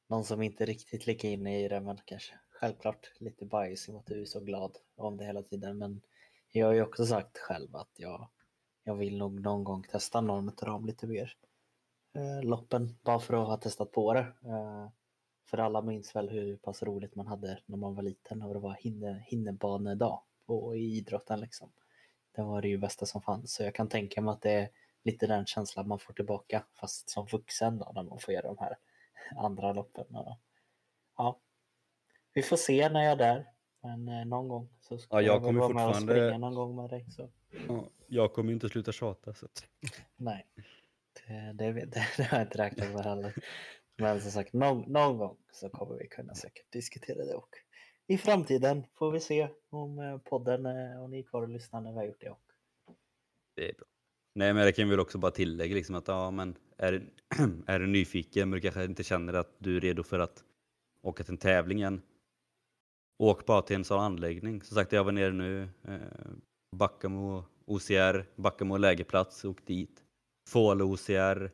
någon 0.09 0.25
som 0.25 0.43
inte 0.43 0.67
riktigt 0.67 1.07
lika 1.07 1.29
inne 1.29 1.65
i 1.65 1.69
det 1.69 1.81
men 1.81 1.99
kanske 2.05 2.35
självklart 2.51 3.13
lite 3.21 3.47
bias 3.47 3.89
mot 3.89 4.01
att 4.01 4.07
du 4.07 4.21
är 4.21 4.25
så 4.25 4.41
glad 4.41 4.77
om 4.95 5.17
det 5.17 5.25
hela 5.25 5.43
tiden 5.43 5.79
men 5.79 6.03
jag 6.53 6.67
har 6.67 6.75
ju 6.75 6.83
också 6.83 7.07
sagt 7.07 7.39
själv 7.39 7.77
att 7.77 7.91
jag, 7.97 8.29
jag 8.85 8.95
vill 8.95 9.19
nog 9.19 9.41
någon 9.41 9.65
gång 9.65 9.83
testa 9.83 10.21
någon 10.21 10.49
av 10.49 10.55
dem 10.55 10.87
lite 10.87 11.07
mer 11.07 11.37
loppen 12.43 12.99
bara 13.03 13.19
för 13.19 13.35
att 13.43 13.47
ha 13.49 13.57
testat 13.57 13.93
på 13.93 14.13
det. 14.15 14.21
Eh, 14.45 14.89
för 15.45 15.59
alla 15.59 15.83
minns 15.83 16.17
väl 16.17 16.29
hur 16.29 16.57
pass 16.57 16.83
roligt 16.83 17.15
man 17.15 17.27
hade 17.27 17.59
när 17.67 17.77
man 17.77 17.95
var 17.95 18.03
liten 18.03 18.43
och 18.43 18.55
det 18.55 18.61
var 18.61 18.73
hinne, 18.75 19.25
hinnebanedag 19.27 20.21
på, 20.47 20.77
i 20.77 20.97
idrotten 20.97 21.41
liksom. 21.41 21.71
Det 22.33 22.43
var 22.43 22.63
det 22.63 22.69
ju 22.69 22.79
bästa 22.79 23.07
som 23.07 23.23
fanns 23.23 23.53
så 23.55 23.63
jag 23.63 23.75
kan 23.75 23.89
tänka 23.89 24.21
mig 24.21 24.33
att 24.33 24.43
det 24.43 24.51
är 24.53 24.69
lite 25.03 25.27
den 25.27 25.47
känslan 25.47 25.89
man 25.89 25.99
får 25.99 26.13
tillbaka 26.13 26.65
fast 26.75 27.11
som 27.11 27.27
vuxen 27.27 27.79
då 27.79 27.93
när 27.95 28.03
man 28.03 28.19
får 28.19 28.35
göra 28.35 28.47
de 28.47 28.59
här 28.59 28.77
andra 29.37 29.73
loppen. 29.73 30.05
Ja, 31.17 31.39
vi 32.33 32.43
får 32.43 32.57
se 32.57 32.89
när 32.89 33.03
jag 33.03 33.13
är 33.13 33.17
där. 33.17 33.47
Men 33.81 34.09
eh, 34.09 34.25
någon 34.25 34.49
gång 34.49 34.69
så 34.81 34.99
ska 34.99 35.17
Ja, 35.17 35.23
jag 35.23 35.35
jag 35.35 35.41
väl 35.41 35.47
kommer 35.49 35.61
vara 35.61 35.73
med 35.73 35.87
och 35.87 35.95
fortfarande- 35.95 36.13
springa 36.29 36.39
någon 36.39 36.55
gång 36.55 36.77
med 36.77 36.91
dig. 36.91 37.07
Så. 37.11 37.29
Ja, 37.69 37.85
Jag 38.07 38.33
kommer 38.33 38.53
inte 38.53 38.69
sluta 38.69 38.93
tjata. 38.93 39.35
Så. 39.35 39.47
Nej, 40.17 40.47
Eh, 41.27 41.55
det, 41.55 41.73
det, 41.73 41.85
det, 42.17 42.23
har 42.23 42.39
jag 42.39 42.47
inte 42.47 42.59
räknat 42.59 42.93
med 42.93 43.05
heller. 43.05 43.35
Men 43.99 44.21
som 44.21 44.31
sagt, 44.31 44.53
någon, 44.53 44.93
någon 44.93 45.19
gång 45.19 45.37
så 45.53 45.69
kommer 45.69 45.99
vi 45.99 46.09
kunna 46.09 46.35
säkert 46.35 46.73
diskutera 46.73 47.25
det 47.25 47.35
och 47.35 47.49
i 48.07 48.19
framtiden 48.19 48.87
får 48.95 49.11
vi 49.13 49.21
se 49.21 49.49
om 49.71 49.99
eh, 49.99 50.19
podden 50.19 50.67
eh, 50.67 51.03
och 51.03 51.11
ni 51.11 51.19
är 51.19 51.23
kvar 51.23 51.43
och 51.43 51.49
lyssnar 51.49 51.81
när 51.81 51.91
vi 51.93 51.97
har 51.99 52.05
gjort 52.05 52.21
det. 52.21 52.31
Och. 52.31 52.43
Det 53.55 53.71
är 53.71 53.75
bra. 53.75 53.87
Nej, 54.35 54.55
men 54.55 54.67
det 54.67 54.73
kan 54.73 54.85
vi 54.85 54.91
väl 54.91 55.01
också 55.01 55.19
bara 55.19 55.31
tillägga 55.31 55.75
liksom 55.75 55.95
att 55.95 56.09
ja, 56.09 56.31
men 56.31 56.57
är, 56.77 56.93
du- 56.93 57.11
är 57.67 57.79
du 57.81 57.87
nyfiken 57.87 58.51
men 58.51 58.57
du 58.57 58.61
kanske 58.61 58.85
inte 58.85 59.05
känner 59.05 59.33
att 59.33 59.55
du 59.59 59.77
är 59.77 59.81
redo 59.81 60.03
för 60.03 60.19
att 60.19 60.45
åka 61.03 61.25
till 61.25 61.33
en 61.33 61.39
tävling 61.39 61.81
än. 61.81 62.03
Åk 63.19 63.47
bara 63.47 63.63
till 63.63 63.77
en 63.77 63.85
sån 63.85 64.01
anläggning. 64.01 64.63
Som 64.63 64.75
sagt, 64.75 64.93
jag 64.93 65.05
var 65.05 65.13
nere 65.13 65.33
nu. 65.33 65.63
Eh, 65.63 65.99
Backamo 66.77 67.45
OCR, 67.65 68.41
Backamo 68.41 68.77
lägerplats, 68.77 69.45
åk 69.45 69.67
dit. 69.67 70.03
Fål-OCR, 70.47 71.51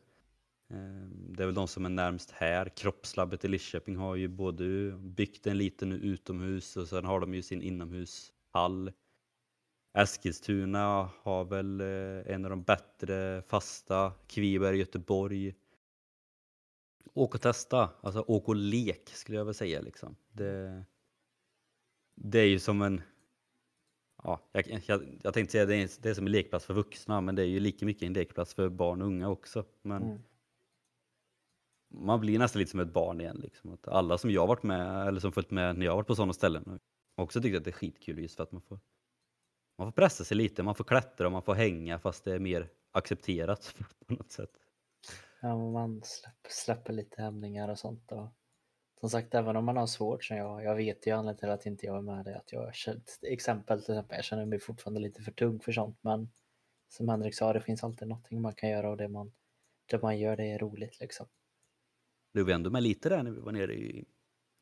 ehm, 0.71 1.33
det 1.33 1.43
är 1.43 1.47
väl 1.47 1.55
de 1.55 1.69
som 1.69 1.85
är 1.85 1.91
närmst 1.91 2.31
här. 2.31 2.69
Kroppslabbet 2.69 3.45
i 3.45 3.49
Lidköping 3.49 3.97
har 3.97 4.17
ju 4.17 4.29
både 4.29 4.93
byggt 4.99 5.47
en 5.47 5.59
liten 5.59 5.93
utomhus 5.93 6.77
och 6.77 6.89
sen 6.89 7.05
har 7.05 7.21
de 7.21 7.35
ju 7.35 7.43
sin 7.43 7.63
inomhushall. 7.63 8.93
Eskilstuna 9.99 11.11
har 11.23 11.45
väl 11.45 11.81
eh, 11.81 12.35
en 12.35 12.45
av 12.45 12.51
de 12.51 12.63
bättre 12.63 13.43
fasta. 13.43 14.13
Kviberg, 14.27 14.79
Göteborg. 14.79 15.55
Åk 17.15 17.35
och 17.35 17.41
testa, 17.41 17.91
alltså 18.01 18.21
åk 18.21 18.49
och 18.49 18.57
lek 18.57 19.09
skulle 19.09 19.39
jag 19.39 19.45
väl 19.45 19.55
säga 19.55 19.81
liksom. 19.81 20.17
Det, 20.33 20.85
det 22.15 22.39
är 22.39 22.47
ju 22.47 22.59
som 22.59 22.83
en, 22.83 23.01
ja, 24.23 24.41
jag, 24.53 24.83
jag, 24.87 25.19
jag 25.23 25.35
tänkte 25.35 25.53
säga 25.53 25.67
det 25.67 25.77
är, 25.77 25.91
det 26.03 26.11
är 26.11 26.15
som 26.15 26.27
en 26.27 26.33
lekplats 26.33 26.67
för 26.67 26.75
vuxna 26.75 27.21
men 27.21 27.35
det 27.35 27.43
är 27.43 27.47
ju 27.47 27.61
lika 27.61 27.87
mycket 27.87 28.03
en 28.03 28.13
lekplats 28.13 28.55
för 28.55 28.69
barn 28.69 29.03
och 29.03 29.09
unga 29.09 29.29
också. 29.29 29.65
Men 29.83 30.03
Mm. 30.03 30.23
man 31.95 32.21
blir 32.21 32.39
nästan 32.39 32.61
lite 32.61 32.71
som 32.71 32.81
ett 32.81 32.93
barn 32.93 33.21
igen. 33.21 33.37
Liksom. 33.43 33.73
Att 33.73 33.89
alla 33.89 34.19
som 34.19 34.31
jag 34.31 34.47
varit 34.47 34.63
med 34.63 35.09
eller 35.09 35.21
som 35.21 35.33
följt 35.33 35.51
med 35.51 35.77
när 35.79 35.87
jag 35.87 35.97
varit 35.97 36.07
på 36.07 36.15
sådana 36.15 36.33
ställen 36.33 36.81
också 37.17 37.43
tyckt 37.43 37.57
att 37.57 37.65
det 37.65 37.71
är 37.71 37.73
skitkul 37.73 38.19
just 38.19 38.37
för 38.37 38.43
att 38.43 38.53
man 38.53 38.63
får 38.63 38.81
man 39.79 39.87
får 39.87 39.93
pressa 39.93 40.25
sig 40.25 40.37
lite, 40.37 40.63
man 40.63 40.75
får 40.75 40.85
klättra 40.85 41.27
och 41.27 41.33
man 41.33 41.43
får 41.43 41.55
hänga 41.55 41.99
fast 41.99 42.25
det 42.25 42.35
är 42.35 42.39
mer 42.39 42.71
accepterat 42.93 43.75
på 44.07 44.15
något 44.15 44.33
sätt. 44.33 44.51
Ja, 45.41 45.71
man 45.73 46.03
släpper, 46.05 46.51
släpper 46.51 46.93
lite 46.93 47.23
hämningar 47.23 47.69
och 47.69 47.79
sånt. 47.79 48.13
Och, 48.13 48.29
som 49.03 49.11
sagt, 49.11 49.35
även 49.35 49.57
om 49.57 49.65
man 49.65 49.77
har 49.77 49.87
svårt, 49.87 50.25
som 50.25 50.37
jag, 50.37 50.65
jag 50.65 50.75
vet 50.75 51.07
ju 51.07 51.11
anledningen 51.11 51.39
till 51.39 51.49
att 51.51 51.67
inte 51.67 51.87
jag 51.87 51.97
är 51.97 52.01
med 52.01 52.25
det, 52.25 52.37
att 52.37 52.53
jag 52.53 52.69
exempel 53.23 53.83
till 53.83 53.95
exempel, 53.95 54.17
jag 54.17 54.25
känner 54.25 54.47
mig 54.47 54.61
fortfarande 54.61 55.01
lite 55.01 55.23
för 55.23 55.33
tung 55.33 55.61
för 55.61 55.73
sånt, 55.73 55.99
men 56.01 56.31
som 56.89 57.09
Henrik 57.09 57.35
sa, 57.35 57.53
det 57.53 57.61
finns 57.61 57.85
alltid 57.85 58.09
någonting 58.09 58.41
man 58.41 58.55
kan 58.55 58.71
göra 58.71 58.91
och 58.91 58.97
det 58.97 59.09
man, 59.09 59.33
det 59.87 60.03
man 60.03 60.19
gör 60.19 60.37
det 60.37 60.45
är 60.45 60.59
roligt 60.59 61.01
liksom. 61.01 61.27
Du 62.33 62.43
var 62.43 62.53
ändå 62.53 62.71
med 62.71 62.83
lite 62.83 63.09
där 63.09 63.23
när 63.23 63.31
vi 63.31 63.41
var 63.41 63.53
nere 63.53 63.75
i 63.75 64.05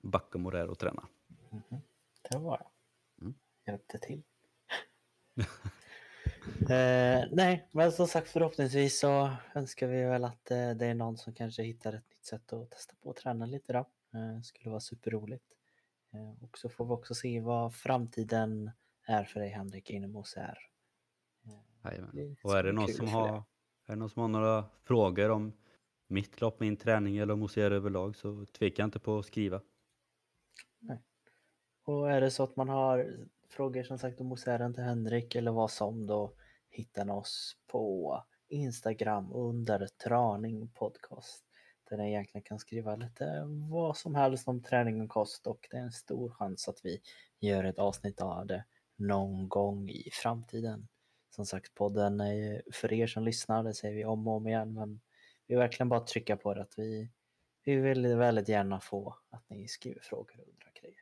Backamo 0.02 0.50
där 0.50 0.70
och 0.70 0.78
tränade. 0.78 1.06
Mhm. 1.50 1.80
Det 2.30 2.38
var 2.38 2.58
jag. 2.58 2.70
Mm. 3.20 3.34
Hjälpte 3.66 3.98
till. 3.98 4.22
eh, 6.60 7.24
nej, 7.32 7.68
men 7.72 7.92
som 7.92 8.08
sagt 8.08 8.28
förhoppningsvis 8.28 8.98
så 8.98 9.30
önskar 9.54 9.86
vi 9.86 10.02
väl 10.02 10.24
att 10.24 10.50
eh, 10.50 10.70
det 10.70 10.86
är 10.86 10.94
någon 10.94 11.16
som 11.16 11.34
kanske 11.34 11.62
hittar 11.62 11.92
ett 11.92 12.10
nytt 12.10 12.24
sätt 12.24 12.52
att 12.52 12.70
testa 12.70 12.94
på 13.02 13.10
att 13.10 13.16
träna 13.16 13.46
lite 13.46 13.72
då. 13.72 13.86
Eh, 14.14 14.40
skulle 14.42 14.70
vara 14.70 14.80
superroligt. 14.80 15.46
Eh, 16.12 16.44
och 16.44 16.58
så 16.58 16.68
får 16.68 16.84
vi 16.84 16.90
också 16.90 17.14
se 17.14 17.40
vad 17.40 17.74
framtiden 17.74 18.70
är 19.06 19.24
för 19.24 19.40
dig 19.40 19.48
Henrik 19.48 19.90
inom 19.90 20.16
OCR. 20.16 20.58
Jajamän. 21.84 22.10
Det 22.14 22.36
Och 22.42 22.58
är 22.58 22.62
det, 22.64 22.72
någon 22.72 22.88
som 22.88 23.08
har, 23.08 23.28
är 23.86 23.92
det 23.92 23.96
någon 23.96 24.10
som 24.10 24.22
har 24.22 24.28
några 24.28 24.64
frågor 24.84 25.30
om 25.30 25.52
mitt 26.06 26.40
lopp, 26.40 26.60
min 26.60 26.76
träning 26.76 27.16
eller 27.16 27.34
om 27.34 27.42
OCR 27.42 27.60
överlag 27.60 28.16
så 28.16 28.46
tveka 28.46 28.84
inte 28.84 28.98
på 28.98 29.18
att 29.18 29.26
skriva. 29.26 29.60
Och 31.84 32.10
är 32.10 32.20
det 32.20 32.30
så 32.30 32.42
att 32.42 32.56
man 32.56 32.68
har 32.68 33.26
frågor 33.48 33.82
som 33.82 33.98
sagt 33.98 34.20
om 34.20 34.32
OCR 34.32 34.72
till 34.72 34.82
Henrik 34.82 35.34
eller 35.34 35.52
vad 35.52 35.70
som 35.70 36.06
då 36.06 36.34
hittar 36.68 37.04
ni 37.04 37.12
oss 37.12 37.56
på 37.66 38.24
Instagram 38.48 39.32
under 39.32 39.86
Traning 39.86 40.68
Podcast. 40.68 41.44
Där 41.90 41.96
ni 41.96 42.08
egentligen 42.08 42.42
kan 42.42 42.58
skriva 42.58 42.96
lite 42.96 43.42
vad 43.70 43.96
som 43.96 44.14
helst 44.14 44.48
om 44.48 44.62
träning 44.62 45.00
och 45.00 45.08
kost 45.08 45.46
och 45.46 45.68
det 45.70 45.76
är 45.76 45.80
en 45.80 45.92
stor 45.92 46.30
chans 46.30 46.68
att 46.68 46.84
vi 46.84 47.00
gör 47.40 47.64
ett 47.64 47.78
avsnitt 47.78 48.20
av 48.20 48.46
det 48.46 48.64
någon 48.96 49.48
gång 49.48 49.88
i 49.88 50.10
framtiden. 50.12 50.88
Som 51.30 51.46
sagt 51.46 51.74
podden 51.74 52.20
är 52.20 52.32
ju 52.32 52.62
för 52.72 52.92
er 52.92 53.06
som 53.06 53.24
lyssnar, 53.24 53.62
det 53.62 53.74
säger 53.74 53.94
vi 53.94 54.04
om 54.04 54.28
och 54.28 54.34
om 54.34 54.46
igen 54.46 54.74
men 54.74 55.00
vi 55.46 55.54
vill 55.54 55.58
verkligen 55.58 55.88
bara 55.88 56.00
trycka 56.00 56.36
på 56.36 56.54
det 56.54 56.62
att 56.62 56.78
vi, 56.78 57.10
vi 57.64 57.76
vill 57.76 58.16
väldigt 58.16 58.48
gärna 58.48 58.80
få 58.80 59.16
att 59.30 59.50
ni 59.50 59.68
skriver 59.68 60.00
frågor 60.00 60.40
och 60.40 60.48
undrar 60.48 60.72
grejer. 60.80 61.00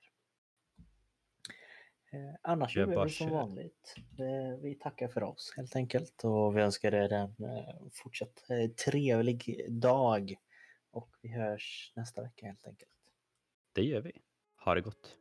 Eh, 2.12 2.34
annars 2.43 2.76
är 2.76 2.86
väl 2.86 3.11
som 3.11 3.30
vanligt. 3.30 3.95
Eh, 4.18 4.61
vi 4.62 4.74
tackar 4.74 5.09
för 5.09 5.22
oss 5.22 5.55
helt 5.57 5.76
enkelt 5.76 6.24
och 6.24 6.57
vi 6.57 6.62
önskar 6.62 6.95
er 6.95 7.12
en 7.12 7.45
eh, 7.45 7.74
fortsatt 7.93 8.51
eh, 8.51 8.70
trevlig 8.70 9.66
dag. 9.68 10.36
Och 10.91 11.16
vi 11.22 11.28
hörs 11.28 11.93
nästa 11.97 12.22
vecka 12.22 12.47
helt 12.47 12.66
enkelt. 12.66 12.91
Det 13.72 13.82
gör 13.82 14.01
vi. 14.01 14.12
Ha 14.57 14.74
det 14.74 14.80
gott. 14.80 15.18